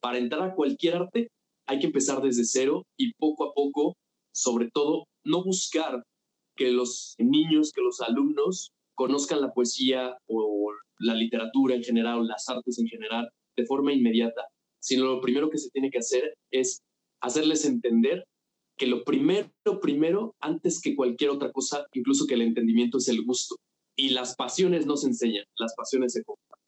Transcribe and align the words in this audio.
para 0.00 0.18
entrar 0.18 0.42
a 0.42 0.54
cualquier 0.54 0.96
arte 0.96 1.28
hay 1.66 1.78
que 1.78 1.86
empezar 1.86 2.22
desde 2.22 2.44
cero 2.44 2.84
y 2.96 3.12
poco 3.14 3.44
a 3.44 3.52
poco, 3.54 3.94
sobre 4.32 4.70
todo, 4.72 5.04
no 5.24 5.44
buscar 5.44 6.02
que 6.56 6.70
los 6.70 7.14
niños, 7.18 7.72
que 7.72 7.82
los 7.82 8.00
alumnos 8.00 8.70
conozcan 8.94 9.40
la 9.40 9.52
poesía 9.52 10.16
o 10.28 10.72
la 10.98 11.14
literatura 11.14 11.74
en 11.74 11.82
general 11.82 12.26
las 12.26 12.48
artes 12.48 12.78
en 12.78 12.88
general 12.88 13.28
de 13.56 13.66
forma 13.66 13.92
inmediata, 13.92 14.46
sino 14.80 15.04
lo 15.04 15.20
primero 15.20 15.50
que 15.50 15.58
se 15.58 15.70
tiene 15.70 15.90
que 15.90 15.98
hacer 15.98 16.34
es 16.50 16.80
hacerles 17.20 17.64
entender 17.64 18.24
que 18.76 18.86
lo 18.86 19.04
primero, 19.04 19.50
primero, 19.82 20.34
antes 20.40 20.80
que 20.80 20.96
cualquier 20.96 21.30
otra 21.30 21.52
cosa, 21.52 21.86
incluso 21.92 22.26
que 22.26 22.34
el 22.34 22.42
entendimiento 22.42 22.98
es 22.98 23.08
el 23.08 23.24
gusto. 23.24 23.56
Y 23.96 24.10
las 24.10 24.36
pasiones 24.36 24.86
no 24.86 24.96
se 24.96 25.08
enseñan, 25.08 25.44
las 25.56 25.74
pasiones 25.76 26.12
se 26.12 26.22
comparten. 26.22 26.67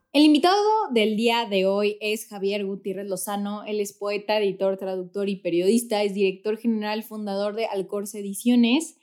El 0.13 0.25
invitado 0.25 0.57
del 0.93 1.15
día 1.15 1.47
de 1.49 1.65
hoy 1.65 1.97
es 2.01 2.27
Javier 2.27 2.65
Gutiérrez 2.65 3.07
Lozano. 3.07 3.63
Él 3.63 3.79
es 3.79 3.93
poeta, 3.93 4.37
editor, 4.37 4.75
traductor 4.75 5.29
y 5.29 5.37
periodista. 5.37 6.03
Es 6.03 6.13
director 6.13 6.57
general, 6.57 7.03
fundador 7.03 7.55
de 7.55 7.67
Alcorce 7.67 8.19
Ediciones. 8.19 8.97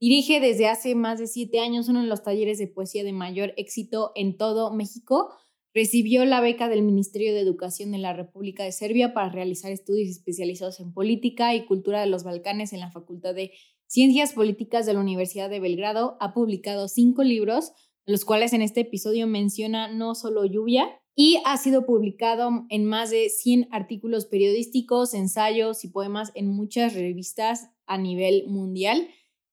Dirige 0.00 0.40
desde 0.40 0.66
hace 0.66 0.94
más 0.94 1.18
de 1.18 1.26
siete 1.26 1.60
años 1.60 1.90
uno 1.90 2.00
de 2.00 2.06
los 2.06 2.22
talleres 2.22 2.56
de 2.56 2.66
poesía 2.66 3.04
de 3.04 3.12
mayor 3.12 3.52
éxito 3.58 4.12
en 4.14 4.38
todo 4.38 4.72
México. 4.72 5.34
Recibió 5.74 6.24
la 6.24 6.40
beca 6.40 6.70
del 6.70 6.80
Ministerio 6.80 7.34
de 7.34 7.40
Educación 7.40 7.92
de 7.92 7.98
la 7.98 8.14
República 8.14 8.64
de 8.64 8.72
Serbia 8.72 9.12
para 9.12 9.28
realizar 9.28 9.70
estudios 9.70 10.08
especializados 10.08 10.80
en 10.80 10.94
política 10.94 11.54
y 11.54 11.66
cultura 11.66 12.00
de 12.00 12.06
los 12.06 12.24
Balcanes 12.24 12.72
en 12.72 12.80
la 12.80 12.90
Facultad 12.90 13.34
de 13.34 13.52
Ciencias 13.86 14.32
Políticas 14.32 14.86
de 14.86 14.94
la 14.94 15.00
Universidad 15.00 15.50
de 15.50 15.60
Belgrado, 15.60 16.16
ha 16.20 16.32
publicado 16.32 16.88
cinco 16.88 17.22
libros, 17.22 17.72
los 18.06 18.24
cuales 18.24 18.52
en 18.52 18.62
este 18.62 18.80
episodio 18.80 19.26
menciona 19.26 19.88
no 19.88 20.14
solo 20.14 20.44
lluvia, 20.44 20.88
y 21.16 21.38
ha 21.44 21.56
sido 21.56 21.86
publicado 21.86 22.66
en 22.70 22.84
más 22.84 23.10
de 23.10 23.28
100 23.28 23.68
artículos 23.70 24.26
periodísticos, 24.26 25.14
ensayos 25.14 25.84
y 25.84 25.88
poemas 25.88 26.32
en 26.34 26.48
muchas 26.48 26.94
revistas 26.94 27.70
a 27.86 27.98
nivel 27.98 28.48
mundial. 28.48 29.08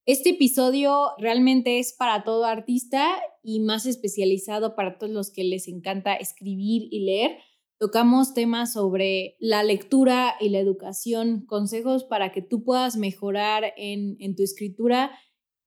Este 0.07 0.31
episodio 0.31 1.11
realmente 1.19 1.77
es 1.77 1.93
para 1.93 2.23
todo 2.23 2.45
artista 2.45 3.07
y 3.43 3.59
más 3.59 3.85
especializado 3.85 4.75
para 4.75 4.97
todos 4.97 5.13
los 5.13 5.31
que 5.31 5.43
les 5.43 5.67
encanta 5.67 6.15
escribir 6.15 6.87
y 6.89 7.01
leer 7.01 7.37
Tocamos 7.81 8.35
temas 8.35 8.73
sobre 8.73 9.37
la 9.39 9.63
lectura 9.63 10.35
y 10.39 10.49
la 10.49 10.59
educación, 10.59 11.47
consejos 11.47 12.03
para 12.03 12.31
que 12.31 12.43
tú 12.43 12.63
puedas 12.63 12.95
mejorar 12.95 13.73
en, 13.75 14.35
tu 14.35 14.43
escritura 14.43 15.09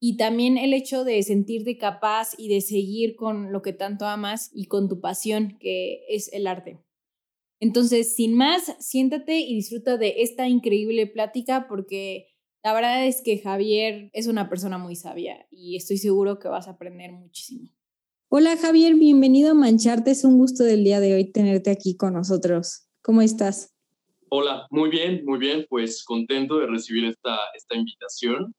y 0.06 0.19
también 0.19 0.58
el 0.58 0.74
hecho 0.74 1.02
de 1.02 1.22
sentirte 1.22 1.78
capaz 1.78 2.33
y 2.36 2.48
de 2.48 2.60
seguir 2.60 3.16
con 3.16 3.52
lo 3.52 3.62
que 3.62 3.72
tanto 3.72 4.05
amas 4.05 4.50
y 4.52 4.66
con 4.66 4.86
tu 4.86 5.00
pasión, 5.00 5.56
que 5.58 6.05
es 6.11 6.30
el 6.34 6.46
arte. 6.46 6.78
Entonces, 7.58 8.14
sin 8.14 8.34
más, 8.34 8.77
siéntate 8.80 9.38
y 9.38 9.55
disfruta 9.55 9.96
de 9.96 10.16
esta 10.19 10.46
increíble 10.46 11.06
plática 11.06 11.69
porque 11.70 12.27
la 12.62 12.74
verdad 12.74 13.06
es 13.06 13.22
que 13.22 13.38
Javier 13.38 14.11
es 14.12 14.27
una 14.27 14.50
persona 14.50 14.77
muy 14.77 14.94
sabia 14.94 15.46
y 15.50 15.77
estoy 15.77 15.96
seguro 15.96 16.39
que 16.39 16.48
vas 16.48 16.68
a 16.68 16.72
aprender 16.72 17.11
muchísimo. 17.11 17.70
Hola 18.28 18.58
Javier, 18.58 18.96
bienvenido 18.96 19.52
a 19.52 19.55
Mancharte. 19.55 20.11
Es 20.11 20.22
un 20.27 20.36
gusto 20.36 20.64
del 20.64 20.84
día 20.84 21.00
de 21.00 21.14
hoy 21.14 21.33
tenerte 21.33 21.70
aquí 21.70 21.96
con 21.96 22.12
nosotros. 22.12 22.91
¿Cómo 23.00 23.22
estás? 23.22 23.74
Hola, 24.29 24.67
muy 24.68 24.90
bien, 24.90 25.24
muy 25.24 25.39
bien. 25.39 25.64
Pues 25.67 26.05
contento 26.05 26.58
de 26.58 26.67
recibir 26.67 27.06
esta, 27.06 27.39
esta 27.56 27.74
invitación. 27.74 28.55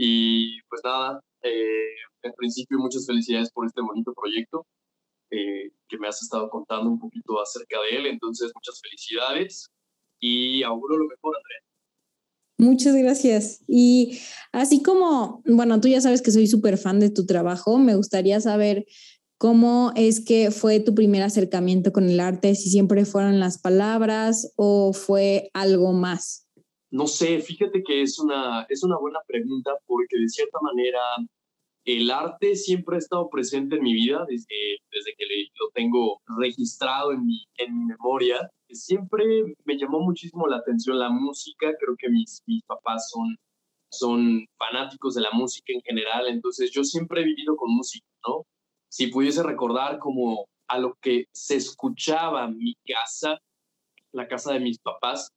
Y 0.00 0.62
pues 0.68 0.80
nada, 0.84 1.20
eh, 1.42 1.90
en 2.22 2.32
principio 2.34 2.78
muchas 2.78 3.04
felicidades 3.04 3.50
por 3.50 3.66
este 3.66 3.82
bonito 3.82 4.14
proyecto 4.14 4.64
eh, 5.30 5.72
que 5.88 5.98
me 5.98 6.06
has 6.06 6.22
estado 6.22 6.48
contando 6.48 6.88
un 6.88 7.00
poquito 7.00 7.40
acerca 7.40 7.76
de 7.82 7.98
él. 7.98 8.06
Entonces, 8.06 8.52
muchas 8.54 8.80
felicidades 8.80 9.68
y 10.20 10.62
auguro 10.62 10.96
lo 10.96 11.06
mejor, 11.06 11.36
Andrea. 11.36 11.68
Muchas 12.60 12.94
gracias. 12.96 13.64
Y 13.66 14.20
así 14.52 14.82
como, 14.82 15.42
bueno, 15.46 15.80
tú 15.80 15.88
ya 15.88 16.00
sabes 16.00 16.22
que 16.22 16.32
soy 16.32 16.46
súper 16.46 16.78
fan 16.78 17.00
de 17.00 17.10
tu 17.10 17.26
trabajo, 17.26 17.78
me 17.78 17.94
gustaría 17.94 18.40
saber 18.40 18.86
cómo 19.36 19.92
es 19.94 20.24
que 20.24 20.50
fue 20.50 20.80
tu 20.80 20.94
primer 20.94 21.22
acercamiento 21.22 21.92
con 21.92 22.08
el 22.08 22.18
arte, 22.18 22.54
si 22.54 22.70
siempre 22.70 23.04
fueron 23.04 23.38
las 23.38 23.58
palabras 23.58 24.52
o 24.56 24.92
fue 24.92 25.50
algo 25.54 25.92
más. 25.92 26.47
No 26.90 27.06
sé, 27.06 27.40
fíjate 27.40 27.82
que 27.82 28.02
es 28.02 28.18
una, 28.18 28.66
es 28.68 28.82
una 28.82 28.98
buena 28.98 29.20
pregunta 29.26 29.72
porque 29.86 30.18
de 30.18 30.28
cierta 30.28 30.58
manera 30.62 31.00
el 31.84 32.10
arte 32.10 32.54
siempre 32.56 32.96
ha 32.96 32.98
estado 32.98 33.28
presente 33.28 33.76
en 33.76 33.82
mi 33.82 33.94
vida 33.94 34.24
desde, 34.28 34.78
desde 34.90 35.14
que 35.16 35.24
lo 35.60 35.70
tengo 35.72 36.20
registrado 36.38 37.12
en 37.12 37.24
mi, 37.24 37.44
en 37.56 37.78
mi 37.78 37.84
memoria 37.86 38.50
siempre 38.74 39.24
me 39.64 39.78
llamó 39.78 40.00
muchísimo 40.00 40.46
la 40.46 40.58
atención 40.58 40.98
la 40.98 41.10
música, 41.10 41.74
creo 41.78 41.96
que 41.96 42.08
mis, 42.08 42.42
mis 42.46 42.62
papás 42.64 43.10
son, 43.10 43.36
son 43.90 44.46
fanáticos 44.58 45.14
de 45.14 45.22
la 45.22 45.30
música 45.32 45.72
en 45.72 45.80
general, 45.82 46.28
entonces 46.28 46.70
yo 46.70 46.84
siempre 46.84 47.22
he 47.22 47.24
vivido 47.24 47.56
con 47.56 47.74
música, 47.74 48.06
¿no? 48.26 48.44
Si 48.90 49.08
pudiese 49.08 49.42
recordar 49.42 49.98
como 49.98 50.46
a 50.68 50.78
lo 50.78 50.94
que 51.00 51.26
se 51.32 51.56
escuchaba 51.56 52.48
mi 52.48 52.74
casa, 52.86 53.38
la 54.12 54.28
casa 54.28 54.52
de 54.52 54.60
mis 54.60 54.78
papás, 54.78 55.30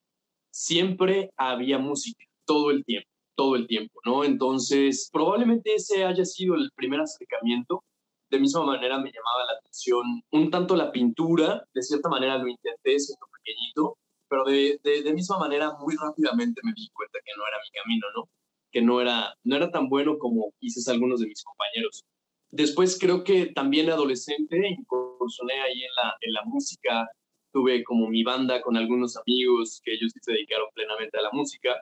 siempre 0.52 1.32
había 1.38 1.80
música, 1.80 2.24
todo 2.46 2.72
el 2.72 2.86
tiempo, 2.86 3.10
todo 3.36 3.56
el 3.56 3.68
tiempo, 3.68 4.00
¿no? 4.06 4.24
Entonces, 4.24 5.10
probablemente 5.12 5.74
ese 5.74 6.04
haya 6.06 6.26
sido 6.26 6.56
el 6.56 6.70
primer 6.76 7.02
acercamiento 7.02 7.84
de 8.32 8.40
misma 8.40 8.64
manera 8.64 8.98
me 8.98 9.12
llamaba 9.12 9.46
la 9.46 9.58
atención 9.60 10.24
un 10.32 10.50
tanto 10.50 10.76
la 10.78 10.92
pintura, 10.92 11.66
de 11.74 11.82
cierta 11.82 12.08
manera 12.08 12.38
lo 12.38 12.48
intenté 12.48 12.98
siendo 12.98 13.28
pequeñito, 13.28 13.98
pero 14.30 14.46
de, 14.46 14.80
de, 14.84 15.14
misma 15.14 15.38
manera 15.38 15.74
muy 15.78 15.96
rápidamente 15.98 16.62
me 16.64 16.72
di 16.74 16.90
cuenta 16.94 17.20
que 17.26 17.34
no 17.38 17.46
era 17.46 17.58
mi 17.58 17.70
camino, 17.78 18.08
¿no? 18.16 18.30
Que 18.72 18.82
no 18.82 19.02
era, 19.02 19.36
no 19.44 19.58
era 19.58 19.70
tan 19.70 19.90
bueno 19.90 20.18
como 20.18 20.54
quizás 20.60 20.88
algunos 20.88 21.20
de 21.20 21.28
mis 21.28 21.44
compañeros. 21.44 22.06
Después 22.52 22.98
creo 22.98 23.26
que 23.26 23.48
también 23.48 23.90
adolescente 23.90 24.58
incursioné 24.66 25.60
ahí 25.62 25.84
en 25.84 25.92
la, 25.98 26.16
en 26.22 26.34
la 26.34 26.44
música, 26.46 27.10
tuve 27.52 27.84
como 27.84 28.08
mi 28.08 28.24
banda 28.24 28.62
con 28.62 28.78
algunos 28.78 29.18
amigos 29.18 29.82
que 29.84 29.94
ellos 29.94 30.12
sí 30.14 30.20
se 30.22 30.34
dedicaron 30.34 30.68
plenamente 30.74 31.18
a 31.18 31.22
la 31.22 31.32
música 31.32 31.82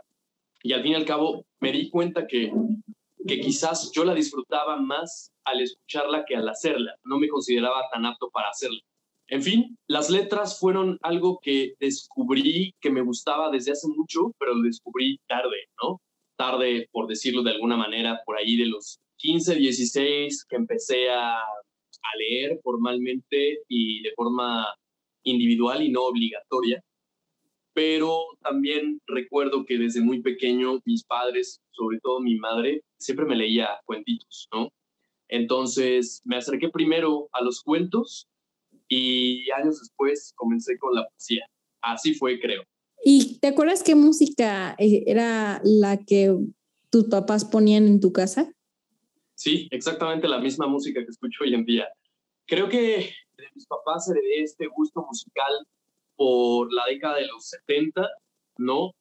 y 0.61 0.73
al 0.73 0.81
fin 0.81 0.93
y 0.93 0.95
al 0.95 1.05
cabo 1.05 1.45
me 1.59 1.71
di 1.71 1.89
cuenta 1.89 2.27
que, 2.27 2.51
que 3.27 3.39
quizás 3.39 3.91
yo 3.93 4.03
la 4.03 4.13
disfrutaba 4.13 4.77
más 4.77 5.31
al 5.45 5.61
escucharla 5.61 6.25
que 6.25 6.35
al 6.35 6.49
hacerla. 6.49 6.95
No 7.03 7.17
me 7.17 7.29
consideraba 7.29 7.83
tan 7.91 8.05
apto 8.05 8.29
para 8.29 8.49
hacerla. 8.49 8.79
En 9.27 9.43
fin, 9.43 9.77
las 9.87 10.09
letras 10.09 10.59
fueron 10.59 10.97
algo 11.01 11.39
que 11.41 11.75
descubrí 11.79 12.73
que 12.81 12.89
me 12.89 13.01
gustaba 13.01 13.51
desde 13.51 13.71
hace 13.71 13.87
mucho, 13.87 14.33
pero 14.39 14.55
lo 14.55 14.63
descubrí 14.63 15.19
tarde, 15.27 15.69
¿no? 15.81 16.01
Tarde, 16.35 16.89
por 16.91 17.07
decirlo 17.07 17.43
de 17.43 17.51
alguna 17.51 17.77
manera, 17.77 18.21
por 18.25 18.37
ahí 18.37 18.57
de 18.57 18.65
los 18.65 18.99
15, 19.17 19.55
16, 19.55 20.45
que 20.45 20.55
empecé 20.55 21.09
a, 21.11 21.37
a 21.37 22.17
leer 22.17 22.59
formalmente 22.63 23.59
y 23.67 24.01
de 24.01 24.11
forma 24.15 24.65
individual 25.23 25.83
y 25.83 25.89
no 25.89 26.03
obligatoria. 26.03 26.83
Pero 27.73 28.23
también 28.41 28.99
recuerdo 29.07 29.65
que 29.65 29.77
desde 29.77 30.01
muy 30.01 30.21
pequeño 30.21 30.81
mis 30.85 31.03
padres, 31.03 31.61
sobre 31.71 31.99
todo 31.99 32.19
mi 32.19 32.35
madre, 32.35 32.81
siempre 32.97 33.25
me 33.25 33.35
leía 33.35 33.69
cuentitos, 33.85 34.47
¿no? 34.53 34.69
Entonces 35.27 36.21
me 36.25 36.37
acerqué 36.37 36.69
primero 36.69 37.29
a 37.31 37.43
los 37.43 37.61
cuentos 37.61 38.27
y 38.87 39.49
años 39.51 39.79
después 39.79 40.33
comencé 40.35 40.77
con 40.77 40.95
la 40.95 41.07
poesía. 41.07 41.45
Así 41.81 42.15
fue, 42.15 42.39
creo. 42.39 42.63
¿Y 43.03 43.39
te 43.39 43.47
acuerdas 43.47 43.83
qué 43.83 43.95
música 43.95 44.75
eh, 44.77 45.03
era 45.05 45.61
la 45.63 46.03
que 46.03 46.35
tus 46.89 47.05
papás 47.05 47.45
ponían 47.45 47.87
en 47.87 47.99
tu 47.99 48.11
casa? 48.11 48.51
Sí, 49.35 49.67
exactamente 49.71 50.27
la 50.27 50.39
misma 50.39 50.67
música 50.67 51.01
que 51.01 51.11
escucho 51.11 51.43
hoy 51.43 51.53
en 51.53 51.63
día. 51.63 51.87
Creo 52.45 52.67
que 52.67 53.13
mis 53.59 53.67
papás 53.67 54.09
heredé 54.09 54.41
este 54.41 54.67
gusto 54.67 55.05
musical 55.05 55.53
por 56.15 56.71
la 56.73 56.85
década 56.85 57.17
de 57.17 57.27
los 57.27 57.45
70, 57.49 58.07
¿no? 58.57 58.91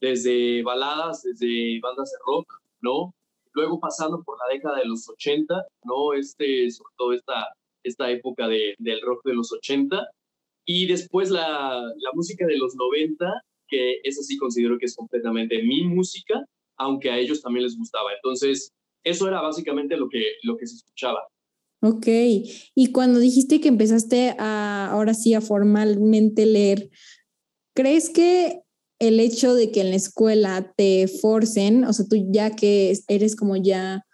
Desde 0.00 0.62
baladas, 0.62 1.22
desde 1.22 1.78
bandas 1.80 2.10
de 2.10 2.18
rock, 2.26 2.60
¿no? 2.80 3.12
luego 3.56 3.80
pasando 3.80 4.22
por 4.22 4.36
la 4.38 4.54
década 4.54 4.76
de 4.76 4.84
los 4.84 5.08
80, 5.08 5.66
¿no? 5.84 6.12
Este, 6.12 6.70
sobre 6.70 6.92
todo 6.96 7.12
esta, 7.14 7.46
esta 7.82 8.10
época 8.10 8.46
de, 8.46 8.74
del 8.78 9.00
rock 9.00 9.24
de 9.24 9.32
los 9.34 9.50
80, 9.50 10.06
y 10.66 10.86
después 10.86 11.30
la, 11.30 11.80
la 11.80 12.10
música 12.12 12.46
de 12.46 12.58
los 12.58 12.76
90, 12.76 13.32
que 13.66 14.00
esa 14.04 14.22
sí 14.22 14.36
considero 14.36 14.76
que 14.78 14.84
es 14.84 14.94
completamente 14.94 15.62
mi 15.62 15.84
música, 15.84 16.44
aunque 16.76 17.10
a 17.10 17.18
ellos 17.18 17.40
también 17.40 17.64
les 17.64 17.76
gustaba. 17.76 18.12
Entonces, 18.12 18.70
Eso 19.02 19.28
era 19.28 19.40
básicamente 19.40 19.96
lo 19.96 20.08
que, 20.08 20.34
lo 20.42 20.56
que 20.56 20.66
se 20.66 20.74
escuchaba. 20.76 21.26
Ok, 21.82 22.06
y 22.74 22.92
cuando 22.92 23.18
dijiste 23.18 23.60
que 23.60 23.68
empezaste 23.68 24.34
a, 24.38 24.90
ahora 24.90 25.14
sí, 25.14 25.34
a 25.34 25.40
formalmente 25.40 26.46
leer, 26.46 26.90
¿crees 27.74 28.10
que 28.10 28.62
el 28.98 29.20
hecho 29.20 29.54
de 29.54 29.70
que 29.70 29.82
en 29.82 29.90
la 29.90 29.96
escuela 29.96 30.72
te 30.76 31.06
forcen, 31.06 31.84
o 31.84 31.92
sea, 31.92 32.06
tú 32.08 32.16
ya 32.30 32.56
que 32.56 32.94
eres 33.08 33.36
como 33.36 33.56
ya 33.56 34.06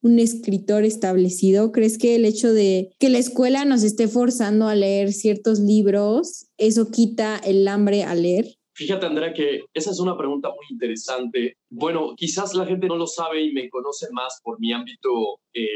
un 0.00 0.20
escritor 0.20 0.84
establecido, 0.84 1.72
¿crees 1.72 1.98
que 1.98 2.14
el 2.14 2.24
hecho 2.24 2.52
de 2.52 2.90
que 3.00 3.08
la 3.08 3.18
escuela 3.18 3.64
nos 3.64 3.82
esté 3.82 4.06
forzando 4.06 4.68
a 4.68 4.76
leer 4.76 5.12
ciertos 5.12 5.58
libros, 5.58 6.46
eso 6.56 6.90
quita 6.90 7.36
el 7.38 7.66
hambre 7.66 8.04
a 8.04 8.14
leer? 8.14 8.46
Fíjate, 8.74 9.06
Andrea, 9.06 9.32
que 9.32 9.62
esa 9.74 9.90
es 9.90 9.98
una 9.98 10.16
pregunta 10.16 10.50
muy 10.50 10.64
interesante. 10.70 11.56
Bueno, 11.68 12.14
quizás 12.16 12.54
la 12.54 12.64
gente 12.64 12.86
no 12.86 12.94
lo 12.94 13.08
sabe 13.08 13.42
y 13.42 13.52
me 13.52 13.68
conoce 13.68 14.06
más 14.12 14.38
por 14.44 14.60
mi 14.60 14.72
ámbito 14.72 15.40
eh, 15.52 15.66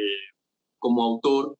como 0.82 1.04
autor 1.04 1.56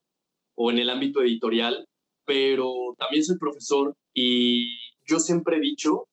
o 0.57 0.71
en 0.71 0.79
el 0.79 0.91
ámbito 0.91 1.23
editorial, 1.23 1.87
pero 2.27 2.73
también 2.99 3.25
soy 3.25 3.39
profesor 3.39 3.95
y 4.13 4.67
yo 5.07 5.21
siempre 5.21 5.57
he 5.57 5.61
dicho 5.61 6.09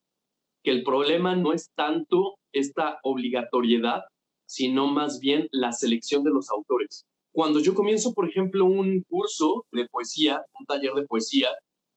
que 0.64 0.72
el 0.72 0.84
problema 0.84 1.36
no 1.36 1.52
es 1.52 1.72
tanto 1.76 2.36
esta 2.54 3.00
obligatoriedad, 3.04 4.04
sino 4.48 4.88
más 4.88 5.20
bien 5.20 5.48
la 5.52 5.72
selección 5.72 6.24
de 6.24 6.32
los 6.32 6.50
autores. 6.52 7.04
Cuando 7.34 7.60
yo 7.60 7.74
comienzo, 7.74 8.14
por 8.14 8.30
ejemplo, 8.30 8.66
un 8.66 9.04
curso 9.10 9.66
de 9.72 9.88
poesía, 9.88 10.42
un 10.60 10.66
taller 10.66 10.94
de 10.94 11.08
poesía, 11.08 11.50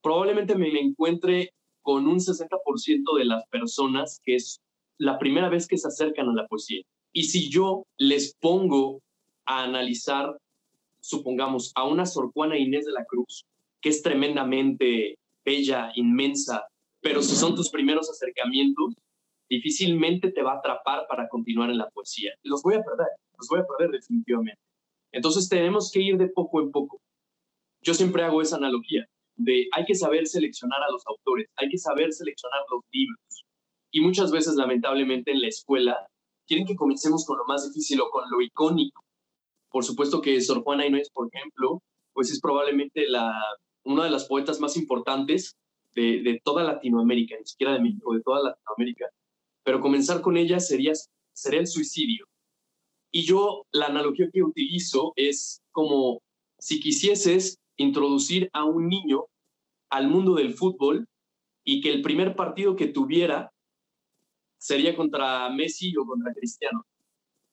probablemente 0.02 0.56
me 0.56 0.68
encuentre 0.80 1.50
con 1.82 2.06
un 2.06 2.20
60% 2.20 3.18
de 3.18 3.24
las 3.24 3.46
personas 3.48 4.18
que 4.24 4.36
es 4.36 4.60
la 4.98 5.18
primera 5.18 5.48
vez 5.50 5.66
que 5.66 5.78
se 5.78 5.88
acercan 5.88 6.28
a 6.28 6.34
la 6.34 6.46
poesía. 6.46 6.82
Y 7.12 7.24
si 7.24 7.50
yo 7.50 7.84
les 7.98 8.34
pongo 8.40 9.00
a 9.46 9.64
analizar, 9.64 10.36
supongamos, 11.02 11.72
a 11.74 11.86
una 11.86 12.06
Sor 12.06 12.30
Juana 12.32 12.56
Inés 12.56 12.86
de 12.86 12.92
la 12.92 13.04
Cruz, 13.04 13.44
que 13.80 13.88
es 13.88 14.02
tremendamente 14.02 15.18
bella, 15.44 15.90
inmensa, 15.96 16.64
pero 17.00 17.20
si 17.20 17.34
son 17.34 17.54
tus 17.54 17.68
primeros 17.68 18.08
acercamientos, 18.08 18.94
difícilmente 19.50 20.30
te 20.30 20.42
va 20.42 20.52
a 20.52 20.58
atrapar 20.58 21.06
para 21.08 21.28
continuar 21.28 21.68
en 21.70 21.78
la 21.78 21.90
poesía. 21.90 22.32
Los 22.42 22.62
voy 22.62 22.74
a 22.74 22.82
perder, 22.82 23.08
los 23.36 23.48
voy 23.48 23.60
a 23.60 23.66
perder 23.66 23.90
definitivamente. 23.90 24.60
Entonces 25.10 25.48
tenemos 25.48 25.90
que 25.92 26.00
ir 26.00 26.16
de 26.16 26.28
poco 26.28 26.60
en 26.60 26.70
poco. 26.70 27.00
Yo 27.82 27.92
siempre 27.92 28.22
hago 28.22 28.40
esa 28.40 28.56
analogía 28.56 29.06
de 29.36 29.68
hay 29.72 29.84
que 29.84 29.94
saber 29.94 30.26
seleccionar 30.26 30.80
a 30.82 30.90
los 30.90 31.06
autores, 31.06 31.48
hay 31.56 31.68
que 31.68 31.78
saber 31.78 32.12
seleccionar 32.12 32.60
los 32.70 32.82
libros. 32.92 33.44
Y 33.90 34.00
muchas 34.00 34.30
veces, 34.30 34.54
lamentablemente, 34.54 35.32
en 35.32 35.42
la 35.42 35.48
escuela 35.48 36.06
quieren 36.46 36.66
que 36.66 36.76
comencemos 36.76 37.26
con 37.26 37.38
lo 37.38 37.44
más 37.46 37.66
difícil 37.66 38.00
o 38.00 38.10
con 38.10 38.24
lo 38.30 38.40
icónico. 38.40 39.04
Por 39.72 39.84
supuesto 39.84 40.20
que 40.20 40.40
Sor 40.40 40.62
Juana 40.62 40.86
Inés, 40.86 41.10
por 41.10 41.28
ejemplo, 41.32 41.82
pues 42.12 42.30
es 42.30 42.40
probablemente 42.40 43.08
la, 43.08 43.32
una 43.84 44.04
de 44.04 44.10
las 44.10 44.26
poetas 44.26 44.60
más 44.60 44.76
importantes 44.76 45.56
de, 45.94 46.40
toda 46.44 46.62
Latinoamérica, 46.62 47.36
ni 47.38 47.44
siquiera 47.44 47.74
de 47.74 47.80
México, 47.80 48.14
de 48.14 48.22
toda 48.22 48.42
Latinoamérica. 48.42 49.06
Pero 49.64 49.80
comenzar 49.80 50.20
con 50.20 50.36
ella 50.36 50.60
sería, 50.60 50.92
sería 51.32 51.60
el 51.60 51.66
suicidio. 51.66 52.26
Y 53.10 53.24
yo 53.24 53.66
la 53.72 53.86
analogía 53.86 54.28
que 54.32 54.42
utilizo 54.42 55.12
es 55.16 55.60
como 55.70 56.22
si 56.58 56.80
quisieses 56.80 57.58
introducir 57.76 58.48
a 58.52 58.64
un 58.64 58.88
niño 58.88 59.24
al 59.90 60.08
mundo 60.08 60.34
del 60.34 60.54
fútbol 60.54 61.06
y 61.64 61.80
que 61.80 61.92
el 61.92 62.02
primer 62.02 62.34
partido 62.34 62.76
que 62.76 62.86
tuviera 62.86 63.52
sería 64.58 64.96
contra 64.96 65.50
Messi 65.50 65.94
o 65.96 66.06
contra 66.06 66.32
Cristiano. 66.32 66.86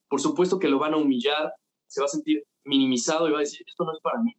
Por 0.07 0.21
supuesto 0.21 0.59
que 0.59 0.69
lo 0.69 0.79
van 0.79 0.93
a 0.93 0.97
humillar, 0.97 1.53
se 1.89 2.01
va 2.01 2.05
a 2.05 2.09
sentir 2.09 2.43
minimizado 2.63 3.27
y 3.27 3.31
va 3.31 3.37
a 3.37 3.41
decir, 3.41 3.65
esto 3.67 3.83
no 3.83 3.93
es 3.93 3.99
para 4.01 4.21
mí. 4.21 4.33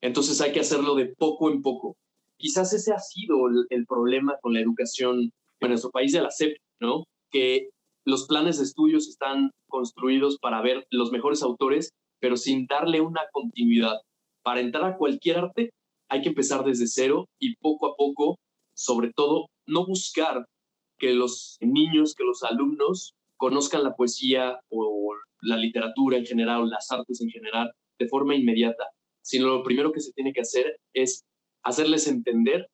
Entonces 0.00 0.40
hay 0.40 0.52
que 0.52 0.60
hacerlo 0.60 0.94
de 0.94 1.06
poco 1.06 1.50
en 1.50 1.62
poco. 1.62 1.96
Quizás 2.36 2.72
ese 2.72 2.92
ha 2.92 2.98
sido 2.98 3.36
el, 3.70 3.86
problema 3.86 4.36
con 4.42 4.52
la 4.52 4.60
educación 4.60 5.30
en 5.60 5.68
nuestro 5.68 5.90
país 5.90 6.12
de 6.12 6.22
la 6.22 6.30
CEP, 6.30 6.56
¿no? 6.80 7.04
Que 7.30 7.70
los 8.04 8.26
planes 8.26 8.58
de 8.58 8.64
estudios 8.64 9.06
están 9.06 9.52
construidos 9.68 10.38
para 10.38 10.60
ver 10.60 10.84
los 10.90 11.12
mejores 11.12 11.42
autores, 11.42 11.90
pero 12.20 12.36
sin 12.36 12.66
darle 12.66 13.00
una 13.00 13.22
continuidad. 13.32 14.00
Para 14.42 14.60
entrar 14.60 14.84
a 14.84 14.96
cualquier 14.96 15.38
arte 15.38 15.70
hay 16.08 16.22
que 16.22 16.30
empezar 16.30 16.64
desde 16.64 16.88
cero 16.88 17.26
y 17.38 17.54
poco 17.56 17.86
a 17.86 17.94
poco, 17.96 18.38
sobre 18.74 19.12
todo, 19.14 19.46
no 19.66 19.86
buscar 19.86 20.44
que 20.98 21.14
los 21.14 21.58
niños, 21.60 22.14
que 22.16 22.24
los 22.24 22.42
alumnos 22.42 23.14
conozcan 23.36 23.84
la 23.84 23.94
poesía 23.94 24.60
o 24.68 25.14
la 25.42 25.56
literatura 25.56 26.16
en 26.16 26.24
general 26.24 26.68
las 26.68 26.90
artes 26.90 27.20
en 27.20 27.28
general 27.28 27.70
de 27.98 28.08
forma 28.08 28.34
inmediata, 28.34 28.84
sino 29.22 29.48
lo 29.48 29.62
primero 29.62 29.92
que 29.92 30.00
se 30.00 30.12
tiene 30.12 30.32
que 30.32 30.40
hacer 30.40 30.78
es 30.94 31.24
hacerles 31.62 32.06
entender 32.06 32.68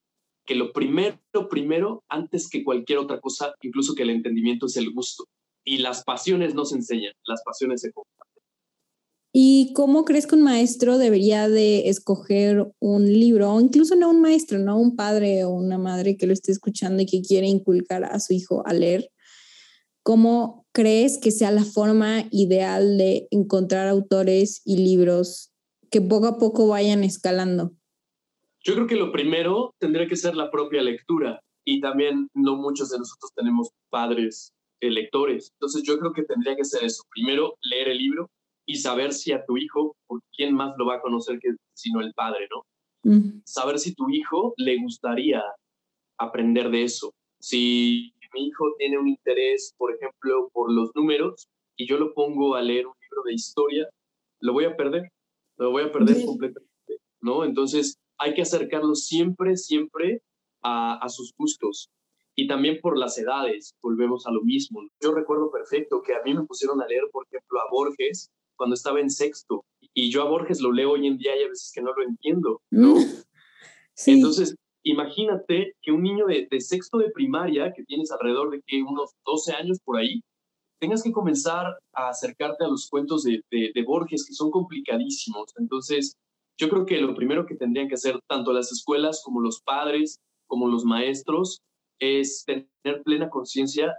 que 0.46 0.54
lo 0.54 0.72
primero, 0.72 1.18
primero, 1.50 2.04
antes 2.08 2.48
que 2.48 2.64
cualquier 2.64 2.98
otra 2.98 3.20
cosa, 3.20 3.54
incluso 3.60 3.94
que 3.94 4.02
el 4.02 4.10
entendimiento 4.10 4.66
es 4.66 4.76
el 4.78 4.90
gusto. 4.92 5.24
Y 5.62 5.78
las 5.78 6.02
pasiones 6.04 6.54
no 6.54 6.64
se 6.64 6.76
enseñan, 6.76 7.12
las 7.26 7.42
pasiones 7.44 7.82
se 7.82 7.92
comparten. 7.92 8.42
¿Y 9.30 9.74
cómo 9.74 10.06
crees 10.06 10.26
que 10.26 10.36
un 10.36 10.42
maestro 10.42 10.96
debería 10.96 11.50
de 11.50 11.90
escoger 11.90 12.72
un 12.80 13.12
libro, 13.12 13.52
o 13.52 13.60
incluso 13.60 13.94
no 13.94 14.08
un 14.08 14.22
maestro, 14.22 14.58
no 14.58 14.78
un 14.78 14.96
padre 14.96 15.44
o 15.44 15.50
una 15.50 15.76
madre 15.76 16.16
que 16.16 16.26
lo 16.26 16.32
esté 16.32 16.50
escuchando 16.50 17.02
y 17.02 17.06
que 17.06 17.20
quiere 17.20 17.46
inculcar 17.46 18.04
a 18.04 18.18
su 18.18 18.32
hijo 18.32 18.66
a 18.66 18.72
leer? 18.72 19.10
¿Cómo 20.02 20.66
crees 20.78 21.18
que 21.18 21.32
sea 21.32 21.50
la 21.50 21.64
forma 21.64 22.22
ideal 22.30 22.98
de 22.98 23.26
encontrar 23.32 23.88
autores 23.88 24.62
y 24.64 24.76
libros 24.76 25.50
que 25.90 26.00
poco 26.00 26.28
a 26.28 26.38
poco 26.38 26.68
vayan 26.68 27.02
escalando? 27.02 27.72
Yo 28.62 28.74
creo 28.74 28.86
que 28.86 28.94
lo 28.94 29.10
primero 29.10 29.74
tendría 29.80 30.06
que 30.06 30.14
ser 30.14 30.36
la 30.36 30.52
propia 30.52 30.80
lectura 30.80 31.40
y 31.64 31.80
también 31.80 32.28
no 32.32 32.54
muchos 32.54 32.90
de 32.90 32.98
nosotros 32.98 33.32
tenemos 33.34 33.70
padres 33.90 34.52
lectores. 34.80 35.50
Entonces 35.54 35.82
yo 35.82 35.98
creo 35.98 36.12
que 36.12 36.22
tendría 36.22 36.54
que 36.54 36.64
ser 36.64 36.84
eso. 36.84 37.02
Primero, 37.10 37.56
leer 37.60 37.88
el 37.88 37.98
libro 37.98 38.30
y 38.64 38.76
saber 38.76 39.12
si 39.12 39.32
a 39.32 39.44
tu 39.44 39.56
hijo, 39.56 39.96
por 40.06 40.20
quién 40.36 40.54
más 40.54 40.74
lo 40.78 40.86
va 40.86 40.98
a 40.98 41.00
conocer 41.00 41.40
que 41.40 41.56
sino 41.74 42.00
el 42.00 42.14
padre, 42.14 42.46
¿no? 42.52 43.42
Saber 43.44 43.80
si 43.80 43.96
tu 43.96 44.08
hijo 44.10 44.54
le 44.56 44.80
gustaría 44.80 45.42
aprender 46.18 46.70
de 46.70 46.84
eso. 46.84 47.12
Si 47.40 48.12
mi 48.32 48.46
hijo 48.46 48.74
tiene 48.78 48.98
un 48.98 49.08
interés, 49.08 49.74
por 49.76 49.94
ejemplo, 49.94 50.48
por 50.52 50.72
los 50.72 50.90
números 50.94 51.48
y 51.76 51.86
yo 51.86 51.98
lo 51.98 52.12
pongo 52.12 52.54
a 52.54 52.62
leer 52.62 52.86
un 52.86 52.94
libro 53.00 53.22
de 53.24 53.34
historia, 53.34 53.88
lo 54.40 54.52
voy 54.52 54.64
a 54.64 54.76
perder, 54.76 55.10
lo 55.56 55.70
voy 55.70 55.84
a 55.84 55.92
perder 55.92 56.24
completamente, 56.24 57.00
¿no? 57.20 57.44
Entonces, 57.44 57.98
hay 58.18 58.34
que 58.34 58.42
acercarlos 58.42 59.04
siempre, 59.04 59.56
siempre 59.56 60.22
a, 60.62 61.08
sus 61.08 61.32
gustos. 61.36 61.90
Y 62.34 62.46
también 62.46 62.78
por 62.80 62.98
las 62.98 63.18
edades, 63.18 63.74
volvemos 63.82 64.26
a 64.26 64.32
lo 64.32 64.42
mismo. 64.42 64.80
Yo 65.00 65.12
recuerdo 65.12 65.50
perfecto 65.50 66.02
que 66.02 66.14
a 66.14 66.22
mí 66.24 66.34
me 66.34 66.44
pusieron 66.44 66.80
a 66.80 66.86
leer, 66.86 67.02
por 67.12 67.26
ejemplo, 67.26 67.60
a 67.60 67.70
Borges 67.70 68.30
cuando 68.56 68.74
estaba 68.74 69.00
en 69.00 69.10
sexto. 69.10 69.64
Y 69.94 70.10
yo 70.10 70.22
a 70.22 70.28
Borges 70.28 70.60
lo 70.60 70.72
leo 70.72 70.92
hoy 70.92 71.06
en 71.06 71.16
día 71.16 71.36
y 71.36 71.44
a 71.44 71.48
veces 71.48 71.72
que 71.74 71.80
no 71.80 71.92
lo 71.94 72.02
entiendo, 72.02 72.60
¿no? 72.70 72.94
Mm. 72.94 73.22
Entonces, 74.06 74.54
imagínate 74.90 75.74
que 75.82 75.92
un 75.92 76.02
niño 76.02 76.26
de, 76.26 76.60
sexto 76.60 76.98
de 76.98 77.10
primaria, 77.10 77.72
que 77.74 77.84
tienes 77.84 78.10
alrededor 78.10 78.50
de 78.50 78.82
unos 78.82 79.12
12 79.24 79.54
años 79.54 79.78
por 79.84 79.96
ahí, 79.96 80.22
tengas 80.80 81.02
que 81.02 81.12
comenzar 81.12 81.66
a 81.92 82.08
acercarte 82.08 82.64
a 82.64 82.68
los 82.68 82.88
cuentos 82.88 83.24
de 83.24 83.84
Borges, 83.86 84.24
que 84.26 84.34
son 84.34 84.50
complicadísimos. 84.50 85.52
Entonces, 85.56 86.16
yo 86.58 86.68
creo 86.68 86.86
que 86.86 87.00
lo 87.00 87.14
primero 87.14 87.46
que 87.46 87.54
tendrían 87.54 87.88
que 87.88 87.94
hacer 87.94 88.20
tanto 88.26 88.52
las 88.52 88.72
escuelas 88.72 89.22
como 89.24 89.40
los 89.40 89.62
padres, 89.62 90.18
como 90.48 90.66
los 90.66 90.84
maestros, 90.84 91.62
es 92.00 92.44
tener 92.44 93.02
plena 93.04 93.30
conciencia 93.30 93.94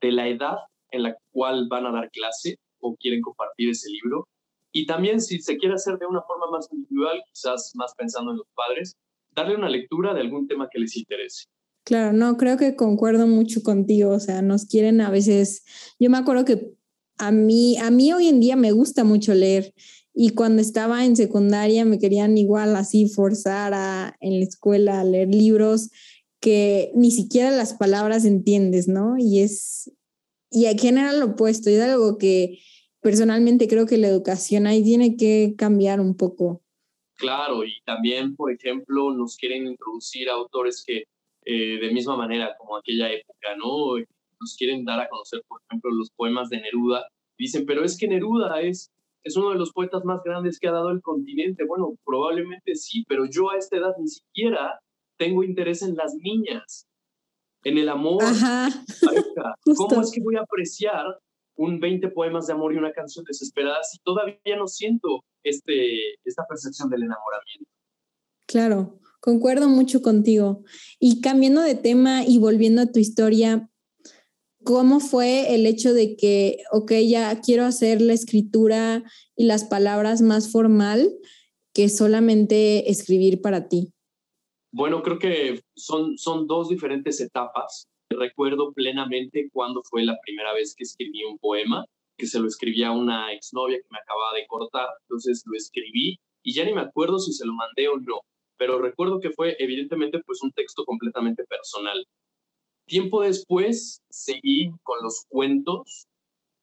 de 0.00 0.12
la 0.12 0.28
edad 0.28 0.58
en 0.90 1.04
la 1.04 1.16
cual 1.32 1.68
van 1.70 1.86
a 1.86 1.92
dar 1.92 2.10
clase 2.10 2.56
o 2.80 2.94
quieren 2.96 3.22
compartir 3.22 3.70
ese 3.70 3.88
libro. 3.90 4.28
Y 4.72 4.86
también 4.86 5.22
si 5.22 5.40
se 5.40 5.56
quiere 5.56 5.74
hacer 5.74 5.98
de 5.98 6.06
una 6.06 6.20
forma 6.22 6.50
más 6.50 6.70
individual, 6.70 7.22
quizás 7.32 7.72
más 7.74 7.94
pensando 7.94 8.32
en 8.32 8.38
los 8.38 8.48
padres, 8.54 8.94
darle 9.34 9.56
una 9.56 9.68
lectura 9.68 10.14
de 10.14 10.20
algún 10.20 10.46
tema 10.46 10.68
que 10.70 10.78
les 10.78 10.96
interese. 10.96 11.46
Claro, 11.84 12.12
no, 12.12 12.36
creo 12.36 12.56
que 12.56 12.76
concuerdo 12.76 13.26
mucho 13.26 13.62
contigo, 13.62 14.10
o 14.10 14.20
sea, 14.20 14.40
nos 14.40 14.66
quieren 14.66 15.00
a 15.00 15.10
veces, 15.10 15.64
yo 15.98 16.10
me 16.10 16.18
acuerdo 16.18 16.44
que 16.44 16.72
a 17.18 17.32
mí, 17.32 17.76
a 17.78 17.90
mí 17.90 18.12
hoy 18.12 18.28
en 18.28 18.40
día 18.40 18.56
me 18.56 18.72
gusta 18.72 19.02
mucho 19.04 19.34
leer 19.34 19.74
y 20.14 20.30
cuando 20.30 20.62
estaba 20.62 21.04
en 21.04 21.16
secundaria 21.16 21.84
me 21.84 21.98
querían 21.98 22.36
igual 22.36 22.76
así 22.76 23.08
forzar 23.08 23.74
a, 23.74 24.16
en 24.20 24.38
la 24.38 24.44
escuela 24.44 25.00
a 25.00 25.04
leer 25.04 25.34
libros 25.34 25.90
que 26.40 26.90
ni 26.94 27.10
siquiera 27.10 27.50
las 27.50 27.74
palabras 27.74 28.24
entiendes, 28.24 28.88
¿no? 28.88 29.16
Y 29.16 29.40
es, 29.40 29.92
y 30.50 30.66
aquí 30.66 30.88
era 30.88 31.12
lo 31.12 31.26
opuesto, 31.26 31.70
es 31.70 31.80
algo 31.80 32.18
que 32.18 32.58
personalmente 33.00 33.68
creo 33.68 33.86
que 33.86 33.96
la 33.96 34.08
educación 34.08 34.66
ahí 34.66 34.82
tiene 34.82 35.16
que 35.16 35.54
cambiar 35.56 36.00
un 36.00 36.16
poco. 36.16 36.62
Claro, 37.22 37.64
y 37.64 37.80
también, 37.84 38.34
por 38.34 38.52
ejemplo, 38.52 39.12
nos 39.12 39.36
quieren 39.36 39.66
introducir 39.66 40.28
autores 40.28 40.84
que 40.86 41.04
eh, 41.44 41.78
de 41.80 41.90
misma 41.92 42.16
manera 42.16 42.54
como 42.58 42.76
aquella 42.76 43.10
época, 43.10 43.56
¿no? 43.56 43.96
Nos 44.40 44.56
quieren 44.56 44.84
dar 44.84 45.00
a 45.00 45.08
conocer, 45.08 45.42
por 45.48 45.60
ejemplo, 45.68 45.90
los 45.92 46.10
poemas 46.10 46.48
de 46.50 46.60
Neruda, 46.60 47.06
Dicen, 47.38 47.66
pero 47.66 47.84
es 47.84 47.98
que 47.98 48.06
Neruda 48.06 48.60
es, 48.60 48.92
es 49.24 49.36
uno 49.36 49.50
de 49.50 49.58
los 49.58 49.72
poetas 49.72 50.04
más 50.04 50.22
grandes 50.22 50.60
que 50.60 50.68
ha 50.68 50.72
dado 50.72 50.90
el 50.90 51.00
continente. 51.02 51.64
Bueno, 51.64 51.96
probablemente 52.04 52.76
sí, 52.76 53.04
pero 53.08 53.24
yo 53.26 53.50
a 53.50 53.56
esta 53.56 53.78
edad 53.78 53.94
ni 53.98 54.06
siquiera 54.06 54.78
tengo 55.18 55.42
interés 55.42 55.82
en 55.82 55.96
las 55.96 56.14
niñas, 56.14 56.86
en 57.64 57.78
el 57.78 57.88
amor. 57.88 58.22
Ajá. 58.22 58.68
¿Cómo 59.76 60.02
es 60.02 60.12
que 60.12 60.20
voy 60.22 60.36
a 60.36 60.42
apreciar 60.42 61.18
un 61.62 61.78
20 61.78 62.08
poemas 62.08 62.46
de 62.46 62.54
amor 62.54 62.74
y 62.74 62.78
una 62.78 62.92
canción 62.92 63.24
desesperada 63.24 63.82
si 63.84 63.98
todavía 64.00 64.56
no 64.58 64.66
siento 64.66 65.24
este, 65.44 66.14
esta 66.24 66.44
percepción 66.48 66.90
del 66.90 67.04
enamoramiento? 67.04 67.70
Claro, 68.46 68.98
concuerdo 69.20 69.68
mucho 69.68 70.02
contigo. 70.02 70.64
Y 70.98 71.20
cambiando 71.20 71.60
de 71.60 71.76
tema 71.76 72.24
y 72.26 72.38
volviendo 72.38 72.82
a 72.82 72.90
tu 72.90 72.98
historia, 72.98 73.70
¿cómo 74.64 74.98
fue 74.98 75.54
el 75.54 75.66
hecho 75.66 75.94
de 75.94 76.16
que, 76.16 76.58
ok, 76.72 76.92
ya 77.08 77.40
quiero 77.40 77.64
hacer 77.64 78.00
la 78.00 78.12
escritura 78.12 79.04
y 79.36 79.44
las 79.44 79.64
palabras 79.64 80.20
más 80.20 80.50
formal 80.50 81.14
que 81.72 81.88
solamente 81.88 82.90
escribir 82.90 83.40
para 83.40 83.68
ti? 83.68 83.92
Bueno, 84.72 85.02
creo 85.02 85.18
que 85.18 85.60
son, 85.76 86.18
son 86.18 86.48
dos 86.48 86.68
diferentes 86.68 87.20
etapas. 87.20 87.88
Recuerdo 88.12 88.72
plenamente 88.72 89.48
cuando 89.52 89.82
fue 89.82 90.04
la 90.04 90.18
primera 90.24 90.52
vez 90.54 90.74
que 90.76 90.84
escribí 90.84 91.24
un 91.24 91.38
poema, 91.38 91.84
que 92.16 92.26
se 92.26 92.40
lo 92.40 92.46
escribí 92.46 92.82
a 92.82 92.92
una 92.92 93.32
exnovia 93.32 93.78
que 93.78 93.88
me 93.90 93.98
acababa 93.98 94.34
de 94.34 94.46
cortar, 94.46 94.88
entonces 95.02 95.42
lo 95.46 95.56
escribí 95.56 96.18
y 96.44 96.54
ya 96.54 96.64
ni 96.64 96.72
me 96.72 96.80
acuerdo 96.80 97.18
si 97.18 97.32
se 97.32 97.46
lo 97.46 97.52
mandé 97.52 97.88
o 97.88 97.96
no, 97.98 98.20
pero 98.56 98.80
recuerdo 98.80 99.20
que 99.20 99.30
fue 99.30 99.56
evidentemente 99.58 100.20
pues 100.24 100.42
un 100.42 100.52
texto 100.52 100.84
completamente 100.84 101.44
personal. 101.44 102.04
Tiempo 102.86 103.22
después 103.22 104.02
seguí 104.10 104.70
con 104.82 105.02
los 105.02 105.24
cuentos, 105.28 106.06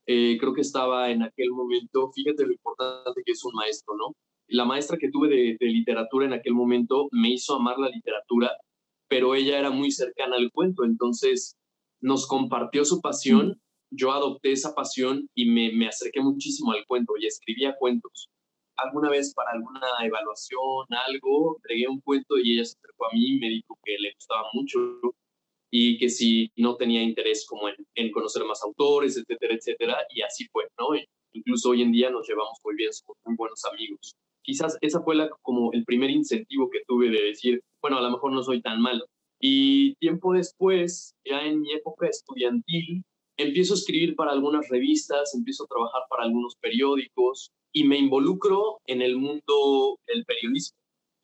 eh, 0.06 0.38
creo 0.40 0.54
que 0.54 0.62
estaba 0.62 1.12
en 1.12 1.24
aquel 1.24 1.52
momento, 1.52 2.12
fíjate 2.14 2.46
lo 2.46 2.52
importante 2.52 3.22
que 3.26 3.32
es 3.32 3.44
un 3.44 3.54
maestro, 3.54 3.96
¿no? 3.96 4.16
La 4.48 4.66
maestra 4.66 4.98
que 4.98 5.12
tuve 5.12 5.30
de, 5.30 5.58
de 5.60 5.68
literatura 5.68 6.26
en 6.26 6.34
aquel 6.34 6.54
momento 6.54 7.08
me 7.12 7.30
hizo 7.30 7.56
amar 7.56 7.78
la 7.78 7.90
literatura 7.90 8.52
pero 9.10 9.36
ella 9.36 9.60
era 9.60 9.72
muy 9.72 9.92
cercana 9.92 10.38
al 10.38 10.52
cuento, 10.52 10.86
entonces 10.86 11.58
nos 12.02 12.28
compartió 12.28 12.86
su 12.86 13.02
pasión, 13.02 13.60
yo 13.92 14.12
adopté 14.12 14.52
esa 14.52 14.74
pasión 14.74 15.28
y 15.36 15.50
me, 15.50 15.72
me 15.74 15.88
acerqué 15.88 16.22
muchísimo 16.22 16.72
al 16.72 16.86
cuento 16.86 17.14
y 17.20 17.26
escribía 17.26 17.76
cuentos. 17.78 18.30
Alguna 18.78 19.10
vez 19.10 19.34
para 19.34 19.52
alguna 19.52 19.82
evaluación, 20.04 20.86
algo, 21.08 21.58
entregué 21.58 21.88
un 21.88 22.00
cuento 22.00 22.38
y 22.38 22.54
ella 22.54 22.66
se 22.66 22.78
acercó 22.78 23.08
a 23.08 23.14
mí 23.14 23.36
y 23.36 23.40
me 23.40 23.50
dijo 23.50 23.78
que 23.84 23.98
le 24.00 24.14
gustaba 24.14 24.48
mucho 24.54 24.80
y 25.72 25.98
que 25.98 26.10
si 26.10 26.52
no 26.56 26.78
tenía 26.78 27.04
interés 27.04 27.46
como 27.46 27.68
en, 27.68 27.76
en 27.96 28.12
conocer 28.12 28.46
más 28.46 28.64
autores, 28.64 29.18
etcétera, 29.18 29.56
etcétera, 29.56 29.98
y 30.10 30.22
así 30.22 30.48
fue, 30.52 30.68
¿no? 30.80 30.90
incluso 31.34 31.72
hoy 31.72 31.82
en 31.84 31.92
día 31.92 32.10
nos 32.10 32.28
llevamos 32.28 32.58
muy 32.64 32.76
bien, 32.76 32.94
somos 32.94 33.18
muy 33.26 33.36
buenos 33.36 33.64
amigos 33.66 34.16
quizás 34.50 34.78
esa 34.82 35.02
fue 35.02 35.16
la, 35.16 35.30
como 35.44 35.72
el 35.74 35.86
primer 35.86 36.10
incentivo 36.10 36.70
que 36.72 36.82
tuve 36.88 37.10
de 37.10 37.22
decir, 37.22 37.62
bueno, 37.82 37.98
a 37.98 38.02
lo 38.02 38.12
mejor 38.12 38.32
no 38.32 38.44
soy 38.44 38.62
tan 38.62 38.82
malo. 38.82 39.06
Y 39.42 39.96
tiempo 39.96 40.34
después, 40.34 41.14
ya 41.26 41.42
en 41.46 41.62
mi 41.62 41.74
época 41.74 42.08
estudiantil, 42.08 43.04
empiezo 43.38 43.74
a 43.74 43.78
escribir 43.78 44.16
para 44.16 44.32
algunas 44.32 44.68
revistas, 44.70 45.34
empiezo 45.34 45.64
a 45.64 45.68
trabajar 45.68 46.02
para 46.10 46.24
algunos 46.24 46.56
periódicos 46.58 47.52
y 47.74 47.86
me 47.86 47.98
involucro 47.98 48.80
en 48.86 49.02
el 49.02 49.18
mundo 49.18 50.00
del 50.08 50.26
periodismo. 50.26 50.78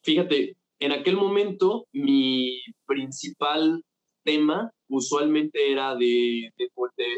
Fíjate, 0.03 0.55
en 0.79 0.91
aquel 0.91 1.17
momento 1.17 1.87
mi 1.91 2.61
principal 2.85 3.81
tema 4.23 4.71
usualmente 4.89 5.71
era 5.71 5.95
de, 5.95 6.51
de, 6.57 6.69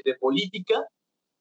de 0.04 0.16
política 0.20 0.84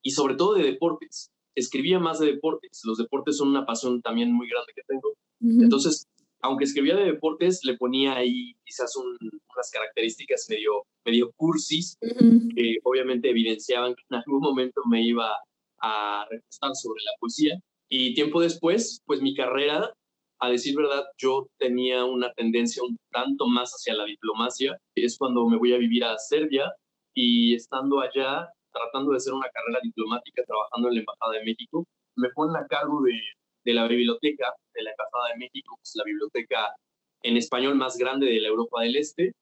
y 0.02 0.10
sobre 0.10 0.34
todo 0.34 0.54
de 0.54 0.64
deportes 0.64 1.30
escribía 1.56 1.98
más 1.98 2.20
de 2.20 2.26
deportes. 2.26 2.82
Los 2.84 2.98
deportes 2.98 3.38
son 3.38 3.48
una 3.48 3.66
pasión 3.66 4.00
también 4.02 4.32
muy 4.32 4.48
grande 4.48 4.72
que 4.74 4.82
tengo. 4.86 5.14
Entonces, 5.40 6.06
aunque 6.42 6.64
escribía 6.64 6.96
de 6.96 7.04
deportes, 7.04 7.60
le 7.64 7.76
ponía 7.76 8.16
ahí 8.16 8.54
quizás 8.64 8.94
unas 8.96 9.70
características 9.72 10.46
medio, 10.48 10.84
medio 11.04 11.32
cursis, 11.36 11.96
que 12.00 12.76
obviamente 12.84 13.30
evidenciaban 13.30 13.94
que 13.94 14.02
en 14.10 14.18
algún 14.18 14.40
momento 14.40 14.82
me 14.88 15.02
iba 15.02 15.32
a 15.80 16.26
refrescar 16.30 16.70
sobre 16.74 17.02
la 17.04 17.12
poesía. 17.18 17.58
Y 17.88 18.14
tiempo 18.14 18.40
después, 18.40 19.00
pues 19.06 19.22
mi 19.22 19.34
carrera, 19.34 19.92
a 20.40 20.50
decir 20.50 20.76
verdad, 20.76 21.04
yo 21.18 21.46
tenía 21.58 22.04
una 22.04 22.32
tendencia 22.32 22.82
un 22.82 22.96
tanto 23.10 23.46
más 23.46 23.70
hacia 23.72 23.94
la 23.94 24.04
diplomacia. 24.04 24.76
Es 24.94 25.16
cuando 25.16 25.48
me 25.48 25.56
voy 25.56 25.72
a 25.72 25.78
vivir 25.78 26.04
a 26.04 26.18
Serbia 26.18 26.72
y 27.14 27.54
estando 27.54 28.00
allá 28.00 28.48
tratando 28.72 29.12
de 29.12 29.16
hacer 29.16 29.32
una 29.32 29.48
carrera 29.48 29.80
diplomática 29.82 30.42
trabajando 30.46 30.88
en 30.88 30.94
la 30.94 31.00
Embajada 31.00 31.32
de 31.38 31.44
México. 31.44 31.84
Me 32.16 32.28
ponen 32.34 32.56
a 32.56 32.66
cargo 32.66 33.02
de, 33.02 33.18
de 33.66 33.74
la 33.74 33.86
biblioteca 33.88 34.54
de 34.72 34.82
la 34.82 34.90
Embajada 34.92 35.34
de 35.34 35.38
México, 35.38 35.76
que 35.76 35.82
es 35.82 35.92
la 35.96 36.04
biblioteca 36.04 36.74
en 37.22 37.36
español 37.36 37.74
más 37.74 37.98
grande 37.98 38.26
de 38.26 38.40
la 38.40 38.48
Europa 38.48 38.82
del 38.82 38.96
Este. 38.96 39.32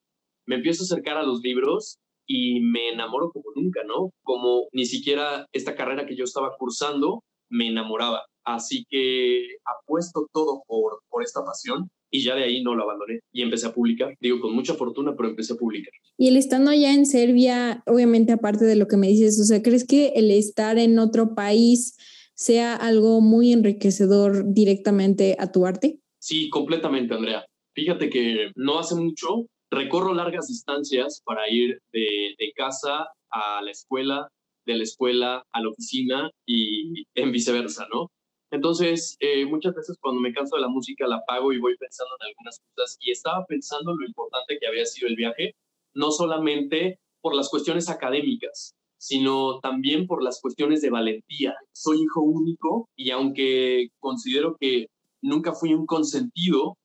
Me 0.47 0.55
empiezo 0.55 0.83
a 0.83 0.85
acercar 0.85 1.17
a 1.17 1.23
los 1.23 1.41
libros 1.41 1.99
y 2.27 2.59
me 2.59 2.89
enamoro 2.89 3.29
como 3.31 3.45
nunca, 3.55 3.83
¿no? 3.85 4.09
Como 4.23 4.67
ni 4.73 4.85
siquiera 4.85 5.45
esta 5.53 5.75
carrera 5.75 6.07
que 6.07 6.15
yo 6.15 6.23
estaba 6.23 6.57
cursando 6.57 7.23
me 7.49 7.67
enamoraba. 7.67 8.25
Así 8.43 8.85
que 8.89 9.45
apuesto 9.63 10.27
todo 10.33 10.63
por, 10.67 11.01
por 11.09 11.23
esta 11.23 11.43
pasión 11.45 11.89
y 12.11 12.23
ya 12.23 12.35
de 12.35 12.43
ahí 12.43 12.63
no 12.63 12.73
lo 12.73 12.83
abandoné 12.83 13.19
y 13.31 13.43
empecé 13.43 13.67
a 13.67 13.73
publicar. 13.73 14.15
Digo, 14.19 14.39
con 14.39 14.55
mucha 14.55 14.73
fortuna, 14.73 15.13
pero 15.15 15.29
empecé 15.29 15.53
a 15.53 15.57
publicar. 15.57 15.91
Y 16.17 16.29
el 16.29 16.37
estando 16.37 16.71
allá 16.71 16.93
en 16.93 17.05
Serbia, 17.05 17.83
obviamente 17.85 18.31
aparte 18.31 18.65
de 18.65 18.75
lo 18.75 18.87
que 18.87 18.97
me 18.97 19.07
dices, 19.07 19.39
o 19.39 19.43
sea, 19.43 19.61
¿crees 19.61 19.85
que 19.85 20.13
el 20.15 20.31
estar 20.31 20.79
en 20.79 20.97
otro 20.97 21.35
país 21.35 21.95
sea 22.35 22.75
algo 22.75 23.21
muy 23.21 23.51
enriquecedor 23.51 24.43
directamente 24.53 25.35
a 25.39 25.51
tu 25.51 25.65
arte? 25.65 25.99
Sí, 26.19 26.49
completamente, 26.49 27.13
Andrea. 27.13 27.45
Fíjate 27.73 28.09
que 28.09 28.51
no 28.55 28.79
hace 28.79 28.95
mucho 28.95 29.47
recorro 29.71 30.13
largas 30.13 30.47
distancias 30.47 31.21
para 31.25 31.49
ir 31.49 31.79
de, 31.91 32.35
de 32.37 32.51
casa 32.55 33.07
a 33.31 33.61
la 33.61 33.71
escuela, 33.71 34.27
de 34.65 34.75
la 34.75 34.83
escuela 34.83 35.43
a 35.51 35.61
la 35.61 35.69
oficina 35.69 36.29
y 36.45 37.05
en 37.15 37.31
viceversa, 37.31 37.87
¿no? 37.93 38.09
Entonces, 38.51 39.17
eh, 39.19 39.45
muchas 39.45 39.75
veces 39.75 39.97
cuando 39.99 40.21
me 40.21 40.33
canso 40.33 40.55
de 40.55 40.61
la 40.61 40.69
música 40.69 41.07
la 41.07 41.17
apago 41.17 41.51
y 41.51 41.59
voy 41.59 41.75
pensando 41.77 42.15
en 42.19 42.27
algunas 42.27 42.61
cosas 42.73 42.97
y 43.01 43.11
estaba 43.11 43.45
pensando 43.45 43.91
en 43.91 43.97
lo 43.99 44.05
importante 44.05 44.57
que 44.59 44.67
había 44.67 44.85
sido 44.85 45.07
el 45.07 45.15
viaje, 45.15 45.55
no 45.93 46.11
solamente 46.11 46.99
por 47.21 47.35
las 47.35 47.49
cuestiones 47.49 47.89
académicas, 47.89 48.75
sino 49.05 49.59
también 49.59 50.07
por 50.07 50.23
las 50.23 50.41
cuestiones 50.41 50.81
de 50.81 50.89
valentía. 50.89 51.53
Soy 51.71 52.01
hijo 52.01 52.21
único 52.21 52.89
y 52.95 53.11
aunque 53.11 53.89
considero 53.99 54.57
que 54.59 54.87
nunca 55.21 55.53
fui 55.53 55.75
un 55.75 55.85
consentido, 55.85 56.75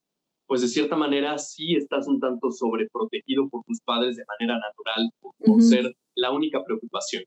pues 0.47 0.61
de 0.61 0.69
cierta 0.69 0.97
manera 0.97 1.39
sí 1.39 1.77
estás 1.77 2.07
un 2.09 2.21
tanto 2.21 2.51
sobreprotegido 2.51 3.49
por 3.49 3.65
tus 3.65 3.81
padres 3.81 4.17
de 4.17 4.25
manera 4.27 4.61
natural, 4.61 5.11
por, 5.39 5.63
ser 5.63 5.95
la 6.15 6.31
única 6.31 6.63
preocupación. 6.63 7.25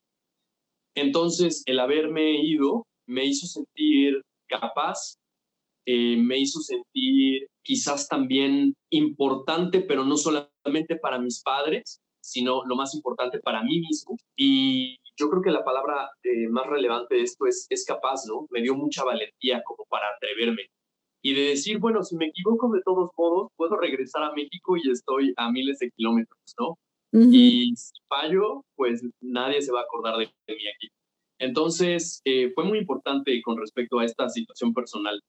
Entonces, 0.94 1.64
el 1.66 1.80
haberme 1.80 2.44
ido 2.44 2.86
me 3.08 3.26
hizo 3.26 3.48
sentir 3.48 4.22
capaz, 4.48 5.16
eh, 5.88 6.18
me 6.18 6.38
hizo 6.38 6.60
sentir 6.60 7.48
quizás 7.64 8.08
también 8.08 8.76
importante, 8.92 9.80
pero 9.82 10.06
no 10.06 10.18
solamente 10.18 10.98
para 10.98 11.18
mis 11.18 11.42
padres, 11.42 12.00
sino 12.24 12.63
lo 12.65 12.75
más 12.75 12.96
importante 12.96 13.39
para 13.39 13.62
mí 13.63 13.80
mismo. 13.80 14.18
Y 14.36 14.98
yo 15.18 15.30
creo 15.30 15.42
que 15.42 15.51
la 15.51 15.63
palabra 15.63 16.10
eh, 16.24 16.48
más 16.48 16.65
relevante 16.68 17.15
de 17.15 17.22
esto 17.22 17.46
es, 17.46 17.68
es 17.70 17.86
capaz, 17.86 18.22
¿no? 18.27 18.48
Me 18.50 18.62
dio 18.62 18.75
mucha 18.75 19.03
valentía 19.03 19.62
como 19.63 19.86
para 19.89 20.08
atreverme. 20.15 20.68
Y 21.22 21.34
de 21.34 21.42
decir, 21.50 21.80
bueno, 21.80 22.03
si 22.03 22.15
me 22.15 22.27
equivoco 22.27 22.72
de 22.72 22.82
todos 22.84 23.12
modos, 23.18 23.51
puedo 23.56 23.77
regresar 23.77 24.24
a 24.24 24.34
México 24.34 24.75
y 24.77 24.89
estoy 24.89 25.34
a 25.38 25.51
miles 25.51 25.80
de 25.80 25.92
kilómetros, 25.92 26.39
¿no? 26.60 26.77
Y 27.15 27.75
si 27.75 27.94
fallo, 28.10 28.65
pues 28.75 29.03
nadie 29.22 29.62
se 29.62 29.72
va 29.72 29.82
a 29.82 29.84
acordar 29.84 30.18
de 30.18 30.25
mí 30.25 30.68
aquí. 30.75 30.88
Entonces, 31.38 32.22
eh, 32.25 32.51
fue 32.56 32.63
muy 32.63 32.80
importante 32.80 33.39
con 33.44 33.58
respecto 33.58 34.00
a 34.00 34.06
esta 34.06 34.30
situación 34.30 34.74
personal. 34.74 35.22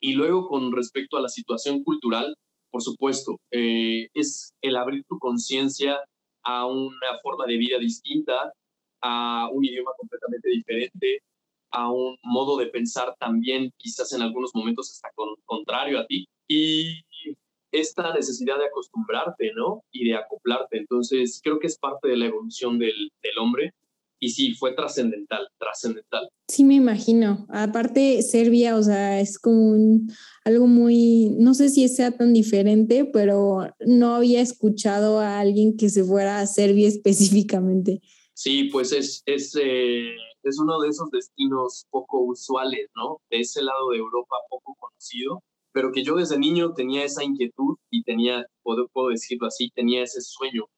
Y 0.00 0.12
luego 0.14 0.46
con 0.46 0.70
respecto 0.72 1.16
a 1.16 1.22
la 1.22 1.28
situación 1.28 1.82
cultural, 1.82 2.36
por 2.78 2.84
supuesto, 2.84 3.40
eh, 3.50 4.06
es 4.14 4.54
el 4.62 4.76
abrir 4.76 5.02
tu 5.08 5.18
conciencia 5.18 5.98
a 6.44 6.64
una 6.64 7.18
forma 7.24 7.44
de 7.44 7.56
vida 7.56 7.76
distinta, 7.76 8.52
a 9.02 9.48
un 9.52 9.64
idioma 9.64 9.90
completamente 9.98 10.48
diferente, 10.48 11.20
a 11.72 11.90
un 11.90 12.16
modo 12.22 12.56
de 12.56 12.66
pensar 12.66 13.16
también 13.18 13.72
quizás 13.78 14.12
en 14.12 14.22
algunos 14.22 14.54
momentos 14.54 14.92
hasta 14.92 15.08
contrario 15.44 15.98
a 15.98 16.06
ti. 16.06 16.28
Y 16.46 17.02
esta 17.72 18.14
necesidad 18.14 18.58
de 18.58 18.66
acostumbrarte, 18.66 19.50
¿no? 19.56 19.82
Y 19.90 20.04
de 20.08 20.14
acoplarte. 20.14 20.78
Entonces, 20.78 21.40
creo 21.42 21.58
que 21.58 21.66
es 21.66 21.78
parte 21.80 22.06
de 22.06 22.16
la 22.16 22.26
evolución 22.26 22.78
del, 22.78 23.10
del 23.20 23.38
hombre 23.40 23.72
y 24.20 24.30
sí, 24.30 24.54
fue 24.54 24.74
trascendental, 24.74 25.48
trascendental. 25.58 26.28
Sí, 26.48 26.64
me 26.64 26.74
imagino. 26.74 27.46
Aparte, 27.50 28.22
Serbia, 28.22 28.76
o 28.76 28.82
sea, 28.82 29.20
es 29.20 29.38
como 29.38 29.70
un, 29.70 30.12
algo 30.44 30.66
muy, 30.66 31.30
no 31.38 31.54
sé 31.54 31.68
si 31.68 31.88
sea 31.88 32.16
tan 32.16 32.32
diferente, 32.32 33.04
pero 33.04 33.68
no 33.86 34.14
había 34.14 34.40
escuchado 34.40 35.20
a 35.20 35.38
alguien 35.38 35.76
que 35.76 35.88
se 35.88 36.04
fuera 36.04 36.40
a 36.40 36.46
Serbia 36.46 36.88
específicamente. 36.88 38.00
Sí, 38.34 38.64
pues 38.64 38.92
es, 38.92 39.22
es, 39.26 39.56
eh, 39.60 40.14
es 40.42 40.58
uno 40.58 40.80
de 40.80 40.88
esos 40.88 41.10
destinos 41.10 41.86
poco 41.90 42.20
usuales, 42.20 42.88
¿no? 42.94 43.20
De 43.30 43.40
ese 43.40 43.62
lado 43.62 43.90
de 43.90 43.98
Europa 43.98 44.36
poco 44.48 44.76
conocido, 44.78 45.42
pero 45.72 45.92
que 45.92 46.02
yo 46.02 46.16
desde 46.16 46.38
niño 46.38 46.72
tenía 46.72 47.04
esa 47.04 47.24
inquietud 47.24 47.76
y 47.90 48.02
tenía, 48.02 48.46
puedo, 48.62 48.88
puedo 48.88 49.08
decirlo 49.08 49.48
así, 49.48 49.70
tenía 49.74 50.02
ese 50.02 50.20
sueño 50.20 50.68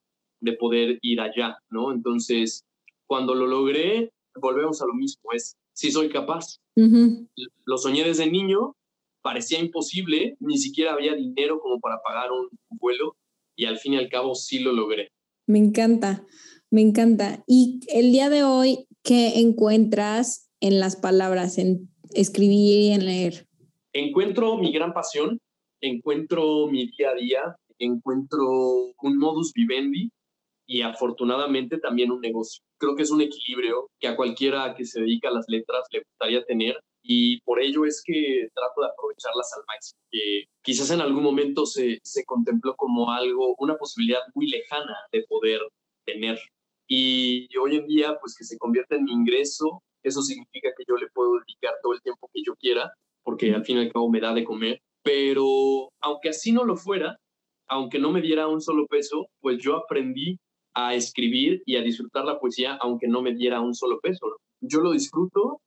de 0.41 0.53
poder 0.53 0.97
ir 1.01 1.21
allá, 1.21 1.57
¿no? 1.69 1.91
Entonces, 1.91 2.65
cuando 3.11 3.35
lo 3.35 3.45
logré, 3.45 4.13
volvemos 4.39 4.81
a 4.81 4.85
lo 4.85 4.93
mismo, 4.93 5.33
es 5.33 5.57
si 5.73 5.91
soy 5.91 6.07
capaz. 6.07 6.61
Lo 7.65 7.77
soñé 7.77 8.05
desde 8.05 8.31
niño, 8.31 8.77
parecía 9.21 9.59
imposible, 9.59 10.37
ni 10.39 10.57
siquiera 10.57 10.93
había 10.93 11.13
dinero 11.13 11.59
como 11.59 11.81
para 11.81 12.01
pagar 12.01 12.31
un 12.31 12.47
vuelo 12.79 13.17
y 13.57 13.65
al 13.65 13.79
fin 13.79 13.95
y 13.95 13.97
al 13.97 14.07
cabo 14.07 14.33
sí 14.33 14.59
lo 14.59 14.71
logré. 14.71 15.09
Me 15.45 15.59
encanta, 15.59 16.25
me 16.69 16.79
encanta. 16.79 17.43
Y 17.47 17.81
el 17.89 18.13
día 18.13 18.29
de 18.29 18.45
hoy, 18.45 18.87
¿qué 19.03 19.41
encuentras 19.41 20.49
en 20.61 20.79
las 20.79 20.95
palabras, 20.95 21.57
en 21.57 21.89
escribir 22.13 22.79
y 22.79 22.91
en 22.91 23.03
leer? 23.03 23.45
Encuentro 23.91 24.57
mi 24.57 24.71
gran 24.71 24.93
pasión, 24.93 25.37
encuentro 25.81 26.67
mi 26.67 26.89
día 26.91 27.09
a 27.09 27.15
día, 27.15 27.55
encuentro 27.77 28.47
un 29.01 29.17
modus 29.17 29.51
vivendi 29.51 30.11
y 30.65 30.81
afortunadamente 30.83 31.77
también 31.77 32.09
un 32.09 32.21
negocio. 32.21 32.63
Creo 32.81 32.95
que 32.95 33.03
es 33.03 33.11
un 33.11 33.21
equilibrio 33.21 33.91
que 33.99 34.07
a 34.07 34.15
cualquiera 34.15 34.73
que 34.73 34.85
se 34.85 35.01
dedica 35.01 35.29
a 35.29 35.33
las 35.33 35.45
letras 35.47 35.85
le 35.91 35.99
gustaría 35.99 36.43
tener 36.45 36.79
y 37.03 37.39
por 37.41 37.61
ello 37.61 37.85
es 37.85 38.01
que 38.03 38.47
trato 38.55 38.81
de 38.81 38.87
aprovecharlas 38.87 39.53
al 39.55 39.63
máximo. 39.67 39.99
Que 40.09 40.45
quizás 40.63 40.89
en 40.89 40.99
algún 40.99 41.21
momento 41.21 41.67
se, 41.67 41.99
se 42.03 42.25
contempló 42.25 42.75
como 42.75 43.11
algo, 43.11 43.53
una 43.59 43.77
posibilidad 43.77 44.21
muy 44.33 44.47
lejana 44.47 44.95
de 45.11 45.23
poder 45.29 45.61
tener. 46.07 46.39
Y 46.87 47.55
hoy 47.55 47.77
en 47.77 47.85
día, 47.85 48.17
pues 48.19 48.35
que 48.35 48.45
se 48.45 48.57
convierte 48.57 48.95
en 48.95 49.03
mi 49.03 49.11
ingreso, 49.11 49.83
eso 50.01 50.23
significa 50.23 50.69
que 50.75 50.83
yo 50.87 50.95
le 50.95 51.07
puedo 51.13 51.35
dedicar 51.35 51.75
todo 51.83 51.93
el 51.93 52.01
tiempo 52.01 52.31
que 52.33 52.41
yo 52.43 52.55
quiera, 52.55 52.91
porque 53.23 53.53
al 53.53 53.63
fin 53.63 53.77
y 53.77 53.81
al 53.81 53.93
cabo 53.93 54.09
me 54.09 54.19
da 54.19 54.33
de 54.33 54.43
comer. 54.43 54.81
Pero 55.03 55.89
aunque 56.01 56.29
así 56.29 56.51
no 56.51 56.63
lo 56.63 56.75
fuera, 56.77 57.17
aunque 57.69 57.99
no 57.99 58.11
me 58.11 58.21
diera 58.21 58.47
un 58.47 58.59
solo 58.59 58.87
peso, 58.87 59.27
pues 59.39 59.59
yo 59.59 59.75
aprendí 59.75 60.39
a 60.73 60.95
escribir 60.95 61.61
y 61.65 61.75
a 61.75 61.81
disfrutar 61.81 62.25
la 62.25 62.39
poesía, 62.39 62.77
aunque 62.81 63.07
no 63.07 63.21
me 63.21 63.33
diera 63.33 63.61
un 63.61 63.73
solo 63.73 63.99
peso. 63.99 64.37
Yo 64.61 64.79
lo 64.81 64.91
disfruto 64.91 65.61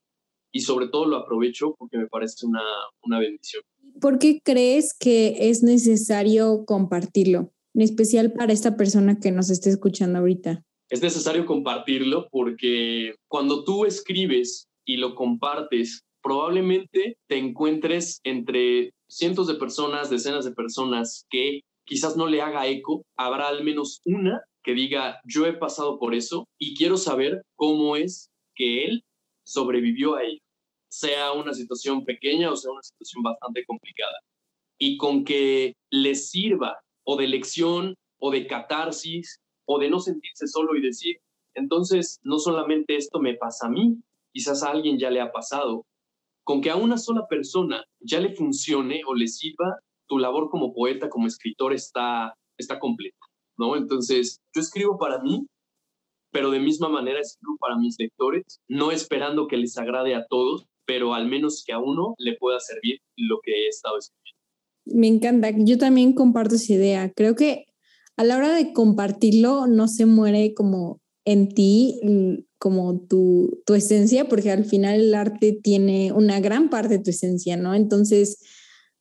y 0.53 0.61
sobre 0.61 0.89
todo 0.89 1.07
lo 1.07 1.17
aprovecho 1.17 1.75
porque 1.79 1.99
me 1.99 2.07
parece 2.07 2.47
una, 2.47 2.63
una 3.03 3.19
bendición. 3.19 3.63
¿Por 4.01 4.19
qué 4.19 4.41
crees 4.43 4.95
que 4.99 5.51
es 5.51 5.63
necesario 5.63 6.65
compartirlo, 6.65 7.53
en 7.75 7.83
especial 7.83 8.33
para 8.33 8.53
esta 8.53 8.77
persona 8.77 9.19
que 9.19 9.31
nos 9.31 9.51
esté 9.51 9.71
escuchando 9.71 10.19
ahorita? 10.19 10.63
Es 10.91 11.03
necesario 11.03 11.47
compartirlo 11.47 12.29
porque 12.31 13.15
cuando 13.29 13.65
tú 13.65 13.85
escribes 13.85 14.69
y 14.85 14.97
lo 14.97 15.15
compartes, 15.15 16.03
probablemente 16.23 17.19
te 17.29 17.39
encuentres 17.39 18.21
entre 18.25 18.93
cientos 19.09 19.47
de 19.47 19.55
personas, 19.55 20.11
decenas 20.11 20.45
de 20.45 20.53
personas 20.53 21.27
que 21.31 21.61
quizás 21.85 22.17
no 22.17 22.27
le 22.27 22.43
haga 22.43 22.67
eco, 22.67 23.05
habrá 23.17 23.49
al 23.49 23.63
menos 23.63 24.01
una 24.05 24.43
que 24.65 24.75
diga, 24.75 25.21
yo 25.25 25.47
he 25.47 25.53
pasado 25.53 25.99
por 25.99 26.15
eso 26.15 26.49
y 26.59 26.77
quiero 26.77 26.97
saber 26.97 27.43
cómo 27.55 27.97
es 27.97 28.31
que 28.57 28.85
él 28.85 29.05
sobrevivió 29.45 30.17
a 30.17 30.25
ello 30.25 30.45
sea 30.95 31.33
una 31.33 31.53
situación 31.53 32.05
pequeña 32.05 32.53
o 32.53 32.57
sea 32.57 32.71
una 32.71 32.83
situación 32.83 33.23
bastante 33.23 33.65
complicada. 33.67 34.17
Y 34.79 34.97
con 34.97 35.25
que 35.25 35.75
les 35.91 36.31
sirva 36.31 36.79
o 37.05 37.17
de 37.17 37.27
lección 37.27 37.95
o 38.21 38.31
de 38.31 38.47
catarsis 38.47 39.41
o 39.67 39.79
de 39.79 39.91
no 39.91 39.99
sentirse 39.99 40.47
solo 40.47 40.77
y 40.77 40.83
decir, 40.83 41.17
entonces 41.55 42.21
no 42.23 42.39
solamente 42.39 42.97
esto 42.97 43.19
me 43.19 43.35
pasa 43.35 43.67
a 43.67 43.71
mí, 43.71 43.97
quizás 44.33 44.63
a 44.63 44.71
alguien 44.71 44.99
ya 44.99 45.11
le 45.11 45.21
ha 45.21 45.33
pasado, 45.33 45.85
con 46.45 46.61
que 46.61 46.71
a 46.71 46.77
una 46.77 46.99
sola 46.99 47.27
persona 47.29 47.85
ya 48.01 48.21
le 48.21 48.35
funcione 48.35 49.03
o 49.07 49.15
le 49.15 49.27
sirva, 49.27 49.79
tu 50.07 50.19
labor 50.19 50.51
como 50.51 50.75
poeta, 50.75 51.09
como 51.09 51.27
escritor 51.27 51.73
está, 51.73 52.35
está 52.59 52.79
completa, 52.79 53.19
¿no? 53.59 53.77
Entonces, 53.77 54.41
yo 54.55 54.61
escribo 54.61 54.99
para 54.99 55.21
mí, 55.21 55.47
pero 56.33 56.51
de 56.51 56.61
misma 56.61 56.89
manera 56.89 57.21
escribo 57.21 57.57
para 57.61 57.77
mis 57.77 57.97
lectores, 57.99 58.61
no 58.69 58.91
esperando 58.91 59.47
que 59.47 59.57
les 59.57 59.77
agrade 59.79 60.15
a 60.15 60.27
todos, 60.29 60.67
pero 60.87 61.15
al 61.15 61.29
menos 61.29 61.63
que 61.67 61.73
a 61.73 61.79
uno 61.79 62.15
le 62.19 62.37
pueda 62.37 62.59
servir 62.61 62.99
lo 63.17 63.39
que 63.43 63.53
he 63.53 63.69
estado 63.69 63.99
escribiendo. 63.99 64.41
Me 64.87 65.07
encanta, 65.09 65.51
yo 65.57 65.79
también 65.79 66.13
comparto 66.13 66.57
esa 66.57 66.75
idea. 66.75 67.13
Creo 67.15 67.35
que 67.35 67.67
a 68.17 68.25
la 68.25 68.37
hora 68.37 68.55
de 68.55 68.73
compartirlo 68.73 69.67
no 69.67 69.89
se 69.89 70.07
muere 70.07 70.55
como 70.55 71.01
en 71.25 71.49
ti, 71.49 72.01
como 72.59 73.01
tu, 73.07 73.63
tu 73.65 73.75
esencia, 73.75 74.29
porque 74.29 74.51
al 74.51 74.65
final 74.65 75.01
el 75.01 75.15
arte 75.15 75.59
tiene 75.63 76.13
una 76.13 76.41
gran 76.41 76.69
parte 76.69 76.99
de 76.99 77.05
tu 77.05 77.11
esencia, 77.11 77.57
¿no? 77.57 77.75
Entonces, 77.75 78.39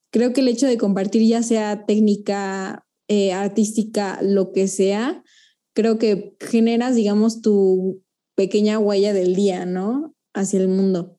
creo 0.09 0.31
que 0.31 0.41
el 0.41 0.47
hecho 0.47 0.67
de 0.67 0.77
compartir 0.77 1.27
ya 1.27 1.43
sea 1.43 1.85
técnica, 1.85 2.85
eh, 3.07 3.33
artística, 3.33 4.19
lo 4.21 4.51
que 4.51 4.67
sea, 4.67 5.23
creo 5.73 5.97
que 5.97 6.35
generas, 6.39 6.95
digamos, 6.95 7.41
tu 7.41 8.03
pequeña 8.35 8.79
huella 8.79 9.13
del 9.13 9.35
día, 9.35 9.65
¿no? 9.65 10.15
Hacia 10.33 10.59
el 10.59 10.67
mundo. 10.67 11.17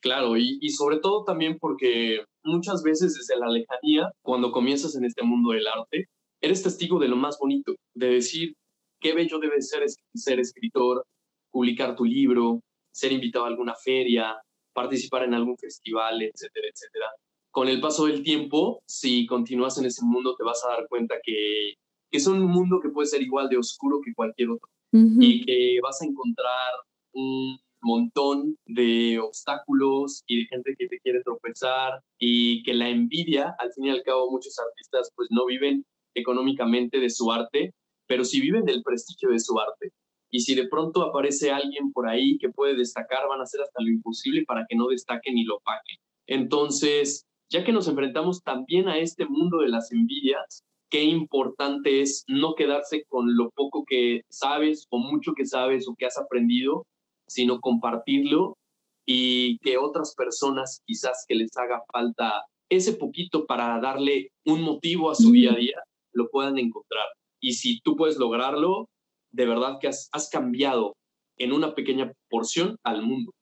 Claro, 0.00 0.36
y, 0.36 0.58
sobre 0.70 0.98
todo 0.98 1.24
también 1.24 1.58
porque 1.58 2.24
muchas 2.42 2.82
veces 2.82 3.14
desde 3.14 3.38
la 3.38 3.50
lejanía, 3.50 4.10
cuando 4.22 4.50
comienzas 4.50 4.96
en 4.96 5.04
este 5.04 5.22
mundo 5.22 5.52
del 5.52 5.66
arte, 5.66 6.06
eres 6.40 6.62
testigo 6.62 6.98
de 6.98 7.08
lo 7.08 7.16
más 7.16 7.38
bonito, 7.38 7.74
de 7.94 8.08
decir 8.08 8.54
qué 8.98 9.12
bello 9.12 9.38
debe 9.38 9.60
ser 9.60 9.84
ser 10.14 10.40
escritor, 10.40 11.04
publicar 11.50 11.96
tu 11.96 12.04
libro, 12.04 12.60
ser 12.92 13.12
invitado 13.12 13.44
a 13.44 13.48
alguna 13.48 13.74
feria, 13.74 14.36
participar 14.72 15.24
en 15.24 15.34
algún 15.34 15.56
festival, 15.58 16.22
etcétera, 16.22 16.68
etcétera. 16.72 17.06
Con 17.50 17.68
el 17.68 17.80
paso 17.80 18.06
del 18.06 18.22
tiempo, 18.22 18.82
si 18.86 19.26
continúas 19.26 19.78
en 19.78 19.86
ese 19.86 20.04
mundo, 20.04 20.36
te 20.36 20.44
vas 20.44 20.64
a 20.64 20.70
dar 20.70 20.88
cuenta 20.88 21.16
que, 21.22 21.74
que 22.10 22.18
es 22.18 22.26
un 22.26 22.40
mundo 22.42 22.80
que 22.80 22.90
puede 22.90 23.06
ser 23.06 23.22
igual 23.22 23.48
de 23.48 23.58
oscuro 23.58 24.00
que 24.04 24.14
cualquier 24.14 24.50
otro 24.50 24.68
y 24.92 25.44
que 25.44 25.78
vas 25.82 26.02
a 26.02 26.04
encontrar 26.04 26.72
un 27.12 27.58
montón 27.82 28.56
de 28.66 29.18
obstáculos 29.20 30.22
y 30.26 30.40
de 30.40 30.46
gente 30.46 30.74
que 30.76 30.88
te 30.88 30.98
quiere 30.98 31.22
tropezar 31.22 32.00
y 32.18 32.62
que 32.62 32.74
la 32.74 32.88
envidia, 32.88 33.54
al 33.58 33.72
fin 33.72 33.86
y 33.86 33.90
al 33.90 34.02
cabo 34.02 34.30
muchos 34.30 34.58
artistas 34.58 35.10
pues 35.14 35.28
no 35.30 35.46
viven 35.46 35.84
económicamente 36.14 36.98
de 36.98 37.10
su 37.10 37.30
arte, 37.30 37.72
pero 38.06 38.24
sí 38.24 38.40
viven 38.40 38.64
del 38.64 38.82
prestigio 38.82 39.30
de 39.30 39.38
su 39.38 39.58
arte. 39.58 39.92
Y 40.32 40.40
si 40.40 40.54
de 40.54 40.68
pronto 40.68 41.02
aparece 41.02 41.50
alguien 41.50 41.92
por 41.92 42.08
ahí 42.08 42.38
que 42.38 42.50
puede 42.50 42.76
destacar, 42.76 43.28
van 43.28 43.40
a 43.40 43.44
hacer 43.44 43.60
hasta 43.62 43.82
lo 43.82 43.90
imposible 43.90 44.44
para 44.44 44.64
que 44.68 44.76
no 44.76 44.88
destaque 44.88 45.32
ni 45.32 45.44
lo 45.44 45.60
pague. 45.60 45.98
Entonces, 46.26 47.26
ya 47.50 47.64
que 47.64 47.72
nos 47.72 47.88
enfrentamos 47.88 48.42
también 48.42 48.88
a 48.88 48.98
este 48.98 49.26
mundo 49.26 49.58
de 49.58 49.68
las 49.68 49.90
envidias, 49.92 50.62
qué 50.88 51.02
importante 51.02 52.00
es 52.00 52.24
no 52.28 52.54
quedarse 52.54 53.04
con 53.08 53.36
lo 53.36 53.50
poco 53.50 53.84
que 53.86 54.22
sabes 54.28 54.86
o 54.90 54.98
mucho 54.98 55.32
que 55.34 55.46
sabes 55.46 55.88
o 55.88 55.94
que 55.96 56.06
has 56.06 56.16
aprendido, 56.16 56.86
sino 57.26 57.60
compartirlo 57.60 58.56
y 59.04 59.58
que 59.58 59.78
otras 59.78 60.14
personas 60.14 60.80
quizás 60.86 61.24
que 61.26 61.34
les 61.34 61.56
haga 61.56 61.82
falta 61.92 62.44
ese 62.68 62.92
poquito 62.92 63.46
para 63.46 63.80
darle 63.80 64.30
un 64.44 64.62
motivo 64.62 65.10
a 65.10 65.16
su 65.16 65.32
día 65.32 65.52
a 65.52 65.56
día, 65.56 65.82
lo 66.12 66.28
puedan 66.28 66.56
encontrar. 66.58 67.06
Y 67.40 67.54
si 67.54 67.80
tú 67.80 67.96
puedes 67.96 68.16
lograrlo, 68.16 68.88
de 69.32 69.46
verdad 69.46 69.78
que 69.80 69.88
has, 69.88 70.08
has 70.12 70.28
cambiado 70.28 70.94
en 71.36 71.52
una 71.52 71.74
pequeña 71.74 72.12
porción 72.28 72.76
al 72.84 73.02
mundo. 73.02 73.32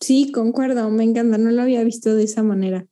Sí, 0.00 0.32
concuerdo, 0.32 0.90
me 0.90 1.04
encanta, 1.04 1.38
no 1.38 1.50
lo 1.52 1.62
había 1.62 1.84
visto 1.84 2.16
de 2.16 2.24
esa 2.24 2.42
manera. 2.42 2.88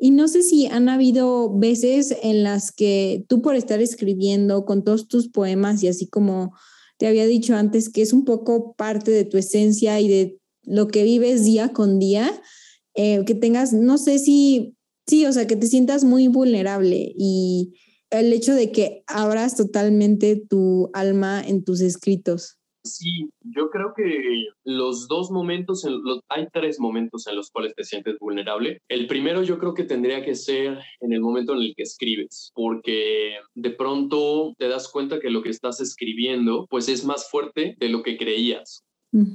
Y 0.00 0.12
no 0.12 0.28
sé 0.28 0.42
si 0.42 0.66
han 0.66 0.88
habido 0.88 1.56
veces 1.58 2.16
en 2.22 2.42
las 2.42 2.72
que 2.72 3.24
tú 3.28 3.42
por 3.42 3.54
estar 3.54 3.82
escribiendo 3.82 4.64
con 4.64 4.82
todos 4.82 5.08
tus 5.08 5.28
poemas 5.28 5.82
y 5.82 5.88
así 5.88 6.08
como 6.08 6.54
te 6.98 7.06
había 7.06 7.26
dicho 7.26 7.54
antes 7.54 7.90
que 7.90 8.00
es 8.00 8.14
un 8.14 8.24
poco 8.24 8.74
parte 8.74 9.10
de 9.10 9.24
tu 9.24 9.36
esencia 9.36 10.00
y 10.00 10.08
de 10.08 10.38
lo 10.62 10.88
que 10.88 11.02
vives 11.02 11.44
día 11.44 11.70
con 11.70 11.98
día, 11.98 12.30
eh, 12.94 13.24
que 13.26 13.34
tengas, 13.34 13.72
no 13.72 13.98
sé 13.98 14.18
si, 14.18 14.74
sí, 15.06 15.26
o 15.26 15.32
sea, 15.32 15.46
que 15.46 15.56
te 15.56 15.66
sientas 15.66 16.04
muy 16.04 16.28
vulnerable 16.28 17.12
y 17.16 17.74
el 18.10 18.32
hecho 18.32 18.54
de 18.54 18.72
que 18.72 19.02
abras 19.06 19.54
totalmente 19.56 20.36
tu 20.36 20.90
alma 20.92 21.42
en 21.46 21.64
tus 21.64 21.80
escritos. 21.80 22.59
Sí, 22.82 23.28
yo 23.42 23.68
creo 23.68 23.92
que 23.94 24.46
los 24.64 25.06
dos 25.06 25.30
momentos, 25.30 25.86
hay 26.28 26.46
tres 26.50 26.80
momentos 26.80 27.26
en 27.26 27.36
los 27.36 27.50
cuales 27.50 27.74
te 27.74 27.84
sientes 27.84 28.16
vulnerable. 28.18 28.80
El 28.88 29.06
primero 29.06 29.42
yo 29.42 29.58
creo 29.58 29.74
que 29.74 29.84
tendría 29.84 30.24
que 30.24 30.34
ser 30.34 30.78
en 31.00 31.12
el 31.12 31.20
momento 31.20 31.52
en 31.52 31.58
el 31.58 31.74
que 31.76 31.82
escribes, 31.82 32.50
porque 32.54 33.36
de 33.54 33.70
pronto 33.70 34.54
te 34.56 34.68
das 34.68 34.88
cuenta 34.88 35.20
que 35.20 35.28
lo 35.28 35.42
que 35.42 35.50
estás 35.50 35.80
escribiendo 35.80 36.66
pues 36.70 36.88
es 36.88 37.04
más 37.04 37.30
fuerte 37.30 37.74
de 37.78 37.88
lo 37.90 38.02
que 38.02 38.16
creías 38.16 38.82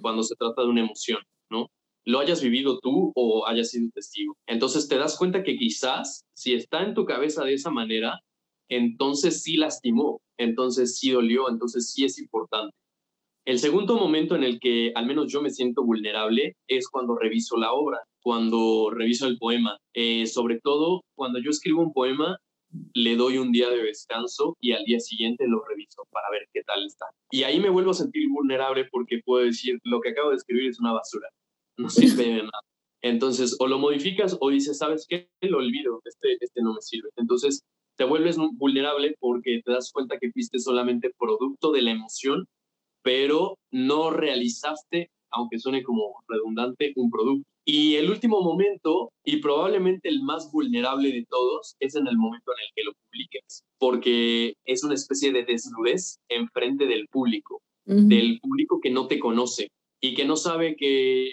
cuando 0.02 0.24
se 0.24 0.36
trata 0.36 0.62
de 0.62 0.70
una 0.70 0.82
emoción, 0.82 1.20
¿no? 1.52 1.68
Lo 2.06 2.20
hayas 2.20 2.42
vivido 2.42 2.80
tú 2.80 3.12
o 3.14 3.46
hayas 3.46 3.72
sido 3.72 3.90
testigo. 3.94 4.38
Entonces 4.48 4.88
te 4.88 4.98
das 4.98 5.18
cuenta 5.18 5.44
que 5.44 5.58
quizás 5.58 6.24
si 6.34 6.54
está 6.54 6.82
en 6.84 6.94
tu 6.94 7.06
cabeza 7.06 7.44
de 7.44 7.54
esa 7.54 7.70
manera, 7.70 8.22
entonces 8.70 9.44
sí 9.44 9.58
lastimó, 9.58 10.22
entonces 10.38 10.98
sí 10.98 11.12
dolió, 11.12 11.50
entonces 11.50 11.92
sí 11.92 12.06
es 12.06 12.18
importante. 12.18 12.76
El 13.46 13.60
segundo 13.60 13.96
momento 13.96 14.36
en 14.36 14.44
el 14.44 14.60
que 14.60 14.92
al 14.96 15.06
menos 15.06 15.32
yo 15.32 15.40
me 15.40 15.52
siento 15.52 15.84
vulnerable 15.84 16.58
es 16.68 16.90
cuando 16.90 17.16
reviso 17.16 17.58
la 17.58 17.74
obra, 17.74 18.00
cuando 18.24 18.90
reviso 18.90 19.28
el 19.28 19.38
poema. 19.38 19.78
Eh, 19.94 20.26
sobre 20.26 20.60
todo 20.60 21.04
cuando 21.14 21.40
yo 21.40 21.52
escribo 21.52 21.84
un 21.84 21.94
poema, 21.94 22.40
le 22.96 23.16
doy 23.16 23.38
un 23.38 23.52
día 23.52 23.70
de 23.70 23.84
descanso 23.84 24.58
y 24.60 24.72
al 24.72 24.84
día 24.86 25.00
siguiente 25.00 25.46
lo 25.48 25.64
reviso 25.64 26.08
para 26.12 26.30
ver 26.32 26.48
qué 26.54 26.64
tal 26.64 26.84
está. 26.86 27.06
Y 27.30 27.44
ahí 27.44 27.60
me 27.60 27.70
vuelvo 27.70 27.92
a 27.92 27.94
sentir 27.94 28.28
vulnerable 28.30 28.88
porque 28.92 29.22
puedo 29.24 29.46
decir, 29.46 29.80
lo 29.84 30.02
que 30.02 30.10
acabo 30.10 30.32
de 30.32 30.38
escribir 30.38 30.70
es 30.70 30.80
una 30.80 30.94
basura, 30.94 31.30
no 31.78 31.90
sirve 31.90 32.24
de 32.24 32.38
nada. 32.38 32.62
Entonces, 33.04 33.56
o 33.60 33.68
lo 33.68 33.78
modificas 33.78 34.36
o 34.42 34.50
dices, 34.50 34.80
¿sabes 34.80 35.06
qué? 35.08 35.30
Lo 35.42 35.60
olvido, 35.60 36.02
este, 36.06 36.38
este 36.40 36.64
no 36.64 36.74
me 36.74 36.82
sirve. 36.82 37.10
Entonces, 37.18 37.64
te 37.96 38.06
vuelves 38.06 38.38
vulnerable 38.54 39.16
porque 39.20 39.62
te 39.64 39.72
das 39.72 39.92
cuenta 39.92 40.18
que 40.18 40.32
fuiste 40.32 40.58
solamente 40.58 41.12
producto 41.16 41.72
de 41.72 41.84
la 41.84 41.92
emoción, 41.92 42.48
pero 43.06 43.60
no 43.72 44.10
realizaste, 44.10 45.12
aunque 45.30 45.60
suene 45.60 45.84
como 45.84 46.24
redundante, 46.28 46.92
un 46.96 47.12
producto. 47.12 47.48
Y 47.64 47.96
el 47.96 48.10
último 48.10 48.42
momento, 48.42 49.12
y 49.24 49.38
probablemente 49.38 50.10
el 50.10 50.24
más 50.24 50.52
vulnerable 50.52 51.12
de 51.12 51.24
todos, 51.30 51.76
es 51.80 51.96
en 51.96 52.08
el 52.08 52.18
momento 52.18 52.52
en 52.52 52.64
el 52.64 52.70
que 52.76 52.84
lo 52.84 52.94
publiques, 52.94 53.64
porque 53.78 54.56
es 54.66 54.84
una 54.84 54.96
especie 54.96 55.32
de 55.32 55.46
desnudez 55.46 56.18
enfrente 56.30 56.88
del 56.88 57.08
público, 57.08 57.62
del 57.86 58.40
público 58.40 58.80
que 58.82 58.90
no 58.90 59.06
te 59.06 59.20
conoce 59.20 59.68
y 60.02 60.16
que 60.16 60.26
no 60.26 60.36
sabe 60.36 60.76
que 60.76 61.30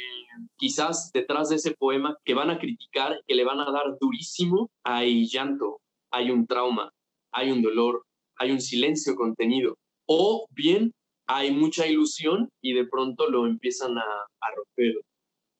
quizás 0.58 1.10
detrás 1.14 1.48
de 1.48 1.56
ese 1.56 1.74
poema 1.78 2.18
que 2.26 2.34
van 2.34 2.50
a 2.50 2.58
criticar, 2.58 3.18
que 3.26 3.34
le 3.34 3.44
van 3.44 3.60
a 3.60 3.70
dar 3.70 3.96
durísimo, 3.98 4.68
hay 4.84 5.26
llanto, 5.26 5.80
hay 6.10 6.30
un 6.30 6.46
trauma, 6.46 6.92
hay 7.32 7.50
un 7.50 7.62
dolor, 7.62 8.04
hay 8.36 8.50
un 8.50 8.60
silencio 8.60 9.14
contenido. 9.14 9.76
O 10.06 10.46
bien 10.50 10.92
hay 11.36 11.50
mucha 11.50 11.86
ilusión 11.86 12.48
y 12.62 12.74
de 12.74 12.86
pronto 12.86 13.28
lo 13.30 13.46
empiezan 13.46 13.98
a, 13.98 14.02
a 14.02 14.54
romper. 14.56 14.94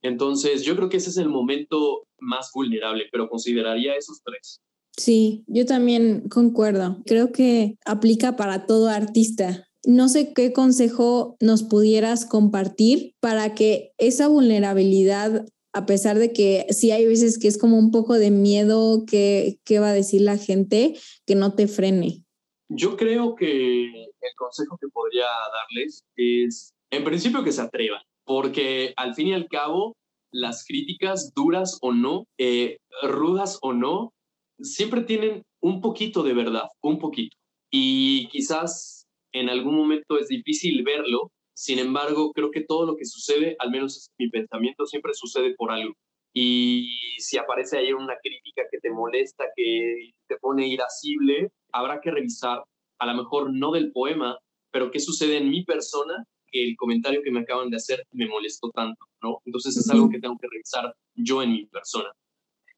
Entonces, 0.02 0.62
yo 0.62 0.74
creo 0.76 0.88
que 0.88 0.96
ese 0.96 1.10
es 1.10 1.16
el 1.16 1.28
momento 1.28 2.06
más 2.18 2.50
vulnerable, 2.52 3.04
pero 3.12 3.28
consideraría 3.28 3.94
esos 3.94 4.20
tres. 4.24 4.60
Sí, 4.96 5.44
yo 5.46 5.64
también 5.64 6.28
concuerdo. 6.28 7.02
Creo 7.06 7.32
que 7.32 7.76
aplica 7.84 8.36
para 8.36 8.66
todo 8.66 8.88
artista. 8.88 9.68
No 9.84 10.08
sé 10.08 10.32
qué 10.32 10.52
consejo 10.52 11.36
nos 11.40 11.62
pudieras 11.62 12.26
compartir 12.26 13.14
para 13.20 13.54
que 13.54 13.92
esa 13.98 14.28
vulnerabilidad, 14.28 15.46
a 15.72 15.86
pesar 15.86 16.18
de 16.18 16.32
que 16.32 16.66
sí 16.70 16.90
hay 16.90 17.06
veces 17.06 17.38
que 17.38 17.48
es 17.48 17.58
como 17.58 17.78
un 17.78 17.90
poco 17.90 18.14
de 18.14 18.30
miedo 18.30 19.04
que, 19.06 19.58
qué 19.64 19.78
va 19.78 19.90
a 19.90 19.94
decir 19.94 20.20
la 20.20 20.36
gente, 20.36 20.94
que 21.26 21.34
no 21.34 21.54
te 21.54 21.66
frene. 21.68 22.22
Yo 22.68 22.96
creo 22.96 23.34
que 23.34 24.11
el 24.22 24.34
consejo 24.36 24.78
que 24.80 24.88
podría 24.88 25.26
darles 25.26 26.04
es, 26.16 26.72
en 26.90 27.04
principio, 27.04 27.44
que 27.44 27.52
se 27.52 27.62
atrevan 27.62 28.02
porque 28.24 28.92
al 28.96 29.14
fin 29.14 29.28
y 29.28 29.34
al 29.34 29.48
cabo, 29.48 29.96
las 30.32 30.64
críticas 30.66 31.32
duras 31.34 31.78
o 31.82 31.92
no, 31.92 32.26
eh, 32.38 32.78
rudas 33.02 33.58
o 33.62 33.72
no, 33.72 34.12
siempre 34.60 35.02
tienen 35.02 35.42
un 35.60 35.80
poquito 35.80 36.22
de 36.22 36.32
verdad, 36.32 36.68
un 36.82 36.98
poquito. 36.98 37.36
Y 37.70 38.28
quizás 38.28 39.06
en 39.32 39.48
algún 39.48 39.74
momento 39.74 40.18
es 40.18 40.28
difícil 40.28 40.82
verlo, 40.84 41.30
sin 41.54 41.78
embargo, 41.78 42.32
creo 42.32 42.50
que 42.50 42.64
todo 42.64 42.86
lo 42.86 42.96
que 42.96 43.04
sucede, 43.04 43.56
al 43.58 43.70
menos 43.70 43.96
es 43.96 44.10
mi 44.18 44.30
pensamiento, 44.30 44.86
siempre 44.86 45.12
sucede 45.14 45.54
por 45.54 45.70
algo. 45.70 45.94
Y 46.34 46.96
si 47.18 47.36
aparece 47.36 47.78
ahí 47.78 47.92
una 47.92 48.16
crítica 48.22 48.62
que 48.70 48.78
te 48.78 48.90
molesta, 48.90 49.44
que 49.54 50.12
te 50.26 50.38
pone 50.38 50.66
irascible, 50.66 51.50
habrá 51.72 52.00
que 52.00 52.10
revisar, 52.10 52.64
a 53.02 53.06
lo 53.06 53.14
mejor 53.14 53.52
no 53.52 53.72
del 53.72 53.90
poema, 53.90 54.38
pero 54.70 54.90
qué 54.90 55.00
sucede 55.00 55.38
en 55.38 55.50
mi 55.50 55.64
persona 55.64 56.24
el 56.52 56.76
comentario 56.76 57.22
que 57.24 57.30
me 57.30 57.40
acaban 57.40 57.70
de 57.70 57.78
hacer 57.78 58.04
me 58.12 58.28
molestó 58.28 58.70
tanto, 58.70 59.06
¿no? 59.22 59.38
Entonces 59.44 59.76
es 59.76 59.90
algo 59.90 60.08
que 60.08 60.20
tengo 60.20 60.36
que 60.38 60.46
revisar 60.50 60.94
yo 61.14 61.42
en 61.42 61.52
mi 61.52 61.66
persona. 61.66 62.12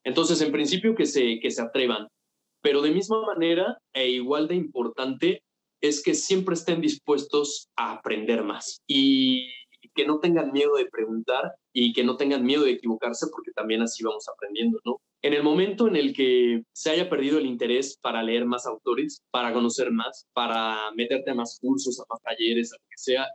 Entonces, 0.04 0.40
en 0.40 0.52
principio, 0.52 0.94
que 0.94 1.06
se, 1.06 1.40
que 1.40 1.50
se 1.50 1.60
atrevan, 1.60 2.08
pero 2.62 2.80
de 2.82 2.90
misma 2.90 3.20
manera 3.26 3.78
e 3.92 4.08
igual 4.10 4.48
de 4.48 4.54
importante 4.54 5.42
es 5.80 6.02
que 6.02 6.14
siempre 6.14 6.54
estén 6.54 6.80
dispuestos 6.80 7.68
a 7.76 7.92
aprender 7.92 8.42
más 8.42 8.80
y 8.86 9.48
que 9.94 10.06
no 10.06 10.20
tengan 10.20 10.52
miedo 10.52 10.76
de 10.76 10.86
preguntar 10.86 11.52
y 11.74 11.92
que 11.92 12.04
no 12.04 12.16
tengan 12.16 12.44
miedo 12.44 12.64
de 12.64 12.70
equivocarse 12.70 13.26
porque 13.30 13.50
también 13.50 13.82
así 13.82 14.02
vamos 14.02 14.26
aprendiendo, 14.28 14.78
¿no? 14.84 15.00
En 15.22 15.34
el 15.34 15.42
momento 15.42 15.88
en 15.88 15.96
el 15.96 16.14
que 16.14 16.62
se 16.72 16.90
haya 16.90 17.10
perdido 17.10 17.38
el 17.38 17.46
interés 17.46 17.98
para 18.00 18.22
leer 18.22 18.46
más 18.46 18.66
autores, 18.66 19.22
para 19.30 19.52
conocer 19.52 19.90
más, 19.90 20.26
para 20.32 20.92
meterte 20.94 21.32
a 21.32 21.34
más 21.34 21.58
cursos, 21.60 21.98
a 21.98 22.04
más 22.08 22.22
talleres, 22.22 22.72
a 22.72 22.76
lo 22.76 22.84
que 22.88 22.96
sea, 22.96 23.26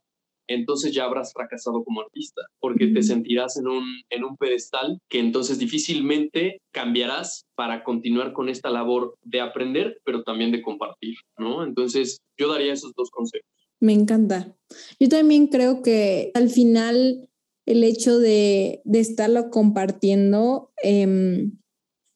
entonces 0.48 0.94
ya 0.94 1.04
habrás 1.04 1.32
fracasado 1.32 1.84
como 1.84 2.02
artista, 2.02 2.42
porque 2.60 2.88
te 2.88 3.04
sentirás 3.04 3.58
en 3.58 3.68
un, 3.68 3.84
en 4.10 4.24
un 4.24 4.36
pedestal 4.36 5.00
que 5.08 5.20
entonces 5.20 5.60
difícilmente 5.60 6.62
cambiarás 6.72 7.46
para 7.56 7.84
continuar 7.84 8.34
con 8.34 8.50
esta 8.50 8.72
labor 8.72 9.16
de 9.22 9.42
aprender, 9.42 10.00
pero 10.04 10.24
también 10.24 10.52
de 10.52 10.64
compartir, 10.64 11.18
¿no? 11.38 11.64
Entonces 11.64 12.22
yo 12.38 12.52
daría 12.52 12.74
esos 12.74 12.94
dos 12.96 13.12
consejos. 13.12 13.48
Me 13.80 13.94
encanta. 13.94 14.56
Yo 15.00 15.08
también 15.08 15.48
creo 15.48 15.84
que 15.84 16.32
al 16.34 16.50
final 16.50 17.30
el 17.70 17.84
hecho 17.84 18.20
de, 18.20 18.82
de 18.84 19.00
estarlo 19.00 19.50
compartiendo 19.50 20.72
eh, 20.84 21.50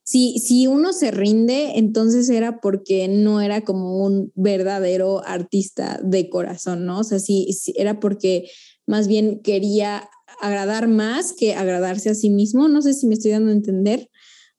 si, 0.05 0.67
uno 0.67 0.91
se 0.91 1.11
rinde, 1.11 1.77
entonces 1.77 2.29
era 2.29 2.59
porque 2.59 3.07
no 3.07 3.41
era 3.41 3.61
como 3.61 4.03
un 4.03 4.31
verdadero 4.35 5.25
artista 5.25 5.99
de 6.03 6.29
corazón, 6.29 6.85
¿no? 6.85 6.99
O 6.99 7.03
sea, 7.03 7.19
sí, 7.19 7.47
era 7.75 7.99
porque 7.99 8.49
más 8.85 9.07
bien 9.07 9.41
quería 9.41 10.09
agradar 10.41 10.87
más 10.87 11.31
que 11.33 11.55
agradarse 11.55 12.09
a 12.09 12.15
sí 12.15 12.29
mismo. 12.29 12.67
No 12.67 12.81
sé 12.81 12.93
si 12.93 13.07
me 13.07 13.13
estoy 13.13 13.31
dando 13.31 13.51
a 13.51 13.55
entender, 13.55 14.09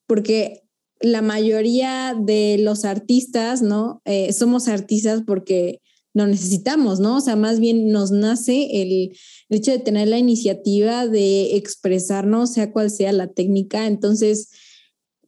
porque 0.07 0.63
la 1.01 1.21
mayoría 1.21 2.17
de 2.19 2.57
los 2.59 2.87
artistas, 2.87 3.61
¿no? 3.61 4.01
Eh, 4.07 4.33
somos 4.33 4.69
artistas 4.69 5.23
porque 5.27 5.83
lo 6.15 6.27
necesitamos, 6.27 7.01
¿no? 7.01 7.17
O 7.17 7.21
sea, 7.21 7.37
más 7.37 7.61
bien 7.61 7.91
nos 7.91 8.13
nace 8.13 8.83
el, 8.83 9.13
el, 9.49 9.59
hecho 9.59 9.73
de 9.73 9.81
tener 9.81 10.09
la 10.09 10.19
iniciativa 10.19 11.07
de 11.09 11.57
expresarnos, 11.57 12.53
sea 12.53 12.73
cual 12.73 12.91
sea 12.91 13.13
la 13.13 13.33
técnica. 13.33 13.87
Entonces, 13.87 14.51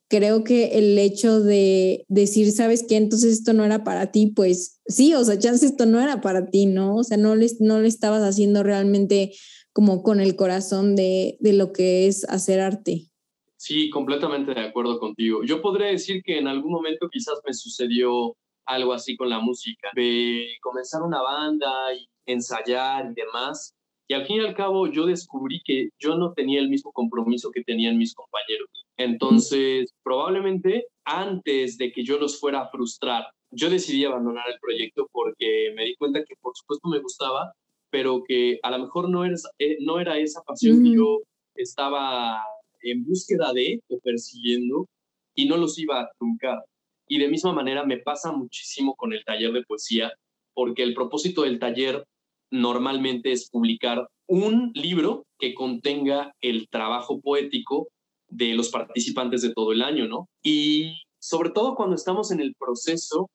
creo 0.09 0.45
que 0.45 0.79
el 0.79 0.97
hecho 0.99 1.41
de 1.41 2.05
decir, 2.09 2.53
¿sabes 2.53 2.85
qué? 2.89 2.97
Entonces 2.97 3.33
esto 3.33 3.53
no 3.53 3.65
era 3.65 3.85
para 3.85 4.13
ti, 4.13 4.29
pues 4.29 4.81
sí, 4.87 5.15
o 5.15 5.25
sea, 5.25 5.39
chance 5.39 5.67
esto 5.67 5.87
no 5.87 6.01
era 6.01 6.21
para 6.21 6.47
ti, 6.47 6.67
¿no? 6.67 6.97
O 6.97 7.05
sea, 7.05 7.17
no 7.17 7.35
le, 7.35 7.49
no 7.61 7.81
le 7.81 7.89
estabas 7.89 8.23
haciendo 8.23 8.63
realmente 8.63 9.33
como 9.73 10.03
con 10.03 10.21
el 10.21 10.37
corazón 10.37 10.97
de, 10.97 11.37
de 11.41 11.53
lo 11.53 11.73
que 11.73 12.07
es 12.07 12.25
hacer 12.29 12.61
arte. 12.61 13.11
Sí, 13.57 13.91
completamente 13.91 14.55
de 14.55 14.61
acuerdo 14.61 15.01
contigo. 15.01 15.43
Yo 15.45 15.61
podría 15.61 15.89
decir 15.89 16.23
que 16.23 16.39
en 16.39 16.47
algún 16.47 16.71
momento 16.71 17.09
quizás 17.11 17.41
me 17.47 17.53
sucedió 17.53 18.37
algo 18.67 18.93
así 18.93 19.17
con 19.17 19.31
la 19.31 19.39
música, 19.39 19.91
de 19.95 20.57
comenzar 20.61 21.03
una 21.03 21.23
banda 21.23 21.95
y 21.95 22.07
ensayar 22.27 23.11
y 23.11 23.15
demás. 23.15 23.73
Y 24.09 24.15
al 24.15 24.27
fin 24.27 24.37
y 24.37 24.47
al 24.47 24.55
cabo 24.55 24.87
yo 24.87 25.07
descubrí 25.07 25.61
que 25.65 25.89
yo 25.99 26.17
no 26.17 26.33
tenía 26.33 26.61
el 26.61 26.69
mismo 26.69 26.93
compromiso 26.93 27.51
que 27.51 27.65
tenían 27.65 27.99
mis 27.99 28.15
compañeros 28.15 28.69
entonces, 28.97 29.93
probablemente 30.03 30.87
antes 31.05 31.77
de 31.77 31.93
que 31.93 32.03
yo 32.03 32.19
los 32.19 32.41
fuera 32.41 32.63
a 32.63 32.69
frustrar, 32.69 33.25
yo 33.51 33.71
decidí 33.71 34.05
abandonar 34.05 34.45
el 34.49 34.59
proyecto 34.59 35.07
porque 35.13 35.73
me 35.77 35.85
di 35.85 35.95
cuenta 35.97 36.25
que 36.25 36.35
por 36.41 36.57
supuesto 36.57 36.89
me 36.89 37.01
gustaba, 37.01 37.53
pero 37.91 38.23
que 38.27 38.59
a 38.63 38.71
lo 38.71 38.79
mejor 38.79 39.09
no 39.09 39.25
era, 39.25 39.37
eh, 39.59 39.77
no 39.81 40.01
era 40.01 40.19
esa 40.19 40.43
pasión 40.43 40.83
que 40.83 40.95
yo 40.95 41.21
estaba 41.55 42.43
en 42.83 43.05
búsqueda 43.05 43.53
de 43.53 43.81
o 43.89 43.99
persiguiendo 44.01 44.87
y 45.35 45.47
no 45.47 45.57
los 45.57 45.79
iba 45.79 46.01
a 46.01 46.11
truncar. 46.19 46.65
Y 47.09 47.19
de 47.19 47.29
misma 47.29 47.53
manera 47.53 47.85
me 47.85 47.99
pasa 47.99 48.33
muchísimo 48.33 48.95
con 48.97 49.13
el 49.13 49.25
taller 49.25 49.53
de 49.53 49.63
poesía, 49.63 50.13
porque 50.55 50.83
el 50.83 50.95
propósito 50.95 51.43
del 51.43 51.59
taller 51.59 52.05
normalmente 52.51 53.33
es 53.33 53.51
publicar 53.51 54.09
un 54.29 54.73
libro 54.75 55.27
que 55.39 55.55
contenga 55.55 56.33
el 56.41 56.69
trabajo 56.69 57.21
poético 57.21 57.89
de 58.29 58.55
los 58.55 58.71
participantes 58.71 59.43
de 59.43 59.53
todo 59.53 59.73
el 59.73 59.83
año, 59.83 60.09
¿no? 60.09 60.29
Y 60.43 61.03
sobre 61.21 61.51
todo 61.51 61.75
cuando 61.75 61.95
estamos 61.95 62.31
en 62.31 62.41
el 62.41 62.55
proceso 62.59 63.31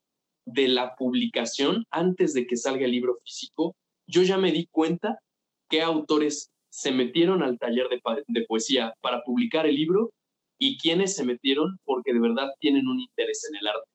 de 0.45 0.67
la 0.67 0.95
publicación, 0.95 1.85
antes 1.91 2.33
de 2.33 2.45
que 2.47 2.57
salga 2.57 2.85
el 2.85 2.91
libro 2.91 3.17
físico, 3.23 3.75
yo 4.07 4.23
ya 4.23 4.37
me 4.37 4.51
di 4.51 4.67
cuenta 4.71 5.19
qué 5.69 5.81
autores 5.81 6.49
se 6.69 6.91
metieron 6.91 7.43
al 7.43 7.57
taller 7.57 7.87
de, 7.89 8.01
de 8.27 8.45
poesía 8.45 8.93
para 9.01 9.23
publicar 9.23 9.65
el 9.65 9.75
libro 9.75 10.11
y 10.61 10.77
quiénes 10.77 11.15
se 11.15 11.25
metieron 11.25 11.79
porque 11.85 12.13
de 12.13 12.19
verdad 12.19 12.51
tienen 12.59 12.87
un 12.87 12.99
interés 12.99 13.49
en 13.49 13.57
el 13.57 13.67
arte. 13.67 13.89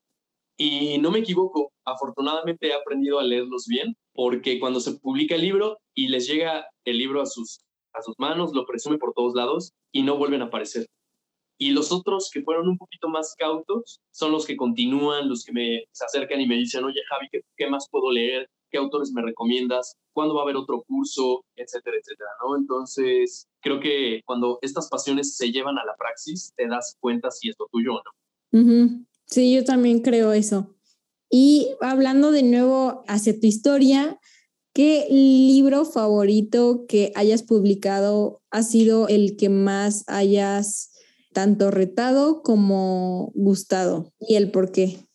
Y 0.59 0.99
no 0.99 1.13
me 1.13 1.21
equivoco, 1.21 1.73
afortunadamente 1.85 2.67
he 2.67 2.75
aprendido 2.75 3.21
a 3.21 3.25
leerlos 3.25 3.67
bien, 3.69 3.95
porque 4.13 4.59
cuando 4.59 4.81
se 4.81 4.99
publica 4.99 5.37
el 5.37 5.43
libro 5.43 5.79
y 5.95 6.09
les 6.09 6.27
llega 6.27 6.67
el 6.85 6.99
libro 6.99 7.23
a 7.23 7.27
sus 7.27 7.61
a 7.93 8.03
sus 8.03 8.15
manos, 8.19 8.53
lo 8.53 8.67
presume 8.67 8.99
por 8.99 9.15
todos 9.15 9.35
lados 9.35 9.73
y 9.93 10.03
no 10.03 10.19
vuelven 10.19 10.43
a 10.43 10.47
aparecer. 10.47 10.87
Y 11.59 11.71
los 11.71 11.93
otros 11.93 12.31
que 12.33 12.43
fueron 12.43 12.69
un 12.69 12.77
poquito 12.77 13.09
más 13.09 13.35
cautos 13.39 14.01
son 14.11 14.33
los 14.33 14.45
que 14.45 14.57
continúan, 14.57 15.29
los 15.29 15.45
que 15.45 15.53
me 15.53 15.85
se 15.93 16.05
acercan 16.05 16.41
y 16.41 16.47
me 16.47 16.57
dicen, 16.57 16.85
oye 16.85 17.01
Javi, 17.09 17.29
¿qué, 17.57 17.67
más 17.69 17.89
puedo 17.91 18.11
leer? 18.11 18.51
¿Qué 18.77 18.83
autores 18.83 19.11
me 19.11 19.23
recomiendas? 19.23 19.97
cuándo 20.12 20.35
va 20.35 20.41
a 20.41 20.45
haber 20.45 20.57
otro 20.57 20.83
curso, 20.89 21.45
etcétera, 21.57 21.97
etcétera, 21.99 22.31
¿no? 22.43 22.57
Entonces, 22.57 23.47
creo 23.61 23.81
que 23.81 24.23
cuando 24.25 24.59
estas 24.62 24.89
pasiones 24.89 25.37
se 25.37 25.53
llevan 25.53 25.79
a 25.79 25.85
la 25.85 25.95
praxis, 25.97 26.53
te 26.57 26.67
das 26.67 26.97
cuenta 27.01 27.31
si 27.31 27.51
es 27.51 27.57
lo 27.59 27.67
tuyo 27.71 27.97
o 27.97 28.03
no. 28.03 29.05
Sí, 29.27 29.55
yo 29.55 29.65
también 29.65 30.01
creo 30.01 30.33
eso. 30.33 30.75
Y 31.31 31.69
hablando 31.83 32.31
de 32.31 32.43
nuevo 32.43 33.05
hacia 33.09 33.39
tu 33.39 33.47
historia, 33.47 34.19
¿qué 34.73 35.07
libro 35.11 35.85
favorito 35.85 36.87
que 36.89 37.12
hayas 37.15 37.43
publicado 37.43 38.41
ha 38.51 38.62
sido 38.62 39.09
el 39.09 39.37
que 39.37 39.51
más 39.51 40.05
hayas 40.07 40.93
tanto 41.35 41.71
retado 41.71 42.43
como 42.43 43.33
gustado? 43.35 44.12
¿Y 44.19 44.37
el 44.37 44.51
por 44.51 44.73
qué? 44.73 45.06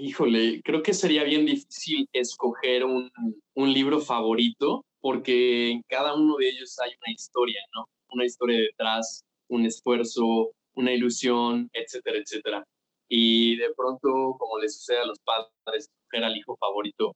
Híjole, 0.00 0.60
creo 0.62 0.82
que 0.82 0.94
sería 0.94 1.24
bien 1.24 1.46
difícil 1.46 2.08
escoger 2.12 2.84
un, 2.84 3.10
un 3.54 3.72
libro 3.72 4.00
favorito 4.00 4.84
porque 5.00 5.70
en 5.70 5.82
cada 5.88 6.14
uno 6.14 6.36
de 6.36 6.48
ellos 6.48 6.78
hay 6.78 6.90
una 6.90 7.12
historia, 7.12 7.60
¿no? 7.74 7.86
Una 8.10 8.24
historia 8.24 8.58
detrás, 8.60 9.24
un 9.48 9.66
esfuerzo, 9.66 10.52
una 10.74 10.92
ilusión, 10.92 11.68
etcétera, 11.72 12.18
etcétera. 12.18 12.64
Y 13.08 13.56
de 13.56 13.72
pronto, 13.76 14.36
como 14.38 14.58
le 14.58 14.68
sucede 14.68 14.98
a 14.98 15.06
los 15.06 15.18
padres, 15.20 15.88
escoger 15.88 16.24
al 16.24 16.36
hijo 16.36 16.56
favorito. 16.56 17.14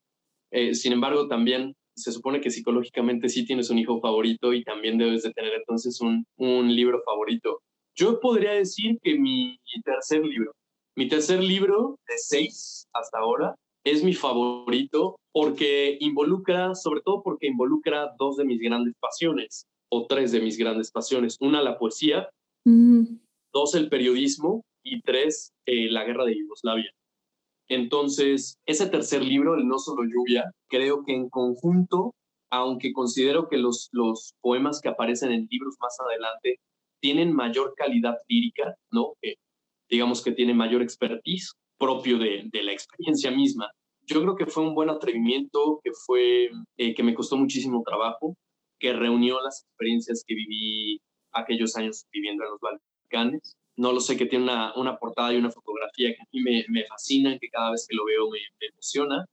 Eh, 0.51 0.75
sin 0.75 0.92
embargo, 0.92 1.29
también 1.29 1.75
se 1.97 2.12
supone 2.12 2.40
que 2.40 2.51
psicológicamente 2.51 3.29
sí 3.29 3.47
tienes 3.47 3.71
un 3.71 3.79
hijo 3.79 4.01
favorito 4.01 4.53
y 4.53 4.64
también 4.64 4.99
debes 4.99 5.23
de 5.23 5.33
tener 5.33 5.55
entonces 5.55 6.01
un, 6.01 6.27
un 6.37 6.75
libro 6.75 7.03
favorito. 7.05 7.61
Yo 7.95 8.21
podría 8.21 8.53
decir 8.53 8.99
que 9.03 9.19
mi 9.19 9.59
tercer 9.85 10.25
libro, 10.25 10.53
mi 10.96 11.09
tercer 11.09 11.42
libro, 11.42 11.98
de 12.09 12.14
seis 12.18 12.88
hasta 12.92 13.18
ahora, 13.18 13.54
es 13.85 14.02
mi 14.02 14.14
favorito 14.14 15.16
porque 15.32 15.98
involucra, 16.00 16.74
sobre 16.74 17.02
todo 17.02 17.22
porque 17.22 17.46
involucra 17.46 18.14
dos 18.18 18.37
de 18.37 18.44
mis 18.44 18.61
grandes 18.61 18.94
pasiones, 18.98 19.66
o 19.90 20.06
tres 20.06 20.32
de 20.32 20.40
mis 20.40 20.56
grandes 20.59 20.90
pasiones. 20.90 21.37
Una, 21.40 21.62
la 21.62 21.78
poesía, 21.78 22.28
dos, 22.64 23.74
el 23.74 23.88
periodismo, 23.88 24.62
y 24.82 25.00
tres, 25.02 25.52
eh, 25.66 25.90
la 25.90 26.04
guerra 26.04 26.24
de 26.24 26.38
Yugoslavia. 26.38 26.90
Entonces, 27.68 28.56
ese 28.66 28.87
tercer 28.88 29.24
libro, 29.24 29.56
el 29.56 29.66
No 29.66 29.78
Solo 29.78 30.04
Lluvia, 30.04 30.50
creo 30.68 31.02
que 31.04 31.12
en 31.12 31.28
conjunto, 31.28 32.14
aunque 32.50 32.92
considero 32.92 33.48
que 33.48 33.59
los, 33.59 33.88
los 33.92 34.35
poemas 34.40 34.80
que 34.80 34.88
aparecen 34.88 35.32
en 35.32 35.48
libros 35.50 35.74
más 35.80 35.96
adelante 35.98 36.61
tienen 37.02 37.35
mayor 37.35 37.74
calidad 37.76 38.16
lírica, 38.28 38.76
¿no? 38.92 39.14
Digamos 39.88 40.22
que 40.22 40.33
tiene 40.33 40.55
mayor 40.55 40.83
expertise 40.83 41.55
propio 41.79 42.18
de, 42.18 42.49
la 42.53 42.72
experiencia 42.72 43.31
misma. 43.31 43.70
Yo 44.03 44.22
creo 44.22 44.37
que 44.37 44.46
fue 44.46 44.62
un 44.62 44.75
buen 44.75 44.88
atrevimiento, 44.88 45.81
que 45.83 45.90
fue, 46.07 46.51
eh, 46.77 46.94
que 46.94 47.03
me 47.03 47.14
costó 47.14 47.37
muchísimo 47.37 47.83
trabajo, 47.85 48.37
que 48.79 48.92
reunió 48.92 49.40
las 49.42 49.64
experiencias 49.64 50.25
que 50.27 50.35
viví 50.35 51.01
aquellos 51.33 51.77
años 51.77 52.07
viviendo 52.12 52.44
en 52.44 52.51
los 52.51 52.61
Balcanes. 52.61 53.57
No 53.77 53.92
lo 53.92 54.01
sé, 54.01 54.16
que 54.16 54.27
tiene 54.27 54.44
una, 54.44 54.75
una 54.77 54.96
portada 54.96 55.35
y 55.35 55.37
una 55.37 55.51
fotografía 55.51 56.14
que 56.14 56.22
a 56.22 56.27
mí 56.33 56.40
me, 56.40 56.64
me 56.68 56.87
fascina, 56.87 57.38
que 57.38 57.49
cada 57.49 57.72
vez 57.72 57.87
que 57.88 57.96
lo 57.96 58.05
veo 58.07 58.31
me, 58.31 58.38
me 58.61 58.68
emociona. 58.68 59.27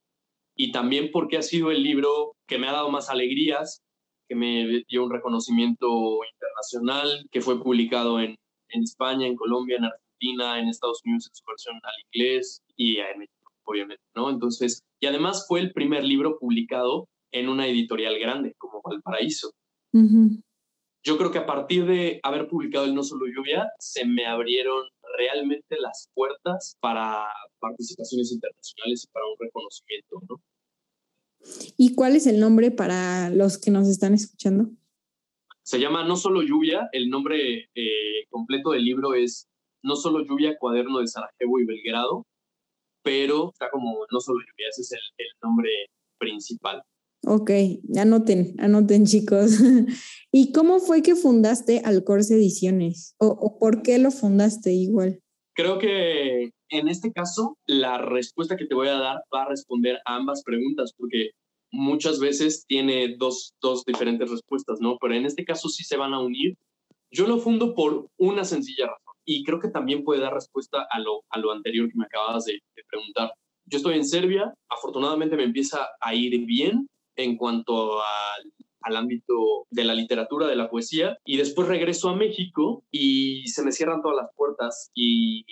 Y 0.55 0.71
también 0.71 1.09
porque 1.11 1.37
ha 1.37 1.41
sido 1.41 1.71
el 1.71 1.81
libro 1.81 2.35
que 2.47 2.57
me 2.57 2.67
ha 2.67 2.73
dado 2.73 2.89
más 2.89 3.09
alegrías, 3.09 3.81
que 4.27 4.35
me 4.35 4.83
dio 4.87 5.03
un 5.03 5.11
reconocimiento 5.11 6.19
internacional, 6.33 7.25
que 7.31 7.41
fue 7.41 7.61
publicado 7.61 8.19
en, 8.19 8.35
en 8.69 8.83
España, 8.83 9.27
en 9.27 9.35
Colombia, 9.35 9.77
en 9.77 9.85
Argentina 9.85 10.03
en 10.19 10.67
Estados 10.69 11.01
Unidos 11.05 11.27
en 11.27 11.35
su 11.35 11.43
versión 11.45 11.75
al 11.83 11.93
inglés 12.11 12.61
y 12.75 12.97
en 12.97 13.19
México, 13.19 13.51
obviamente, 13.63 14.03
¿no? 14.15 14.29
Entonces, 14.29 14.83
y 14.99 15.07
además 15.07 15.45
fue 15.47 15.59
el 15.59 15.73
primer 15.73 16.03
libro 16.03 16.37
publicado 16.39 17.07
en 17.31 17.49
una 17.49 17.67
editorial 17.67 18.17
grande 18.19 18.53
como 18.57 18.81
Valparaíso. 18.83 19.51
Yo 21.05 21.17
creo 21.17 21.31
que 21.31 21.39
a 21.39 21.45
partir 21.45 21.85
de 21.85 22.19
haber 22.23 22.47
publicado 22.47 22.85
el 22.85 22.95
No 22.95 23.03
Solo 23.03 23.25
Lluvia, 23.27 23.67
se 23.77 24.05
me 24.05 24.25
abrieron 24.25 24.85
realmente 25.17 25.75
las 25.79 26.09
puertas 26.13 26.77
para 26.79 27.27
participaciones 27.59 28.31
internacionales 28.31 29.03
y 29.03 29.11
para 29.11 29.25
un 29.25 29.35
reconocimiento, 29.37 30.21
¿no? 30.29 30.41
¿Y 31.77 31.93
cuál 31.93 32.15
es 32.15 32.25
el 32.25 32.39
nombre 32.39 32.71
para 32.71 33.29
los 33.29 33.57
que 33.57 33.69
nos 33.69 33.89
están 33.89 34.13
escuchando? 34.13 34.69
Se 35.63 35.79
llama 35.79 36.05
No 36.05 36.15
Solo 36.15 36.41
Lluvia, 36.41 36.89
el 36.93 37.09
nombre 37.09 37.69
eh, 37.75 38.25
completo 38.29 38.71
del 38.71 38.85
libro 38.85 39.13
es 39.13 39.49
no 39.83 39.95
solo 39.95 40.25
Lluvia, 40.25 40.57
Cuaderno 40.57 40.99
de 40.99 41.07
Sarajevo 41.07 41.59
y 41.59 41.65
Belgrado, 41.65 42.25
pero 43.03 43.51
está 43.51 43.69
como 43.69 44.05
no 44.11 44.19
solo 44.19 44.39
Lluvia, 44.39 44.69
ese 44.69 44.81
es 44.81 44.91
el, 44.91 45.27
nombre 45.41 45.69
principal. 46.17 46.81
Ok, 47.25 47.51
anoten, 47.97 48.55
anoten 48.59 49.05
chicos. 49.05 49.51
¿Y 50.31 50.51
cómo 50.51 50.79
fue 50.79 51.01
que 51.01 51.15
fundaste 51.15 51.81
Alcorce 51.85 52.35
Ediciones? 52.35 53.15
¿O, 53.17 53.27
¿O, 53.27 53.59
por 53.59 53.81
qué 53.81 53.97
lo 53.97 54.11
fundaste 54.11 54.73
igual? 54.73 55.21
Creo 55.53 55.79
que 55.79 56.51
en 56.69 56.87
este 56.87 57.11
caso 57.11 57.57
la 57.65 57.97
respuesta 57.97 58.57
que 58.57 58.65
te 58.65 58.75
voy 58.75 58.87
a 58.87 58.97
dar 58.97 59.17
va 59.33 59.43
a 59.43 59.49
responder 59.49 59.99
a 60.05 60.15
ambas 60.15 60.43
preguntas 60.43 60.93
porque 60.97 61.31
muchas 61.71 62.19
veces 62.19 62.65
tiene 62.67 63.15
dos, 63.17 63.53
dos 63.61 63.83
diferentes 63.83 64.29
respuestas, 64.29 64.79
¿no? 64.79 64.97
Pero 64.99 65.15
en 65.15 65.25
este 65.25 65.43
caso 65.43 65.69
sí 65.69 65.83
se 65.83 65.97
van 65.97 66.13
a 66.13 66.19
unir. 66.19 66.57
Yo 67.11 67.27
lo 67.27 67.39
fundo 67.39 67.73
por 67.75 68.07
una 68.17 68.43
sencilla 68.43 68.87
razón 68.87 69.02
y 69.25 69.43
creo 69.43 69.59
que 69.59 69.69
también 69.69 70.03
puede 70.03 70.21
dar 70.21 70.33
respuesta 70.33 70.85
a 70.89 70.99
lo, 70.99 71.23
a 71.29 71.39
lo 71.39 71.51
anterior 71.51 71.87
que 71.89 71.97
me 71.97 72.05
acababas 72.05 72.45
de, 72.45 72.59
preguntar. 72.89 73.31
Yo 73.65 73.77
estoy 73.77 73.95
en 73.95 74.05
Serbia, 74.05 74.53
afortunadamente 74.69 75.37
me 75.37 75.43
empieza 75.43 75.87
a 75.99 76.13
ir 76.13 76.45
bien 76.45 76.87
en 77.15 77.37
cuanto 77.37 78.01
al, 78.01 78.51
al 78.81 78.95
ámbito 78.97 79.65
de 79.71 79.85
la 79.85 79.95
literatura, 79.95 80.47
de 80.47 80.55
la 80.55 80.69
poesía, 80.69 81.17
y 81.25 81.37
después 81.37 81.67
regreso 81.67 82.09
a 82.09 82.15
México 82.15 82.83
y 82.91 83.47
se 83.47 83.63
me 83.63 83.71
cierran 83.71 84.01
todas 84.01 84.17
las 84.17 84.29
puertas 84.35 84.91
y, 84.93 85.45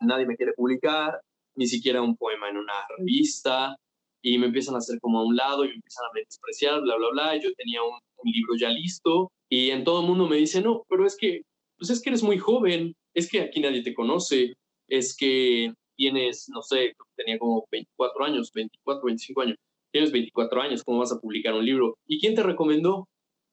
nadie 0.00 0.26
me 0.26 0.36
quiere 0.36 0.52
publicar, 0.52 1.20
ni 1.56 1.66
siquiera 1.66 2.02
un 2.02 2.16
poema 2.16 2.50
en 2.50 2.58
una 2.58 2.74
revista, 2.98 3.76
y 4.22 4.38
me 4.38 4.46
empiezan 4.46 4.74
a 4.74 4.78
hacer 4.78 4.98
como 5.00 5.20
a 5.20 5.24
un 5.24 5.36
lado 5.36 5.64
y 5.64 5.68
me 5.68 5.74
empiezan 5.74 6.04
a 6.06 6.10
despreciar, 6.14 6.82
bla, 6.82 6.96
bla, 6.96 7.08
bla. 7.12 7.36
Yo 7.36 7.52
tenía 7.56 7.82
un, 7.82 7.98
un 8.24 8.32
libro 8.32 8.54
ya 8.58 8.70
listo 8.70 9.30
y 9.50 9.70
en 9.70 9.84
todo 9.84 10.00
el 10.00 10.06
mundo 10.06 10.26
me 10.26 10.36
dice, 10.36 10.62
no, 10.62 10.82
pero 10.88 11.06
es 11.06 11.16
que, 11.16 11.42
pues 11.78 11.90
es 11.90 12.02
que 12.02 12.10
eres 12.10 12.22
muy 12.22 12.38
joven, 12.38 12.94
es 13.14 13.30
que 13.30 13.40
aquí 13.40 13.60
nadie 13.60 13.82
te 13.82 13.94
conoce, 13.94 14.54
es 14.88 15.16
que 15.16 15.72
tienes, 15.96 16.48
no 16.48 16.62
sé, 16.62 16.94
tenía 17.16 17.38
como 17.38 17.66
24 17.70 18.24
años, 18.24 18.52
24, 18.52 19.06
25 19.06 19.40
años, 19.40 19.56
tienes 19.92 20.12
24 20.12 20.60
años, 20.60 20.82
¿cómo 20.82 20.98
vas 20.98 21.12
a 21.12 21.20
publicar 21.20 21.54
un 21.54 21.64
libro? 21.64 21.96
¿Y 22.06 22.20
quién 22.20 22.34
te 22.34 22.42
recomendó? 22.42 23.08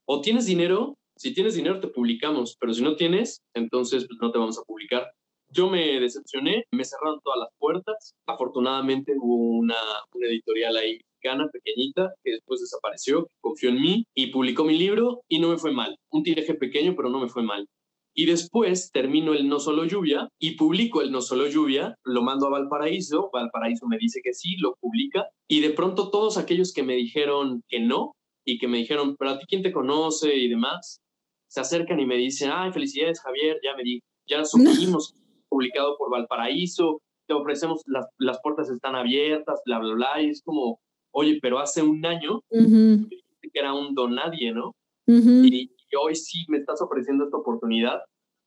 ¿O 0.06 0.22
tienes 0.22 0.46
dinero? 0.46 0.98
Si 1.16 1.34
tienes 1.34 1.54
dinero 1.54 1.80
te 1.80 1.88
publicamos, 1.88 2.58
pero 2.60 2.74
si 2.74 2.82
no 2.82 2.96
tienes, 2.96 3.42
entonces 3.54 4.08
pues, 4.08 4.20
no 4.20 4.32
te 4.32 4.40
vamos 4.40 4.58
a 4.58 4.64
publicar. 4.64 5.12
Yo 5.50 5.70
me 5.70 6.00
decepcioné, 6.00 6.64
me 6.72 6.86
cerraron 6.86 7.20
todas 7.24 7.40
las 7.40 7.50
puertas. 7.60 8.16
Afortunadamente 8.26 9.14
hubo 9.20 9.60
una, 9.60 9.76
editorial 10.14 10.78
ahí 10.78 11.00
mexicana, 11.22 11.50
pequeñita, 11.52 12.14
que 12.24 12.32
después 12.32 12.62
desapareció, 12.62 13.28
confió 13.42 13.70
en 13.70 13.82
mí 13.82 14.06
y 14.16 14.32
publicó 14.32 14.64
mi 14.64 14.78
libro 14.80 15.22
y 15.28 15.40
no 15.40 15.50
me 15.50 15.58
fue 15.58 15.72
mal. 15.72 15.96
Un 16.10 16.24
tiraje 16.24 16.56
pequeño, 16.56 16.96
pero 16.96 17.10
no 17.10 17.20
me 17.20 17.28
fue 17.28 17.44
mal. 17.44 17.68
Y 18.14 18.26
después 18.26 18.92
termino 18.92 19.34
el 19.34 19.48
No 19.48 19.60
Solo 19.60 19.86
Lluvia 19.86 20.28
y 20.40 20.56
publico 20.56 21.02
el 21.02 21.12
No 21.12 21.22
Solo 21.22 21.48
Lluvia, 21.48 21.96
lo 22.04 22.22
mando 22.22 22.48
a 22.48 22.50
Valparaíso, 22.50 23.30
Valparaíso 23.32 23.88
me 23.88 23.98
dice 23.98 24.20
que 24.24 24.34
sí, 24.34 24.58
lo 24.58 24.76
publica, 24.82 25.28
y 25.48 25.62
de 25.62 25.70
pronto 25.70 26.10
todos 26.10 26.38
aquellos 26.38 26.74
que 26.74 26.84
me 26.84 26.96
dijeron 26.96 27.64
que 27.70 27.80
no 27.80 28.14
y 28.46 28.58
que 28.58 28.68
me 28.68 28.80
dijeron, 28.80 29.16
pero 29.18 29.32
a 29.32 29.40
ti 29.40 29.46
quién 29.48 29.62
te 29.62 29.72
conoce 29.72 30.36
y 30.36 30.50
demás, 30.50 31.00
se 31.48 31.62
acercan 31.62 32.00
y 32.00 32.06
me 32.06 32.18
dicen, 32.18 32.50
ay, 32.54 32.72
felicidades 32.72 33.22
Javier, 33.22 33.60
ya 33.64 33.76
me 33.76 33.84
di, 33.84 34.02
ya 34.28 34.44
supimos, 34.46 35.14
publicado 35.48 35.96
por 35.98 36.12
Valparaíso, 36.12 37.02
te 37.28 37.34
ofrecemos, 37.34 37.82
las, 37.86 38.08
las 38.18 38.40
puertas 38.42 38.70
están 38.70 38.96
abiertas, 38.96 39.62
bla, 39.66 39.80
bla, 39.80 39.94
bla, 39.94 40.22
y 40.22 40.30
es 40.30 40.42
como, 40.44 40.80
oye, 41.12 41.40
pero 41.42 41.60
hace 41.60 41.82
un 41.82 42.06
año 42.06 42.42
que 42.50 43.60
era 43.60 43.74
un 43.74 43.94
don 43.94 44.16
nadie, 44.16 44.54
¿no? 44.54 44.76
y, 45.08 45.72
y 45.92 45.96
hoy 45.96 46.16
sí 46.16 46.46
me 46.48 46.58
estás 46.58 46.82
ofreciendo 46.82 47.26
esta 47.26 47.38
oportunidad. 47.38 48.02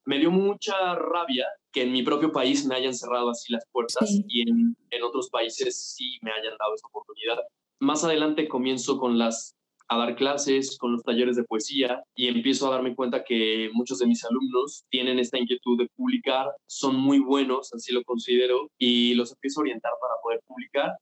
Me 0.07 0.19
dio 0.19 0.31
mucha 0.31 0.95
rabia 0.95 1.47
que 1.73 1.83
en 1.83 1.93
mi 1.93 2.03
propio 2.03 2.33
país 2.33 2.67
me 2.67 2.75
hayan 2.75 2.95
cerrado 2.95 3.31
así 3.31 3.53
las 3.53 3.65
puertas 3.73 4.11
y 4.29 4.49
en, 4.49 4.77
en 4.91 5.03
otros 5.03 5.31
países 5.31 5.95
sí 5.95 6.19
me 6.23 6.31
hayan 6.31 6.57
dado 6.59 6.75
esa 6.75 6.87
oportunidad. 6.87 7.39
Más 7.81 8.05
adelante 8.05 8.49
comienzo 8.49 8.99
con 8.99 9.19
las 9.19 9.55
a 9.89 9.99
dar 9.99 10.17
clases, 10.17 10.79
con 10.79 10.93
los 10.93 11.03
talleres 11.03 11.37
de 11.37 11.45
poesía 11.45 12.03
y 12.15 12.29
empiezo 12.29 12.67
a 12.67 12.71
darme 12.71 12.95
cuenta 12.95 13.25
que 13.25 13.71
muchos 13.73 13.99
de 13.99 14.07
mis 14.07 14.25
alumnos 14.25 14.85
tienen 14.89 15.19
esta 15.19 15.39
inquietud 15.39 15.79
de 15.79 15.89
publicar, 15.95 16.47
son 16.67 16.97
muy 16.97 17.19
buenos, 17.19 17.73
así 17.75 17.93
lo 17.93 18.03
considero, 18.05 18.71
y 18.79 19.15
los 19.15 19.33
empiezo 19.33 19.61
a 19.61 19.63
orientar 19.63 19.93
para 20.01 20.15
poder 20.23 20.41
publicar 20.47 20.93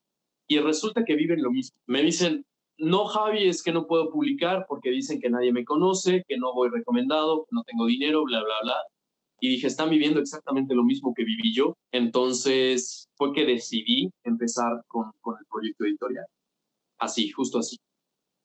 y 0.47 0.59
resulta 0.59 1.05
que 1.05 1.15
viven 1.15 1.41
lo 1.41 1.51
mismo. 1.51 1.77
Me 1.87 2.01
dicen, 2.01 2.45
no, 2.77 3.05
Javi, 3.05 3.47
es 3.47 3.63
que 3.63 3.71
no 3.71 3.87
puedo 3.87 4.09
publicar 4.09 4.65
porque 4.67 4.89
dicen 4.89 5.19
que 5.19 5.29
nadie 5.29 5.53
me 5.53 5.63
conoce, 5.63 6.23
que 6.27 6.37
no 6.37 6.53
voy 6.53 6.69
recomendado, 6.69 7.45
que 7.45 7.55
no 7.55 7.63
tengo 7.63 7.85
dinero, 7.85 8.23
bla, 8.23 8.43
bla, 8.43 8.55
bla. 8.63 8.75
Y 9.39 9.49
dije, 9.49 9.67
están 9.67 9.89
viviendo 9.89 10.19
exactamente 10.19 10.73
lo 10.73 10.83
mismo 10.83 11.13
que 11.15 11.23
viví 11.23 11.53
yo. 11.53 11.75
Entonces 11.91 13.09
fue 13.15 13.33
que 13.33 13.45
decidí 13.45 14.09
empezar 14.23 14.81
con, 14.87 15.11
con 15.19 15.35
el 15.37 15.45
proyecto 15.49 15.85
editorial. 15.85 16.25
Así, 16.97 17.29
justo 17.29 17.59
así. 17.59 17.77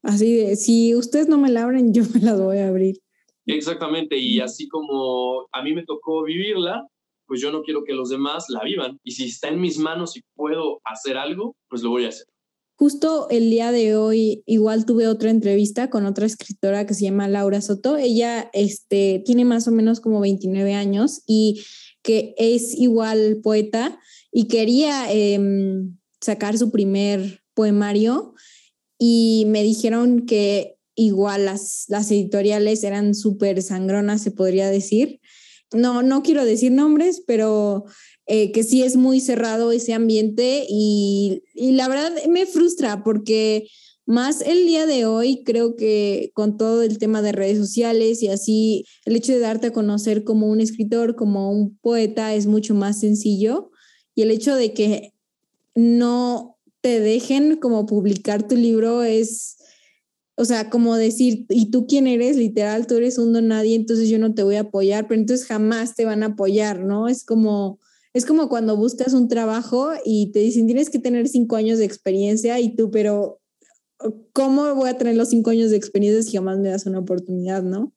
Así 0.03 0.37
de, 0.37 0.57
si 0.57 0.95
ustedes 0.95 1.29
no 1.29 1.38
me 1.38 1.51
la 1.51 1.64
abren, 1.64 1.93
yo 1.95 2.03
me 2.14 2.21
las 2.21 2.41
voy 2.41 2.59
a 2.59 2.69
abrir. 2.69 2.99
Exactamente, 3.47 4.19
y 4.19 4.41
así 4.41 4.69
como 4.69 5.49
a 5.53 5.62
mí 5.62 5.73
me 5.73 5.85
tocó 5.85 6.23
vivirla, 6.23 6.87
pues 7.27 7.41
yo 7.41 7.51
no 7.51 7.62
quiero 7.62 7.83
que 7.83 7.95
los 7.95 8.11
demás 8.11 8.47
la 8.51 8.62
vivan. 8.62 8.99
Y 9.03 9.12
si 9.12 9.27
está 9.27 9.49
en 9.49 9.61
mis 9.61 9.79
manos 9.79 10.17
y 10.17 10.21
puedo 10.35 10.81
hacer 10.85 11.17
algo, 11.17 11.57
pues 11.69 11.83
lo 11.83 11.91
voy 11.91 12.05
a 12.05 12.09
hacer. 12.09 12.27
Justo 12.79 13.27
el 13.29 13.51
día 13.51 13.73
de 13.73 13.97
hoy, 13.97 14.45
igual 14.47 14.87
tuve 14.87 15.09
otra 15.09 15.31
entrevista 15.31 15.91
con 15.91 16.07
otra 16.07 16.27
escritora 16.27 16.87
que 16.87 16.95
se 16.95 17.03
llama 17.03 17.27
Laura 17.27 17.61
Soto. 17.61 17.97
Ella 17.97 18.51
este, 18.53 19.21
tiene 19.27 19.45
más 19.45 19.67
o 19.67 19.73
menos 19.73 19.99
como 19.99 20.21
29 20.21 20.75
años 20.75 21.23
y 21.27 21.64
que 22.03 22.37
es 22.38 22.79
igual 22.79 23.41
poeta 23.43 23.99
y 24.31 24.47
quería 24.47 25.11
em, 25.11 25.99
sacar 26.21 26.57
su 26.57 26.71
primer 26.71 27.41
poemario 27.53 28.35
y 28.97 29.47
me 29.49 29.64
dijeron 29.64 30.25
que 30.25 30.77
igual 30.95 31.47
las, 31.47 31.87
las 31.88 32.09
editoriales 32.12 32.85
eran 32.85 33.17
súper 33.17 33.61
sangronas, 33.61 34.23
se 34.23 34.31
podría 34.31 34.71
decir. 34.71 35.19
No, 35.73 36.05
no 36.05 36.23
quiero 36.23 36.45
decir 36.45 36.71
nombres, 36.71 37.25
pero 37.27 37.87
eh, 38.29 38.53
que 38.53 38.62
sí 38.62 38.83
es 38.83 38.97
muy 38.97 39.21
cerrado 39.21 39.73
ese 39.73 39.95
ambiente 39.95 40.67
y, 40.69 41.43
y 41.55 41.73
la 41.73 41.88
verdad 41.88 42.12
me 42.29 42.45
frustra 42.45 43.03
porque 43.03 43.67
más 44.05 44.43
el 44.43 44.67
día 44.67 44.85
de 44.85 45.07
hoy 45.07 45.43
creo 45.45 45.77
que 45.77 46.31
con 46.35 46.59
todo 46.59 46.83
el 46.83 46.99
tema 46.99 47.23
de 47.23 47.33
redes 47.33 47.57
sociales 47.57 48.23
y 48.23 48.29
así, 48.29 48.85
el 49.07 49.17
hecho 49.17 49.33
de 49.33 49.38
darte 49.38 49.69
a 49.69 49.73
conocer 49.73 50.25
como 50.25 50.47
un 50.47 50.61
escritor, 50.61 51.17
como 51.17 51.51
un 51.51 51.79
poeta 51.79 52.35
es 52.35 52.47
mucho 52.47 52.75
más 52.75 53.01
sencillo 53.01 53.71
y 54.14 54.23
el 54.23 54.31
hecho 54.31 54.57
de 54.57 54.75
que 54.75 55.14
no 55.75 56.59
te 56.81 57.01
dejen 57.01 57.57
como 57.57 57.87
publicar 57.87 58.47
tu 58.47 58.57
libro 58.57 59.05
es, 59.05 59.57
o 60.37 60.45
sea, 60.45 60.71
como 60.71 60.97
decir, 60.97 61.47
¿y 61.49 61.71
tú 61.71 61.87
quién 61.87 62.07
eres? 62.07 62.37
Literal, 62.37 62.87
tú 62.87 62.97
eres 62.97 63.17
un 63.17 63.33
don 63.33 63.49
nadie, 63.49 63.75
entonces 63.75 64.09
yo 64.09 64.19
no 64.19 64.35
te 64.35 64.43
voy 64.43 64.57
a 64.57 64.61
apoyar, 64.61 65.09
pero 65.09 65.21
entonces 65.21 65.47
jamás 65.47 65.95
te 65.95 66.05
van 66.05 66.23
a 66.23 66.27
apoyar, 66.27 66.81
¿no? 66.81 67.09
Es 67.09 67.25
como, 67.25 67.79
es 68.12 68.27
como 68.27 68.49
cuando 68.49 68.77
buscas 68.77 69.12
un 69.12 69.29
trabajo 69.29 69.92
y 70.05 70.33
te 70.33 70.40
dicen, 70.40 70.66
tienes 70.66 70.90
que 70.90 70.99
tener 70.99 71.29
cinco 71.29 71.57
años 71.57 71.79
de 71.79 71.85
experiencia 71.85 72.59
y 72.61 72.75
tú, 72.75 72.90
pero 72.90 73.40
¿cómo 74.33 74.75
voy 74.75 74.90
a 74.90 74.99
tener 74.99 75.16
los 75.16 75.29
cinco 75.29 75.51
años 75.51 75.71
de 75.71 75.77
experiencia 75.77 76.23
si 76.23 76.37
jamás 76.37 76.59
me 76.59 76.68
das 76.68 76.87
una 76.87 77.01
oportunidad, 77.01 77.62
no? 77.62 77.92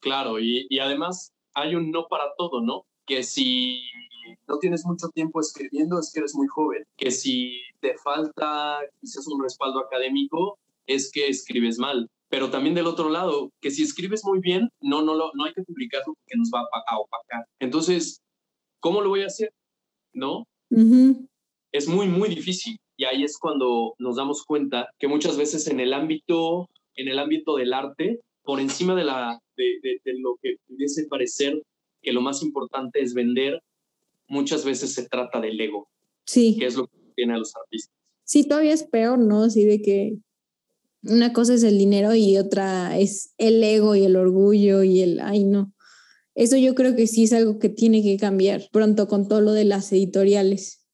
Claro, 0.00 0.38
y, 0.40 0.66
y 0.68 0.78
además 0.78 1.32
hay 1.54 1.74
un 1.74 1.90
no 1.90 2.06
para 2.08 2.24
todo, 2.36 2.60
¿no? 2.62 2.86
Que 3.06 3.22
si 3.22 3.82
no 4.46 4.58
tienes 4.58 4.84
mucho 4.84 5.08
tiempo 5.08 5.40
escribiendo 5.40 5.98
es 5.98 6.10
que 6.12 6.20
eres 6.20 6.34
muy 6.34 6.46
joven, 6.48 6.84
que 6.96 7.10
si 7.10 7.60
te 7.80 7.96
falta 7.98 8.78
quizás 9.00 9.26
un 9.26 9.42
respaldo 9.42 9.80
académico 9.80 10.58
es 10.86 11.10
que 11.12 11.28
escribes 11.28 11.78
mal. 11.78 12.08
Pero 12.30 12.50
también 12.50 12.74
del 12.74 12.86
otro 12.86 13.08
lado, 13.08 13.50
que 13.60 13.70
si 13.70 13.82
escribes 13.82 14.22
muy 14.24 14.40
bien, 14.40 14.68
no, 14.82 15.00
no, 15.00 15.14
no 15.16 15.44
hay 15.44 15.54
que 15.54 15.62
publicarlo 15.62 16.12
porque 16.14 16.36
nos 16.36 16.50
va 16.54 16.60
a 16.60 16.98
opacar. 16.98 17.46
Entonces, 17.58 18.20
¿cómo 18.80 19.00
lo 19.00 19.10
voy 19.10 19.22
a 19.22 19.26
hacer? 19.26 19.52
¿No? 20.12 20.46
Es 21.72 21.88
muy, 21.88 22.08
muy 22.08 22.28
difícil. 22.28 22.78
Y 22.96 23.04
ahí 23.04 23.22
es 23.22 23.38
cuando 23.38 23.94
nos 23.98 24.16
damos 24.16 24.44
cuenta 24.44 24.88
que 24.98 25.06
muchas 25.06 25.36
veces 25.36 25.66
en 25.68 25.80
el 25.80 25.92
ámbito, 25.92 26.68
en 26.94 27.08
el 27.08 27.18
ámbito 27.18 27.56
del 27.56 27.72
arte, 27.72 28.20
por 28.42 28.60
encima 28.60 28.94
de, 28.94 29.04
la, 29.04 29.38
de, 29.56 30.00
de 30.04 30.18
lo 30.18 30.36
que 30.42 30.56
pudiese 30.66 31.06
parecer 31.06 31.62
que 32.02 32.12
lo 32.12 32.20
más 32.20 32.42
importante 32.42 33.00
es 33.00 33.14
vender, 33.14 33.60
muchas 34.28 34.64
veces 34.64 34.94
se 34.94 35.08
trata 35.08 35.40
del 35.40 35.60
ego. 35.60 35.88
Sí. 36.24 36.56
Que 36.58 36.66
es 36.66 36.76
lo 36.76 36.86
que 36.86 36.96
tiene 37.14 37.34
a 37.34 37.38
los 37.38 37.54
artistas. 37.56 37.94
Sí, 38.24 38.46
todavía 38.46 38.74
es 38.74 38.84
peor, 38.84 39.18
¿no? 39.18 39.44
Así 39.44 39.64
de 39.64 39.80
que 39.80 40.18
una 41.02 41.32
cosa 41.32 41.54
es 41.54 41.62
el 41.62 41.78
dinero 41.78 42.14
y 42.14 42.36
otra 42.36 42.98
es 42.98 43.32
el 43.38 43.62
ego 43.62 43.96
y 43.96 44.04
el 44.04 44.16
orgullo 44.16 44.82
y 44.82 45.00
el, 45.00 45.20
ay, 45.20 45.44
no. 45.44 45.72
Eso 46.38 46.56
yo 46.56 46.76
creo 46.76 46.94
que 46.94 47.08
sí 47.08 47.24
es 47.24 47.32
algo 47.32 47.58
que 47.58 47.68
tiene 47.68 48.00
que 48.00 48.16
cambiar 48.16 48.68
pronto 48.70 49.08
con 49.08 49.26
todo 49.26 49.40
lo 49.40 49.52
de 49.52 49.64
las 49.64 49.92
editoriales. 49.92 50.86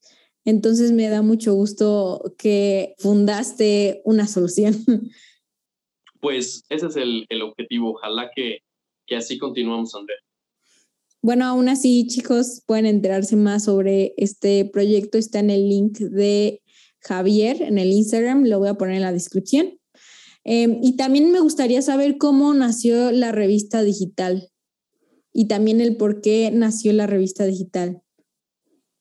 Entonces 0.47 0.93
me 0.93 1.07
da 1.11 1.21
mucho 1.21 1.53
gusto 1.53 2.35
que 2.39 2.95
fundaste 2.99 4.01
una 4.05 4.27
solución. 4.27 4.75
Pues 6.21 6.65
ese 6.71 6.87
es 6.87 6.97
el, 6.97 7.27
el 7.29 7.43
objetivo. 7.43 7.91
Ojalá 7.91 8.31
que, 8.35 8.61
que 9.07 9.15
así 9.15 9.37
continuamos, 9.37 9.95
Andrea. 9.95 10.17
Bueno, 11.21 11.45
aún 11.45 11.69
así, 11.69 12.07
chicos, 12.07 12.63
pueden 12.65 12.87
enterarse 12.87 13.37
más 13.37 13.65
sobre 13.65 14.15
este 14.17 14.65
proyecto. 14.65 15.19
Está 15.19 15.41
en 15.41 15.51
el 15.51 15.69
link 15.69 15.99
de 15.99 16.63
Javier 17.01 17.61
en 17.61 17.77
el 17.77 17.93
Instagram, 17.93 18.47
lo 18.47 18.59
voy 18.59 18.69
a 18.69 18.75
poner 18.79 18.95
en 18.95 19.03
la 19.03 19.13
descripción. 19.13 19.79
Em, 20.45 20.79
y 20.83 20.97
también 20.97 21.31
me 21.31 21.41
gustaría 21.41 21.83
saber 21.83 22.17
cómo 22.17 22.55
nació 22.55 23.13
la 23.13 23.31
revista 23.31 23.83
digital 23.83 24.49
y 25.35 25.49
también 25.49 25.81
el 25.81 25.97
por 25.97 26.23
qué 26.23 26.51
nació 26.53 26.93
la 26.95 27.07
revista 27.07 27.45
digital. 27.45 28.01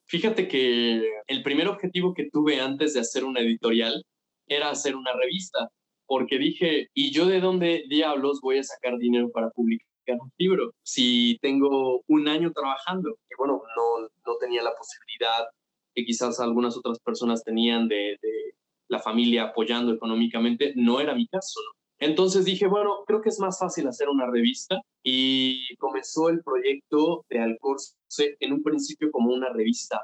Fíjate 0.07 0.47
que 0.47 1.01
el 1.27 1.43
primer 1.43 1.67
objetivo 1.69 2.13
que 2.13 2.29
tuve 2.29 2.59
antes 2.59 2.93
de 2.93 2.99
hacer 2.99 3.23
una 3.23 3.39
editorial 3.39 4.03
era 4.47 4.69
hacer 4.69 4.95
una 4.95 5.13
revista, 5.13 5.69
porque 6.05 6.37
dije, 6.37 6.89
¿y 6.93 7.11
yo 7.11 7.27
de 7.27 7.39
dónde 7.39 7.85
diablos 7.87 8.41
voy 8.41 8.57
a 8.57 8.63
sacar 8.63 8.97
dinero 8.97 9.29
para 9.31 9.49
publicar? 9.51 9.87
un 10.05 10.31
libro. 10.37 10.73
Si 10.83 11.37
tengo 11.41 12.03
un 12.07 12.27
año 12.27 12.51
trabajando, 12.51 13.15
que 13.29 13.35
bueno, 13.37 13.61
no, 13.77 14.09
no 14.25 14.37
tenía 14.37 14.61
la 14.61 14.75
posibilidad 14.75 15.47
que 15.95 16.03
quizás 16.03 16.41
algunas 16.41 16.75
otras 16.75 16.99
personas 16.99 17.41
tenían 17.41 17.87
de, 17.87 18.17
de 18.21 18.55
la 18.89 18.99
familia 18.99 19.43
apoyando 19.45 19.93
económicamente, 19.93 20.73
no 20.75 20.99
era 20.99 21.15
mi 21.15 21.25
caso, 21.27 21.61
¿no? 21.61 21.82
Entonces 22.03 22.43
dije, 22.43 22.67
bueno, 22.67 23.03
creo 23.07 23.21
que 23.21 23.29
es 23.29 23.39
más 23.39 23.57
fácil 23.57 23.87
hacer 23.87 24.09
una 24.09 24.29
revista 24.29 24.81
y 25.03 25.75
comenzó 25.77 26.29
el 26.29 26.43
proyecto 26.43 27.25
de 27.29 27.39
Alcorce 27.39 27.95
en 28.39 28.53
un 28.53 28.61
principio 28.61 29.09
como 29.11 29.33
una 29.33 29.49
revista. 29.49 30.01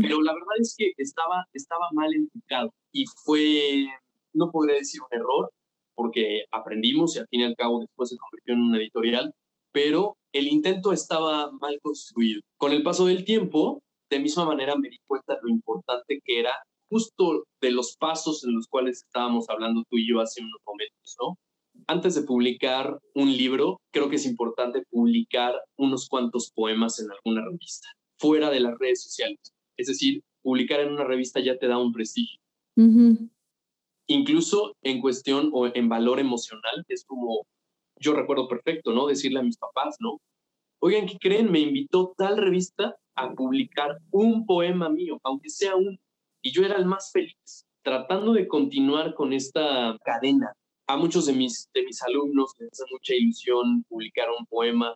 Pero 0.00 0.20
la 0.22 0.34
verdad 0.34 0.56
es 0.58 0.74
que 0.76 0.92
estaba, 0.96 1.46
estaba 1.52 1.86
mal 1.92 2.12
enfocado 2.12 2.72
y 2.92 3.04
fue, 3.24 3.86
no 4.32 4.50
podría 4.50 4.76
decir 4.76 5.00
un 5.00 5.18
error, 5.18 5.50
porque 5.94 6.44
aprendimos 6.50 7.14
y 7.14 7.20
al 7.20 7.28
fin 7.28 7.40
y 7.40 7.44
al 7.44 7.56
cabo 7.56 7.80
después 7.80 8.10
se 8.10 8.16
convirtió 8.16 8.54
en 8.54 8.60
una 8.60 8.78
editorial, 8.78 9.32
pero 9.70 10.16
el 10.32 10.48
intento 10.48 10.92
estaba 10.92 11.52
mal 11.52 11.78
construido. 11.80 12.40
Con 12.56 12.72
el 12.72 12.82
paso 12.82 13.06
del 13.06 13.24
tiempo, 13.24 13.82
de 14.10 14.18
misma 14.18 14.46
manera 14.46 14.76
me 14.76 14.88
di 14.88 14.98
cuenta 15.06 15.34
de 15.34 15.40
lo 15.42 15.48
importante 15.48 16.20
que 16.24 16.40
era 16.40 16.54
justo 16.88 17.44
de 17.60 17.70
los 17.70 17.96
pasos 17.96 18.44
en 18.44 18.54
los 18.54 18.66
cuales 18.68 19.02
estábamos 19.04 19.48
hablando 19.48 19.84
tú 19.90 19.98
y 19.98 20.08
yo 20.08 20.20
hace 20.20 20.42
unos 20.42 20.60
momentos, 20.66 21.16
¿no? 21.20 21.38
Antes 21.86 22.14
de 22.14 22.22
publicar 22.22 22.98
un 23.14 23.36
libro, 23.36 23.80
creo 23.92 24.08
que 24.08 24.16
es 24.16 24.26
importante 24.26 24.82
publicar 24.90 25.54
unos 25.76 26.08
cuantos 26.08 26.50
poemas 26.54 26.98
en 27.00 27.10
alguna 27.10 27.44
revista, 27.44 27.88
fuera 28.18 28.50
de 28.50 28.60
las 28.60 28.78
redes 28.78 29.02
sociales. 29.02 29.38
Es 29.76 29.88
decir, 29.88 30.22
publicar 30.42 30.80
en 30.80 30.92
una 30.92 31.04
revista 31.04 31.40
ya 31.40 31.58
te 31.58 31.68
da 31.68 31.78
un 31.78 31.92
prestigio 31.92 32.40
incluso 34.06 34.76
en 34.82 35.00
cuestión 35.00 35.50
o 35.52 35.66
en 35.66 35.88
valor 35.88 36.20
emocional, 36.20 36.84
es 36.88 37.04
como, 37.04 37.46
yo 37.98 38.14
recuerdo 38.14 38.48
perfecto, 38.48 38.92
¿no? 38.92 39.06
Decirle 39.06 39.40
a 39.40 39.42
mis 39.42 39.58
papás, 39.58 39.96
¿no? 40.00 40.20
Oigan, 40.80 41.06
¿qué 41.06 41.18
creen? 41.18 41.50
Me 41.50 41.60
invitó 41.60 42.14
tal 42.16 42.36
revista 42.36 42.96
a 43.16 43.32
publicar 43.32 43.98
un 44.10 44.46
poema 44.46 44.88
mío, 44.88 45.18
aunque 45.24 45.48
sea 45.48 45.74
un, 45.74 45.98
y 46.46 46.52
yo 46.52 46.64
era 46.64 46.76
el 46.76 46.86
más 46.86 47.10
feliz, 47.12 47.66
tratando 47.82 48.32
de 48.32 48.46
continuar 48.46 49.14
con 49.14 49.32
esta 49.32 49.98
cadena. 50.04 50.52
A 50.86 50.96
muchos 50.96 51.26
de 51.26 51.32
mis, 51.32 51.68
de 51.74 51.82
mis 51.82 52.00
alumnos 52.02 52.52
les 52.60 52.70
hace 52.70 52.84
mucha 52.92 53.16
ilusión 53.16 53.82
publicar 53.88 54.28
un 54.30 54.46
poema, 54.46 54.94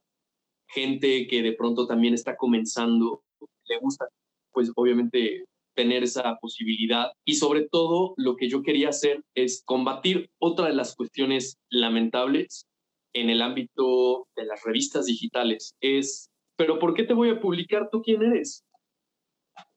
gente 0.68 1.26
que 1.26 1.42
de 1.42 1.52
pronto 1.54 1.88
también 1.88 2.14
está 2.14 2.36
comenzando, 2.36 3.24
le 3.64 3.78
gusta, 3.80 4.06
pues 4.52 4.70
obviamente 4.76 5.44
tener 5.74 6.04
esa 6.04 6.36
posibilidad. 6.40 7.10
Y 7.24 7.34
sobre 7.34 7.66
todo, 7.68 8.14
lo 8.16 8.36
que 8.36 8.48
yo 8.48 8.62
quería 8.62 8.90
hacer 8.90 9.24
es 9.34 9.64
combatir 9.64 10.30
otra 10.38 10.68
de 10.68 10.74
las 10.74 10.94
cuestiones 10.94 11.58
lamentables 11.68 12.68
en 13.12 13.28
el 13.28 13.42
ámbito 13.42 14.28
de 14.36 14.44
las 14.44 14.62
revistas 14.62 15.06
digitales. 15.06 15.74
Es, 15.80 16.30
pero 16.56 16.78
¿por 16.78 16.94
qué 16.94 17.02
te 17.02 17.14
voy 17.14 17.30
a 17.30 17.40
publicar 17.40 17.88
tú 17.90 18.02
quién 18.02 18.22
eres? 18.22 18.62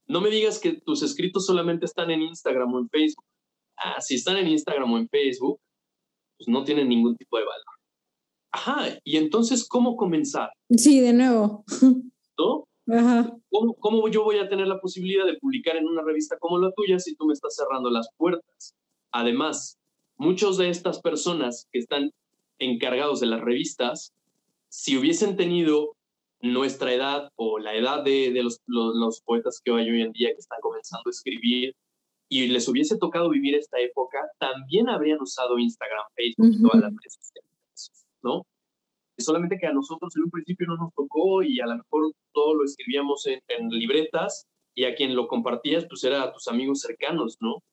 No 0.07 0.21
me 0.21 0.29
digas 0.29 0.59
que 0.59 0.73
tus 0.73 1.01
escritos 1.03 1.45
solamente 1.45 1.85
están 1.85 2.11
en 2.11 2.21
Instagram 2.21 2.73
o 2.73 2.79
en 2.79 2.89
Facebook. 2.89 3.25
Ah, 3.77 4.01
si 4.01 4.15
están 4.15 4.37
en 4.37 4.47
Instagram 4.47 4.91
o 4.91 4.97
en 4.97 5.09
Facebook, 5.09 5.59
pues 6.37 6.47
no 6.47 6.63
tienen 6.63 6.89
ningún 6.89 7.15
tipo 7.15 7.37
de 7.37 7.45
valor. 7.45 7.63
Ajá, 8.51 8.99
y 9.03 9.17
entonces, 9.17 9.67
¿cómo 9.67 9.95
comenzar? 9.95 10.51
Sí, 10.69 10.99
de 10.99 11.13
nuevo. 11.13 11.63
¿No? 12.37 12.67
¿Cómo, 13.79 14.09
yo 14.09 14.23
voy 14.23 14.37
a 14.37 14.49
tener 14.49 14.67
la 14.67 14.79
posibilidad 14.79 15.25
de 15.25 15.37
publicar 15.39 15.77
en 15.77 15.87
una 15.87 16.03
revista 16.03 16.37
como 16.37 16.59
la 16.59 16.71
tuya 16.73 16.99
si 16.99 17.15
tú 17.15 17.25
me 17.25 17.33
estás 17.33 17.55
cerrando 17.55 17.89
las 17.89 18.09
puertas? 18.17 18.75
Además, 19.11 19.77
muchos 20.17 20.57
de 20.57 20.69
estas 20.69 21.01
personas 21.01 21.67
que 21.71 21.79
están 21.79 22.11
encargados 22.59 23.19
de 23.19 23.27
las 23.27 23.41
revistas, 23.41 24.13
si 24.69 24.97
hubiesen 24.97 25.35
tenido 25.35 25.95
nuestra 26.43 26.93
edad 26.93 27.29
o 27.37 27.57
la 27.57 27.73
edad 27.73 28.03
de, 28.03 28.29
los, 28.43 28.61
los, 28.67 29.21
poetas 29.21 29.61
que 29.63 29.71
hay 29.71 29.89
hoy 29.89 30.01
en 30.01 30.11
día 30.11 30.27
que 30.29 30.39
están 30.39 30.59
comenzando 30.61 31.03
a 31.05 31.09
escribir 31.09 31.73
y 32.29 32.47
les 32.47 32.67
hubiese 32.67 32.97
tocado 32.97 33.29
vivir 33.29 33.55
esta 33.55 33.79
época, 33.79 34.19
también 34.39 34.89
habrían 34.89 35.21
usado 35.21 35.57
Instagram, 35.57 36.03
Facebook, 36.15 36.61
todas 36.61 36.81
las 36.81 36.91
redes 36.91 37.13
sociales, 37.13 37.91
¿no? 38.21 38.45
Solamente 39.17 39.57
que 39.57 39.67
a 39.67 39.73
nosotros 39.73 40.13
en 40.17 40.23
un 40.23 40.31
principio 40.31 40.67
no 40.67 40.75
nos 40.75 40.93
tocó 40.93 41.43
y 41.43 41.61
a 41.61 41.65
lo 41.65 41.77
mejor 41.77 42.11
todo 42.33 42.55
lo 42.55 42.65
escribíamos 42.65 43.25
en, 43.27 43.39
en 43.47 43.69
libretas 43.69 44.45
y 44.75 44.83
a 44.83 44.95
quien 44.95 45.15
lo 45.15 45.27
compartías 45.27 45.85
pues 45.87 46.03
era 46.03 46.23
a 46.23 46.33
tus 46.33 46.49
amigos 46.49 46.81
cercanos, 46.81 47.37
¿no? 47.39 47.63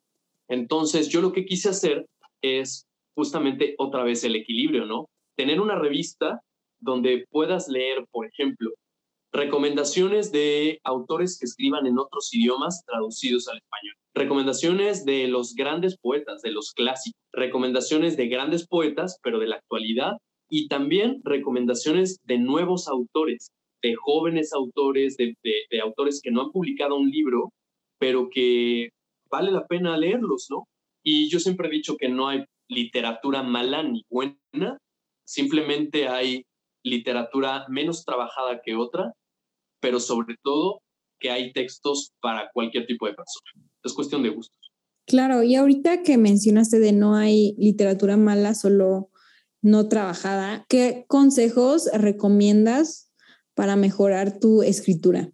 Entonces 0.49 1.09
yo 1.09 1.23
lo 1.23 1.33
que 1.33 1.45
quise 1.45 1.71
hacer 1.71 2.07
es 2.41 2.87
justamente 3.17 3.75
otra 3.79 4.05
vez 4.05 4.23
el 4.23 4.37
equilibrio, 4.37 4.87
¿no? 4.87 5.09
Tener 5.37 5.61
una 5.61 5.75
revista 5.75 6.41
donde 6.81 7.27
puedas 7.31 7.69
leer, 7.69 8.07
por 8.11 8.27
ejemplo, 8.27 8.71
recomendaciones 9.33 10.33
de 10.33 10.81
autores 10.85 11.39
que 11.39 11.47
escriban 11.47 11.87
en 11.87 11.99
otros 11.99 12.33
idiomas 12.33 12.83
traducidos 12.85 13.49
al 13.49 13.59
español, 13.59 13.95
recomendaciones 14.15 15.05
de 15.05 15.29
los 15.29 15.55
grandes 15.55 15.97
poetas, 15.99 16.43
de 16.43 16.51
los 16.51 16.73
clásicos, 16.73 17.21
recomendaciones 17.33 18.17
de 18.17 18.29
grandes 18.29 18.67
poetas, 18.67 19.19
pero 19.23 19.39
de 19.39 19.47
la 19.47 19.57
actualidad, 19.57 20.17
y 20.49 20.67
también 20.67 21.21
recomendaciones 21.23 22.19
de 22.25 22.39
nuevos 22.39 22.89
autores, 22.89 23.53
de 23.83 23.95
jóvenes 23.95 24.53
autores, 24.53 25.17
de, 25.17 25.37
autores 25.83 26.21
que 26.23 26.33
no 26.33 26.43
han 26.43 26.51
publicado 26.51 26.97
un 26.97 27.09
libro, 27.09 27.53
pero 27.99 28.29
que 28.31 28.91
vale 29.31 29.53
la 29.53 29.67
pena 29.67 29.97
leerlos, 29.97 30.49
¿no? 30.51 30.65
Y 31.05 31.31
yo 31.31 31.39
siempre 31.39 31.69
he 31.69 31.71
dicho 31.71 31.97
que 31.97 32.09
no 32.09 32.29
hay 32.29 32.45
literatura 32.69 33.43
mala 33.43 33.83
ni 33.83 34.03
buena, 34.11 34.79
simplemente 35.25 36.09
hay 36.09 36.43
literatura 36.83 37.67
menos 37.69 38.05
trabajada 38.05 38.61
que 38.65 38.75
otra, 38.75 39.13
pero 39.81 40.01
sobre 40.01 40.37
todo 40.43 40.81
que 41.19 41.31
hay 41.31 41.53
textos 41.53 42.13
para 42.21 42.51
cualquier 42.53 42.87
tipo 42.87 43.07
de 43.07 43.15
persona. 43.15 43.69
Es 43.85 43.93
cuestión 43.93 44.23
de 44.23 44.31
gustos. 44.31 44.59
Claro, 45.07 45.43
y 45.43 45.57
ahorita 45.57 46.03
que 46.03 46.19
mencionaste 46.19 46.79
de 46.79 46.93
no 46.93 47.15
hay 47.15 47.55
literatura 47.59 48.17
mala, 48.17 48.55
solo 48.55 49.11
no 49.63 49.89
trabajada, 49.89 50.65
¿qué 50.69 51.05
consejos 51.09 51.91
recomiendas 51.93 53.13
para 53.55 53.77
mejorar 53.77 54.39
tu 54.39 54.63
escritura? 54.63 55.31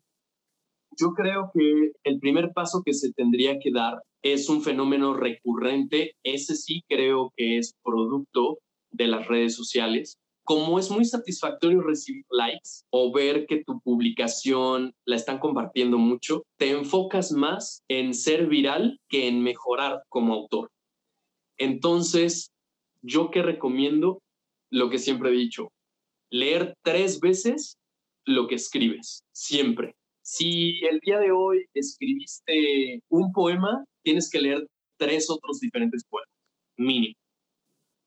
Yo 0.99 1.12
creo 1.14 1.51
que 1.53 1.92
el 2.05 2.18
primer 2.18 2.53
paso 2.55 2.82
que 2.84 2.94
se 2.94 3.12
tendría 3.12 3.59
que 3.59 3.70
dar 3.70 4.03
es 4.22 4.49
un 4.49 4.62
fenómeno 4.62 5.14
recurrente. 5.14 6.12
Ese 6.24 6.57
sí 6.57 6.82
creo 6.88 7.32
que 7.36 7.59
es 7.59 7.74
producto 7.84 8.59
de 8.90 9.07
las 9.09 9.28
redes 9.28 9.55
sociales. 9.55 10.16
Como 10.47 10.78
es 10.78 10.92
muy 10.92 11.05
satisfactorio 11.05 11.80
recibir 11.80 12.24
likes 12.30 12.84
o 12.90 13.12
ver 13.12 13.47
que 13.47 13.64
tu 13.64 13.80
publicación 13.80 14.94
la 15.05 15.16
están 15.16 15.40
compartiendo 15.40 15.99
mucho, 15.99 16.44
te 16.57 16.70
enfocas 16.70 17.32
más 17.32 17.82
en 17.88 18.14
ser 18.14 18.47
viral 18.47 19.01
que 19.09 19.26
en 19.26 19.42
mejorar 19.42 20.05
como 20.09 20.34
autor. 20.34 20.70
Entonces, 21.59 22.53
yo 23.03 23.32
que 23.32 23.42
recomiendo 23.42 24.22
lo 24.70 24.88
que 24.88 24.99
siempre 24.99 25.30
he 25.30 25.32
dicho, 25.32 25.72
leer 26.30 26.76
tres 26.84 27.18
veces 27.18 27.76
lo 28.24 28.47
que 28.47 28.55
escribes, 28.55 29.24
siempre. 29.32 29.97
Si 30.22 30.78
el 30.84 31.01
día 31.01 31.18
de 31.18 31.32
hoy 31.32 31.66
escribiste 31.74 33.03
un 33.09 33.32
poema, 33.32 33.84
tienes 34.05 34.30
que 34.30 34.40
leer 34.40 34.64
tres 34.97 35.28
otros 35.28 35.59
diferentes 35.59 36.05
poemas, 36.09 36.30
mínimo. 36.76 37.16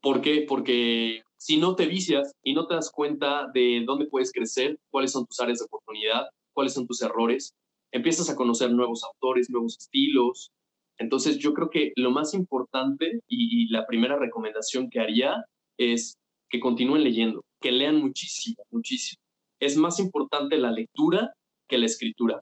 ¿Por 0.01 0.21
qué? 0.21 0.45
Porque 0.47 1.21
si 1.39 1.57
no 1.57 1.75
te 1.75 1.87
vicias 1.87 2.33
y 2.43 2.53
no 2.53 2.67
te 2.67 2.75
das 2.75 2.91
cuenta 2.91 3.47
de 3.53 3.83
dónde 3.85 4.07
puedes 4.07 4.31
crecer, 4.31 4.77
cuáles 4.91 5.13
son 5.13 5.25
tus 5.25 5.39
áreas 5.39 5.59
de 5.59 5.65
oportunidad, 5.65 6.27
cuáles 6.53 6.73
son 6.73 6.85
tus 6.85 7.01
errores, 7.01 7.53
empiezas 7.91 8.29
a 8.29 8.35
conocer 8.35 8.71
nuevos 8.71 9.03
autores, 9.05 9.49
nuevos 9.49 9.77
estilos. 9.79 10.51
Entonces 10.97 11.37
yo 11.37 11.53
creo 11.53 11.69
que 11.69 11.93
lo 11.95 12.11
más 12.11 12.33
importante 12.33 13.21
y, 13.27 13.69
la 13.69 13.87
primera 13.87 14.17
recomendación 14.17 14.89
que 14.89 14.99
haría 14.99 15.45
es 15.77 16.17
que 16.49 16.59
continúen 16.59 17.03
leyendo, 17.03 17.41
que 17.61 17.71
lean 17.71 18.01
muchísimo, 18.01 18.61
muchísimo. 18.69 19.21
Es 19.61 19.77
más 19.77 19.99
importante 19.99 20.57
la 20.57 20.71
lectura 20.71 21.31
que 21.69 21.77
la 21.77 21.85
escritura. 21.85 22.41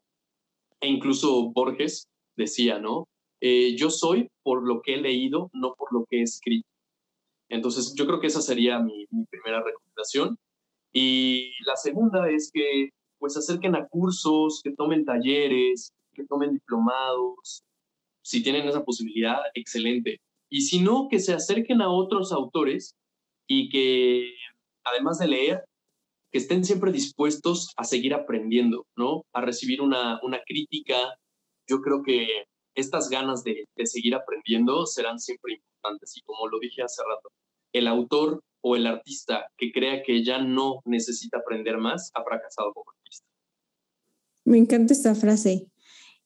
E 0.82 0.88
incluso 0.88 1.52
Borges 1.52 2.08
decía, 2.36 2.80
¿no? 2.80 3.06
Eh, 3.42 3.76
yo 3.76 3.92
soy 3.92 4.28
por 4.44 4.68
lo 4.68 4.82
que 4.82 4.96
he 4.96 5.02
leído, 5.02 5.52
no 5.54 5.76
por 5.78 5.94
lo 5.94 6.06
que 6.10 6.20
he 6.20 6.24
escrito. 6.24 6.68
Entonces, 7.50 7.94
yo 7.96 8.06
creo 8.06 8.20
que 8.20 8.28
esa 8.28 8.42
sería 8.42 8.80
mi, 8.80 9.08
primera 9.30 9.64
recomendación. 9.64 10.38
Y 10.92 11.52
la 11.66 11.76
segunda 11.76 12.30
es 12.30 12.52
que, 12.54 12.90
pues, 13.20 13.34
se 13.34 13.40
acerquen 13.40 13.76
a 13.76 13.88
cursos, 13.88 14.62
que 14.64 14.72
tomen 14.72 15.06
talleres, 15.06 15.94
que 16.14 16.26
tomen 16.26 16.54
diplomados. 16.54 17.64
Si 18.24 18.44
tienen 18.44 18.68
esa 18.68 18.84
posibilidad, 18.84 19.38
excelente. 19.54 20.20
Y 20.50 20.62
si 20.62 20.82
no, 20.82 21.08
que 21.10 21.20
se 21.20 21.34
acerquen 21.34 21.82
a 21.82 21.90
otros 21.90 22.32
autores 22.32 22.96
y 23.48 23.70
que, 23.70 24.34
además 24.84 25.20
de 25.20 25.28
leer, 25.28 25.66
que 26.32 26.40
estén 26.40 26.66
siempre 26.66 26.92
dispuestos 26.92 27.74
a 27.78 27.84
seguir 27.84 28.14
aprendiendo, 28.14 28.86
¿no? 28.96 29.24
A 29.34 29.42
recibir 29.42 29.82
una, 29.82 30.20
una 30.24 30.40
crítica. 30.46 30.98
Yo 31.68 31.82
creo 31.82 32.04
que 32.04 32.28
estas 32.78 33.10
ganas 33.10 33.44
de, 33.44 33.66
de, 33.76 33.86
seguir 33.86 34.16
aprendiendo 34.16 34.86
serán 34.86 35.20
siempre 35.20 35.54
importantes. 35.54 36.16
Y 36.16 36.22
como 36.22 36.48
lo 36.48 36.60
dije 36.60 36.84
hace 36.84 37.02
rato, 37.04 37.30
el 37.74 37.88
autor 37.88 38.42
o 38.62 38.76
el 38.76 38.88
artista 38.88 39.48
que 39.58 39.72
crea 39.72 40.04
que 40.04 40.24
ya 40.24 40.42
no 40.42 40.82
necesita 40.86 41.40
aprender 41.40 41.78
más 41.78 42.12
ha 42.14 42.24
fracasado 42.24 42.74
como 42.74 42.92
artista. 42.92 43.26
Me 44.46 44.58
encanta 44.58 44.94
esta 44.94 45.16
frase. 45.16 45.68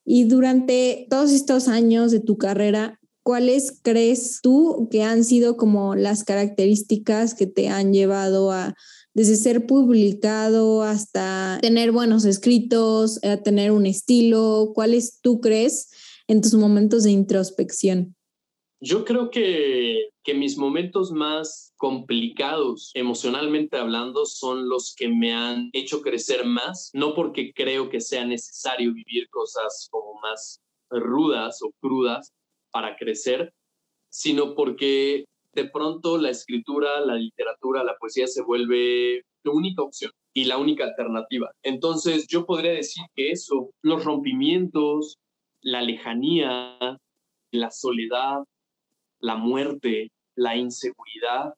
Y 0.03 0.25
durante 0.25 1.07
todos 1.09 1.31
estos 1.31 1.67
años 1.67 2.11
de 2.11 2.19
tu 2.19 2.37
carrera, 2.37 2.99
¿cuáles 3.23 3.79
crees 3.83 4.39
tú 4.41 4.87
que 4.91 5.03
han 5.03 5.23
sido 5.23 5.57
como 5.57 5.95
las 5.95 6.23
características 6.23 7.33
que 7.33 7.47
te 7.47 7.69
han 7.69 7.93
llevado 7.93 8.51
a 8.51 8.73
desde 9.13 9.35
ser 9.35 9.67
publicado 9.67 10.83
hasta 10.83 11.59
tener 11.61 11.91
buenos 11.91 12.25
escritos, 12.25 13.23
a 13.23 13.37
tener 13.37 13.71
un 13.71 13.85
estilo? 13.85 14.71
¿Cuáles 14.73 15.19
tú 15.21 15.39
crees 15.39 15.89
en 16.31 16.41
tus 16.41 16.53
momentos 16.53 17.03
de 17.03 17.11
introspección? 17.11 18.15
Yo 18.79 19.03
creo 19.03 19.29
que, 19.29 20.09
que 20.23 20.33
mis 20.33 20.57
momentos 20.57 21.11
más 21.11 21.73
complicados 21.75 22.91
emocionalmente 22.95 23.77
hablando 23.77 24.25
son 24.25 24.69
los 24.69 24.95
que 24.95 25.09
me 25.09 25.33
han 25.33 25.69
hecho 25.73 26.01
crecer 26.01 26.45
más, 26.45 26.89
no 26.93 27.13
porque 27.13 27.51
creo 27.53 27.89
que 27.89 27.99
sea 27.99 28.25
necesario 28.25 28.93
vivir 28.93 29.29
cosas 29.29 29.89
como 29.91 30.19
más 30.21 30.61
rudas 30.89 31.61
o 31.61 31.71
crudas 31.81 32.31
para 32.71 32.95
crecer, 32.95 33.53
sino 34.09 34.55
porque 34.55 35.25
de 35.53 35.65
pronto 35.65 36.17
la 36.17 36.29
escritura, 36.29 37.01
la 37.01 37.15
literatura, 37.15 37.83
la 37.83 37.97
poesía 37.97 38.27
se 38.27 38.41
vuelve 38.41 39.25
la 39.43 39.51
única 39.51 39.83
opción 39.83 40.11
y 40.33 40.45
la 40.45 40.57
única 40.57 40.85
alternativa. 40.85 41.51
Entonces 41.61 42.25
yo 42.27 42.45
podría 42.45 42.71
decir 42.71 43.03
que 43.15 43.31
eso, 43.31 43.71
los 43.81 44.05
rompimientos, 44.05 45.17
la 45.61 45.81
lejanía, 45.81 46.77
la 47.51 47.71
soledad, 47.71 48.43
la 49.19 49.35
muerte, 49.35 50.11
la 50.35 50.55
inseguridad, 50.55 51.53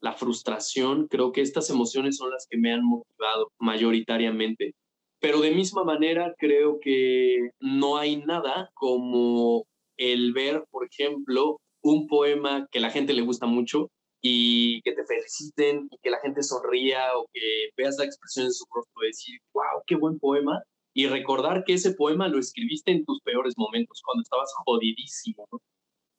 la 0.00 0.12
frustración, 0.12 1.08
creo 1.08 1.32
que 1.32 1.40
estas 1.40 1.70
emociones 1.70 2.16
son 2.16 2.30
las 2.30 2.46
que 2.48 2.58
me 2.58 2.72
han 2.72 2.84
motivado 2.84 3.52
mayoritariamente. 3.58 4.74
Pero 5.20 5.40
de 5.40 5.50
misma 5.50 5.84
manera 5.84 6.34
creo 6.38 6.78
que 6.80 7.50
no 7.60 7.96
hay 7.96 8.16
nada 8.18 8.70
como 8.74 9.66
el 9.96 10.32
ver, 10.32 10.64
por 10.70 10.86
ejemplo, 10.86 11.58
un 11.82 12.06
poema 12.06 12.66
que 12.70 12.80
la 12.80 12.90
gente 12.90 13.14
le 13.14 13.22
gusta 13.22 13.46
mucho 13.46 13.90
y 14.20 14.82
que 14.82 14.92
te 14.92 15.04
feliciten 15.04 15.88
y 15.90 15.98
que 16.02 16.10
la 16.10 16.20
gente 16.20 16.42
sonría 16.42 17.16
o 17.16 17.26
que 17.32 17.70
veas 17.76 17.96
la 17.98 18.04
expresión 18.04 18.46
en 18.46 18.52
su 18.52 18.64
rostro 18.74 19.00
de 19.00 19.08
decir, 19.08 19.38
wow, 19.52 19.82
qué 19.86 19.96
buen 19.96 20.18
poema. 20.18 20.62
Y 20.96 21.06
recordar 21.08 21.64
que 21.64 21.74
ese 21.74 21.92
poema 21.92 22.26
lo 22.28 22.38
escribiste 22.38 22.90
en 22.90 23.04
tus 23.04 23.20
peores 23.20 23.52
momentos, 23.58 24.00
cuando 24.02 24.22
estabas 24.22 24.50
jodidísimo. 24.64 25.46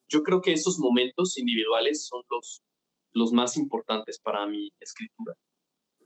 Yo 0.08 0.22
creo 0.22 0.40
que 0.40 0.52
esos 0.52 0.78
momentos 0.78 1.36
individuales 1.36 2.06
son 2.06 2.22
los, 2.30 2.62
los 3.12 3.32
más 3.32 3.56
importantes 3.56 4.20
para 4.22 4.46
mi 4.46 4.70
escritura. 4.78 5.34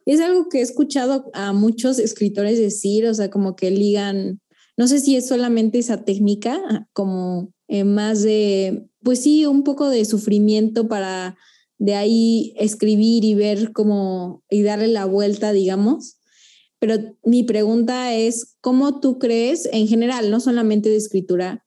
Es 0.07 0.21
algo 0.21 0.49
que 0.49 0.61
he 0.61 0.63
escuchado 0.63 1.31
a 1.35 1.53
muchos 1.53 1.99
escritores 1.99 2.59
decir, 2.59 3.07
o 3.07 3.13
sea, 3.13 3.29
como 3.31 3.57
que 3.57 3.71
ligan, 3.71 4.41
no 4.79 4.87
sé 4.87 5.01
si 5.01 5.17
es 5.17 5.29
solamente 5.29 5.79
esa 5.79 6.07
técnica, 6.07 6.89
como 6.95 7.53
eh, 7.69 7.85
más 7.85 8.23
de 8.23 8.89
pues 9.03 9.23
sí, 9.23 9.45
un 9.45 9.65
poco 9.65 9.91
de 9.91 10.07
sufrimiento 10.07 10.89
para 10.89 11.37
de 11.79 11.95
ahí 11.95 12.55
escribir 12.57 13.25
y 13.25 13.35
ver 13.35 13.73
cómo 13.73 14.43
y 14.49 14.63
darle 14.63 14.89
la 14.89 15.05
vuelta, 15.05 15.53
digamos. 15.53 16.19
Pero 16.83 16.97
mi 17.23 17.45
pregunta 17.45 18.13
es, 18.13 18.57
¿cómo 18.61 18.99
tú 18.99 19.21
crees 19.21 19.69
en 19.71 19.87
general, 19.87 20.33
no 20.33 20.41
solamente 20.41 20.89
de 20.89 20.97
escritura, 20.97 21.65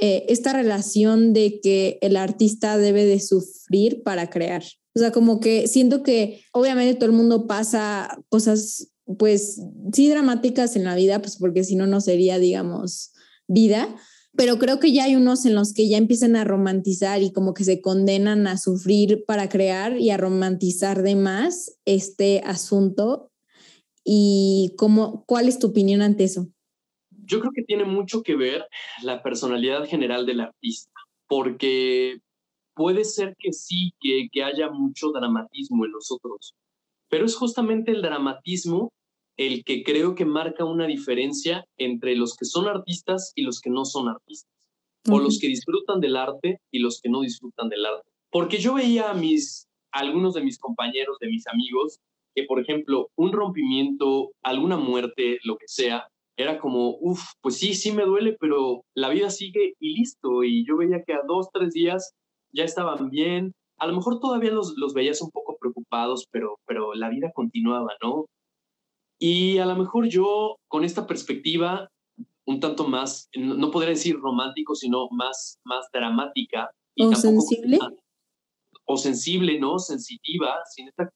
eh, 0.00 0.24
esta 0.30 0.54
relación 0.54 1.34
de 1.34 1.60
que 1.62 1.98
el 2.00 2.16
artista 2.16 2.78
debe 2.78 3.04
de 3.04 3.20
sufrir 3.20 4.02
para 4.02 4.30
crear? 4.30 4.64
O 4.94 4.98
sea, 4.98 5.12
como 5.12 5.40
que 5.40 5.68
siento 5.68 6.02
que 6.02 6.42
obviamente 6.54 6.94
todo 6.94 7.10
el 7.10 7.16
mundo 7.16 7.46
pasa 7.46 8.18
cosas, 8.30 8.94
pues 9.18 9.60
sí, 9.92 10.08
dramáticas 10.08 10.74
en 10.74 10.84
la 10.84 10.94
vida, 10.94 11.20
pues 11.20 11.36
porque 11.36 11.62
si 11.62 11.76
no, 11.76 11.86
no 11.86 12.00
sería, 12.00 12.38
digamos, 12.38 13.12
vida 13.46 13.94
pero 14.36 14.58
creo 14.58 14.78
que 14.78 14.92
ya 14.92 15.04
hay 15.04 15.16
unos 15.16 15.46
en 15.46 15.54
los 15.54 15.72
que 15.72 15.88
ya 15.88 15.96
empiezan 15.96 16.36
a 16.36 16.44
romantizar 16.44 17.22
y 17.22 17.32
como 17.32 17.54
que 17.54 17.64
se 17.64 17.80
condenan 17.80 18.46
a 18.46 18.58
sufrir 18.58 19.24
para 19.26 19.48
crear 19.48 19.98
y 19.98 20.10
a 20.10 20.18
romantizar 20.18 21.02
de 21.02 21.16
más 21.16 21.78
este 21.86 22.42
asunto. 22.44 23.30
¿Y 24.08 24.72
cómo, 24.78 25.24
cuál 25.26 25.48
es 25.48 25.58
tu 25.58 25.66
opinión 25.66 26.00
ante 26.00 26.22
eso? 26.22 26.46
Yo 27.10 27.40
creo 27.40 27.50
que 27.52 27.64
tiene 27.64 27.84
mucho 27.84 28.22
que 28.22 28.36
ver 28.36 28.64
la 29.02 29.20
personalidad 29.20 29.84
general 29.84 30.26
del 30.26 30.42
artista, 30.42 30.92
porque 31.26 32.18
puede 32.72 33.04
ser 33.04 33.34
que 33.36 33.52
sí, 33.52 33.90
que, 33.98 34.28
que 34.30 34.44
haya 34.44 34.70
mucho 34.70 35.10
dramatismo 35.10 35.84
en 35.84 35.90
nosotros, 35.90 36.54
pero 37.08 37.24
es 37.24 37.34
justamente 37.34 37.90
el 37.90 38.00
dramatismo 38.00 38.92
el 39.36 39.64
que 39.64 39.82
creo 39.82 40.14
que 40.14 40.24
marca 40.24 40.64
una 40.64 40.86
diferencia 40.86 41.66
entre 41.76 42.14
los 42.14 42.36
que 42.36 42.44
son 42.44 42.68
artistas 42.68 43.32
y 43.34 43.42
los 43.42 43.60
que 43.60 43.70
no 43.70 43.84
son 43.84 44.08
artistas, 44.08 44.50
o 45.10 45.18
los 45.18 45.40
que 45.40 45.48
disfrutan 45.48 46.00
del 46.00 46.16
arte 46.16 46.60
y 46.70 46.78
los 46.78 47.00
que 47.00 47.10
no 47.10 47.22
disfrutan 47.22 47.68
del 47.68 47.84
arte. 47.84 48.08
Porque 48.30 48.58
yo 48.58 48.74
veía 48.74 49.10
a 49.10 49.14
mis, 49.14 49.66
algunos 49.90 50.34
de 50.34 50.42
mis 50.42 50.58
compañeros, 50.58 51.18
de 51.20 51.28
mis 51.28 51.46
amigos, 51.48 51.98
que 52.36 52.44
por 52.44 52.60
ejemplo, 52.60 53.08
un 53.16 53.32
rompimiento, 53.32 54.30
alguna 54.42 54.76
muerte, 54.76 55.38
lo 55.42 55.56
que 55.56 55.66
sea, 55.66 56.06
era 56.36 56.58
como, 56.58 56.98
uff, 57.00 57.22
pues 57.40 57.56
sí, 57.56 57.72
sí 57.72 57.92
me 57.92 58.04
duele, 58.04 58.36
pero 58.38 58.84
la 58.94 59.08
vida 59.08 59.30
sigue 59.30 59.72
y 59.80 59.96
listo. 59.96 60.44
Y 60.44 60.66
yo 60.66 60.76
veía 60.76 61.02
que 61.02 61.14
a 61.14 61.22
dos, 61.26 61.48
tres 61.50 61.72
días 61.72 62.12
ya 62.52 62.64
estaban 62.64 63.08
bien. 63.08 63.54
A 63.78 63.86
lo 63.86 63.94
mejor 63.94 64.20
todavía 64.20 64.50
los, 64.50 64.74
los 64.76 64.92
veías 64.92 65.22
un 65.22 65.30
poco 65.30 65.56
preocupados, 65.58 66.26
pero, 66.30 66.58
pero 66.66 66.92
la 66.92 67.08
vida 67.08 67.32
continuaba, 67.34 67.94
¿no? 68.02 68.26
Y 69.18 69.56
a 69.56 69.64
lo 69.64 69.74
mejor 69.74 70.06
yo, 70.08 70.56
con 70.68 70.84
esta 70.84 71.06
perspectiva, 71.06 71.88
un 72.44 72.60
tanto 72.60 72.86
más, 72.86 73.30
no 73.34 73.70
podría 73.70 73.94
decir 73.94 74.18
romántico, 74.18 74.74
sino 74.74 75.08
más, 75.10 75.58
más 75.64 75.86
dramática. 75.90 76.70
¿O 76.98 77.14
sensible? 77.14 77.78
o 78.86 78.96
sensible, 78.96 79.58
¿no? 79.58 79.78
Sensitiva, 79.78 80.54
sin 80.74 80.88
esta 80.88 81.10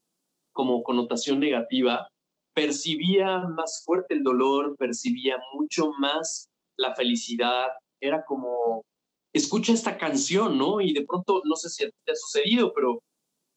como 0.61 0.83
connotación 0.83 1.41
negativa, 1.41 2.07
percibía 2.55 3.39
más 3.41 3.83
fuerte 3.87 4.13
el 4.13 4.23
dolor, 4.23 4.77
percibía 4.77 5.39
mucho 5.55 5.93
más 5.99 6.49
la 6.77 6.95
felicidad, 6.95 7.69
era 7.99 8.25
como, 8.27 8.85
escucha 9.33 9.73
esta 9.73 9.97
canción, 9.97 10.59
¿no? 10.59 10.83
Y 10.83 10.93
de 10.93 11.07
pronto, 11.07 11.41
no 11.47 11.57
sé 11.57 11.71
si 11.71 11.85
te 12.05 12.13
ha 12.13 12.15
sucedido, 12.15 12.73
pero 12.75 13.01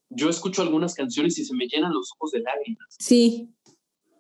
yo 0.10 0.30
escucho 0.30 0.62
algunas 0.62 0.94
canciones 0.94 1.38
y 1.40 1.44
se 1.44 1.56
me 1.56 1.68
llenan 1.68 1.94
los 1.94 2.12
ojos 2.16 2.32
de 2.32 2.40
lágrimas. 2.40 2.96
Sí 3.00 3.50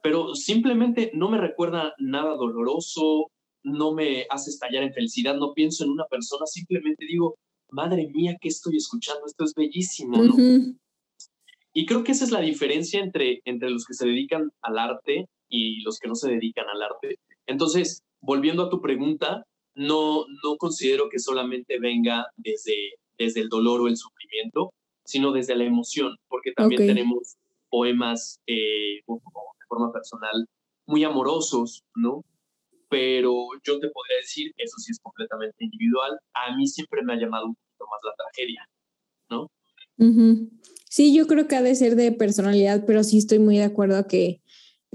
pero 0.04 0.36
simplemente 0.36 1.12
no 1.16 1.30
me 1.30 1.40
recuerda 1.40 1.94
nada 1.98 2.36
doloroso, 2.36 3.32
no 3.64 3.94
me 3.94 4.28
hace 4.30 4.50
estallar 4.52 4.84
en 4.84 4.94
felicidad, 4.94 5.36
no 5.36 5.54
pienso 5.54 5.86
en 5.86 5.92
una 5.92 6.06
persona, 6.06 6.46
simplemente 6.46 7.06
digo, 7.06 7.38
madre 7.72 8.10
mía, 8.10 8.36
¿qué 8.40 8.50
estoy 8.50 8.76
escuchando? 8.76 9.26
Esto 9.26 9.46
es 9.46 9.54
bellísimo, 9.56 10.22
Y 11.74 11.86
creo 11.86 12.04
que 12.04 12.12
esa 12.12 12.26
es 12.26 12.32
la 12.32 12.42
diferencia 12.42 13.02
entre, 13.02 13.42
entre 13.46 13.70
los 13.70 13.86
que 13.86 13.94
se 13.94 14.06
dedican 14.06 14.52
al 14.62 14.78
arte 14.78 15.28
y 15.50 15.82
los 15.82 16.00
que 16.00 16.08
no 16.08 16.16
se 16.16 16.30
dedican 16.30 16.66
al 16.70 16.82
arte. 16.82 17.20
Entonces, 17.48 18.04
volviendo 18.22 18.64
a 18.64 18.70
tu 18.70 18.82
pregunta, 18.82 19.44
no, 19.76 20.26
no 20.44 20.58
considero 20.58 21.10
que 21.10 21.20
solamente 21.20 21.80
venga 21.80 22.28
desde, 22.38 22.94
desde 23.18 23.42
el 23.42 23.50
dolor 23.50 23.82
o 23.82 23.88
el 23.88 23.98
sufrimiento, 23.98 24.72
sino 25.04 25.32
desde 25.32 25.56
la 25.56 25.66
emoción, 25.66 26.16
porque 26.28 26.54
también 26.54 26.86
tenemos 26.88 27.36
poemas 27.70 28.40
eh, 28.48 29.02
forma 29.68 29.92
personal 29.92 30.48
muy 30.86 31.04
amorosos, 31.04 31.84
¿no? 31.96 32.24
Pero 32.90 33.34
yo 33.64 33.80
te 33.80 33.90
podría 33.90 34.18
decir, 34.18 34.52
eso 34.58 34.78
sí 34.78 34.92
es 34.92 35.00
completamente 35.00 35.64
individual, 35.64 36.20
a 36.34 36.56
mí 36.56 36.68
siempre 36.68 37.02
me 37.04 37.14
ha 37.14 37.18
llamado 37.18 37.48
un 37.48 37.56
poquito 37.56 37.86
más 37.90 38.00
la 38.04 38.14
tragedia, 38.16 38.70
¿no? 39.30 39.50
Sí, 40.89 41.14
yo 41.14 41.28
creo 41.28 41.48
que 41.48 41.56
ha 41.56 41.62
de 41.62 41.76
ser 41.76 41.96
de 41.96 42.12
personalidad, 42.12 42.86
pero 42.86 43.04
sí 43.04 43.18
estoy 43.18 43.39
muy 43.39 43.58
de 43.58 43.64
acuerdo 43.64 44.08
que 44.08 44.41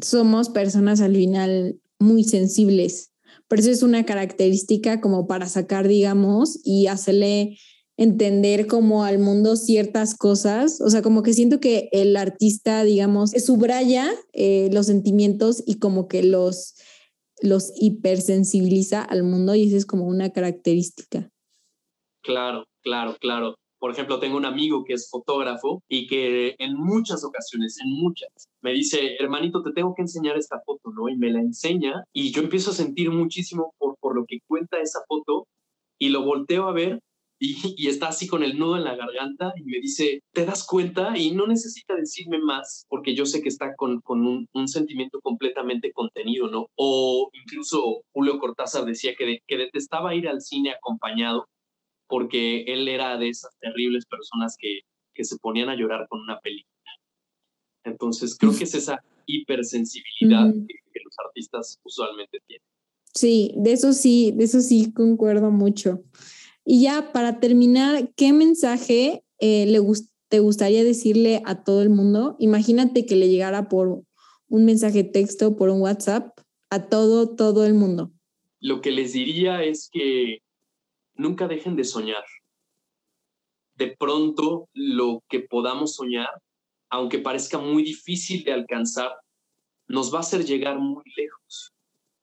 somos 0.01 0.49
personas 0.49 1.01
al 1.01 1.15
final 1.15 1.81
muy 1.99 2.25
sensibles. 2.25 3.13
Pero 3.49 3.63
eso 3.63 3.71
es 3.71 3.83
una 3.83 4.05
característica 4.05 5.01
como 5.01 5.27
para 5.27 5.49
sacar, 5.49 5.89
digamos, 5.89 6.61
y 6.65 6.87
hacerle 6.87 7.59
entender 7.97 8.69
como 8.69 9.03
al 9.03 9.19
mundo 9.19 9.57
ciertas 9.57 10.17
cosas, 10.17 10.81
o 10.81 10.89
sea, 10.89 11.03
como 11.03 11.25
que 11.25 11.33
siento 11.33 11.59
que 11.59 11.89
el 11.91 12.17
artista, 12.17 12.85
digamos, 12.85 13.33
subraya 13.33 14.09
eh, 14.33 14.71
los 14.73 14.87
sentimientos 14.87 15.65
y 15.67 15.81
como 15.81 16.07
que 16.07 16.23
los, 16.23 16.77
los 17.43 17.73
hipersensibiliza 17.75 19.03
al 19.03 19.25
mundo 19.25 19.57
y 19.57 19.67
esa 19.67 19.77
es 19.77 19.85
como 19.85 20.07
una 20.07 20.31
característica. 20.31 21.29
Claro, 22.23 22.67
claro, 22.85 23.17
claro. 23.21 23.57
Por 23.79 23.93
ejemplo, 23.93 24.19
tengo 24.19 24.37
un 24.37 24.45
amigo 24.45 24.85
que 24.85 24.95
es 24.95 25.09
fotógrafo 25.11 25.83
y 25.89 26.07
que 26.07 26.57
en 26.59 26.75
muchas 26.75 27.25
ocasiones, 27.25 27.79
en 27.81 27.93
muchas, 27.93 28.29
me 28.61 28.73
dice, 28.73 29.17
hermanito, 29.19 29.63
te 29.63 29.73
tengo 29.73 29.95
que 29.95 30.03
enseñar 30.03 30.37
esta 30.37 30.61
foto, 30.65 30.91
¿no? 30.91 31.09
Y 31.09 31.17
me 31.17 31.31
la 31.31 31.41
enseña 31.41 32.05
y 32.13 32.33
yo 32.33 32.43
empiezo 32.43 32.71
a 32.71 32.75
sentir 32.75 33.11
muchísimo 33.11 33.75
por, 33.79 33.97
por 34.01 34.17
lo 34.17 34.25
que 34.27 34.41
cuenta 34.47 34.81
esa 34.81 35.01
foto 35.07 35.47
y 35.99 36.09
lo 36.09 36.25
volteo 36.25 36.69
a 36.69 36.73
ver 36.73 37.01
y, 37.41 37.87
está 37.87 38.09
así 38.09 38.27
con 38.27 38.43
el 38.43 38.59
nudo 38.59 38.77
en 38.77 38.85
la 38.85 38.97
garganta 38.97 39.53
y 39.57 39.63
me 39.63 39.79
dice, 39.79 40.23
¿te 40.33 40.45
das 40.45 40.65
cuenta? 40.67 41.17
Y 41.17 41.31
no 41.31 41.47
necesita 41.47 41.95
decirme 41.95 42.39
más 42.39 42.85
porque 42.89 43.15
yo 43.15 43.27
sé 43.27 43.43
que 43.43 43.49
está 43.49 43.75
con, 43.77 44.01
con 44.01 44.27
un, 44.27 44.69
sentimiento 44.69 45.21
completamente 45.21 45.93
contenido, 45.93 46.49
¿no? 46.49 46.67
O 46.77 47.31
incluso 47.33 48.03
Julio 48.13 48.39
Cortázar 48.39 48.85
decía 48.85 49.15
que, 49.17 49.39
que 49.47 49.57
detestaba 49.57 50.15
ir 50.15 50.29
al 50.29 50.41
cine 50.41 50.73
acompañado 50.73 51.47
porque 52.09 52.63
él 52.63 52.89
era 52.89 53.17
de 53.19 53.29
esas 53.29 53.57
terribles 53.61 54.07
personas 54.07 54.57
que, 54.59 54.81
que 55.15 55.25
se 55.25 55.39
ponían 55.39 55.69
a 55.69 55.77
llorar 55.77 56.07
con 56.09 56.21
una 56.21 56.41
película. 56.41 56.75
Entonces 57.85 58.37
creo 58.37 58.57
que 58.57 58.65
es 58.65 58.75
esa 58.75 59.03
hipersensibilidad 59.27 60.51
que, 60.53 60.75
que 60.93 61.01
los 61.05 61.15
artistas 61.25 61.79
usualmente 61.85 62.39
tienen. 62.47 62.67
Sí, 63.15 63.53
de 63.57 63.73
eso 63.73 63.93
sí, 63.93 64.33
de 64.37 64.45
eso 64.45 64.61
sí 64.61 64.93
concuerdo 64.93 65.51
mucho. 65.51 66.03
Y 66.65 66.83
ya 66.83 67.13
para 67.13 67.41
terminar, 67.41 68.13
¿qué 68.15 68.33
mensaje 68.33 69.25
eh, 69.39 69.67
le 69.67 69.81
te 70.29 70.41
gustaría 70.41 70.85
decirle 70.85 71.43
a 71.47 71.65
todo 71.65 71.83
el 71.83 71.89
mundo? 71.89 72.37
Imagínate 72.39 73.07
que 73.07 73.17
le 73.17 73.29
llegara 73.31 73.69
por 73.69 74.03
un 74.49 74.65
mensaje 74.65 75.05
texto, 75.05 75.57
por 75.57 75.71
un 75.71 75.81
WhatsApp, 75.81 76.39
a 76.71 76.89
todo, 76.89 77.35
todo 77.35 77.65
el 77.65 77.75
mundo. 77.75 78.13
Lo 78.61 78.81
que 78.81 78.91
les 78.91 79.15
diría 79.15 79.63
es 79.63 79.89
que 79.91 80.43
nunca 81.19 81.47
dejen 81.47 81.77
de 81.77 81.85
soñar. 81.85 82.25
De 83.75 83.95
pronto, 83.99 84.69
lo 84.73 85.23
que 85.29 85.41
podamos 85.41 85.95
soñar, 85.95 86.31
aunque 86.89 87.19
parezca 87.19 87.59
muy 87.59 87.83
difícil 87.83 88.45
de 88.45 88.53
alcanzar, 88.53 89.13
nos 89.87 90.13
va 90.13 90.19
a 90.19 90.21
hacer 90.21 90.45
llegar 90.45 90.79
muy 90.79 91.05
lejos. 91.17 91.73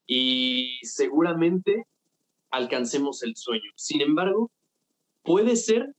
Y 0.08 0.80
seguramente 0.84 1.86
alcancemos 2.50 3.22
el 3.24 3.36
sueño. 3.36 3.72
Sin 3.76 4.02
embargo, 4.02 4.50
puede 5.24 5.56
ser 5.56 5.94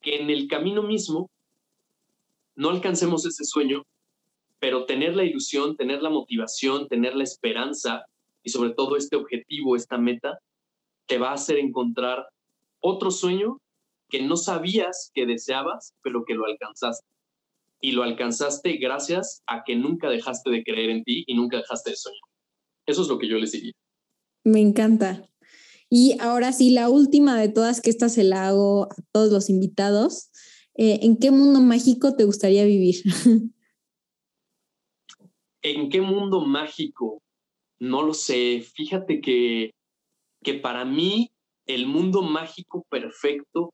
que 0.00 0.20
en 0.20 0.30
el 0.30 0.48
camino 0.48 0.82
mismo 0.82 1.30
no 2.54 2.70
alcancemos 2.70 3.24
ese 3.26 3.44
sueño, 3.44 3.84
pero 4.58 4.84
tener 4.84 5.14
la 5.14 5.24
ilusión, 5.24 5.76
tener 5.76 6.02
la 6.02 6.10
motivación, 6.10 6.88
tener 6.88 7.14
la 7.14 7.24
esperanza 7.24 8.04
y 8.42 8.50
sobre 8.50 8.70
todo 8.70 8.96
este 8.96 9.16
objetivo, 9.16 9.76
esta 9.76 9.98
meta, 9.98 10.38
te 11.06 11.18
va 11.18 11.30
a 11.30 11.34
hacer 11.34 11.58
encontrar 11.58 12.26
otro 12.80 13.10
sueño 13.10 13.58
que 14.08 14.22
no 14.22 14.36
sabías 14.36 15.10
que 15.14 15.26
deseabas, 15.26 15.94
pero 16.02 16.24
que 16.24 16.34
lo 16.34 16.46
alcanzaste. 16.46 17.06
Y 17.80 17.92
lo 17.92 18.02
alcanzaste 18.02 18.76
gracias 18.78 19.42
a 19.46 19.62
que 19.64 19.76
nunca 19.76 20.08
dejaste 20.08 20.50
de 20.50 20.64
creer 20.64 20.90
en 20.90 21.04
ti 21.04 21.24
y 21.26 21.34
nunca 21.34 21.58
dejaste 21.58 21.90
de 21.90 21.96
soñar. 21.96 22.20
Eso 22.86 23.02
es 23.02 23.08
lo 23.08 23.18
que 23.18 23.28
yo 23.28 23.36
les 23.36 23.52
diría. 23.52 23.72
Me 24.44 24.60
encanta. 24.60 25.28
Y 25.90 26.16
ahora 26.20 26.52
sí, 26.52 26.70
la 26.70 26.88
última 26.88 27.38
de 27.40 27.48
todas, 27.48 27.80
que 27.80 27.90
esta 27.90 28.08
se 28.08 28.24
la 28.24 28.48
hago 28.48 28.84
a 28.84 28.96
todos 29.12 29.30
los 29.30 29.48
invitados. 29.48 30.30
Eh, 30.74 31.00
¿En 31.02 31.18
qué 31.18 31.30
mundo 31.30 31.60
mágico 31.60 32.14
te 32.14 32.24
gustaría 32.24 32.64
vivir? 32.64 32.96
¿En 35.62 35.90
qué 35.90 36.00
mundo 36.00 36.40
mágico? 36.40 37.22
No 37.78 38.02
lo 38.02 38.14
sé. 38.14 38.64
Fíjate 38.74 39.20
que, 39.20 39.70
que 40.42 40.54
para 40.54 40.84
mí 40.84 41.30
el 41.68 41.86
mundo 41.86 42.22
mágico 42.22 42.84
perfecto 42.88 43.72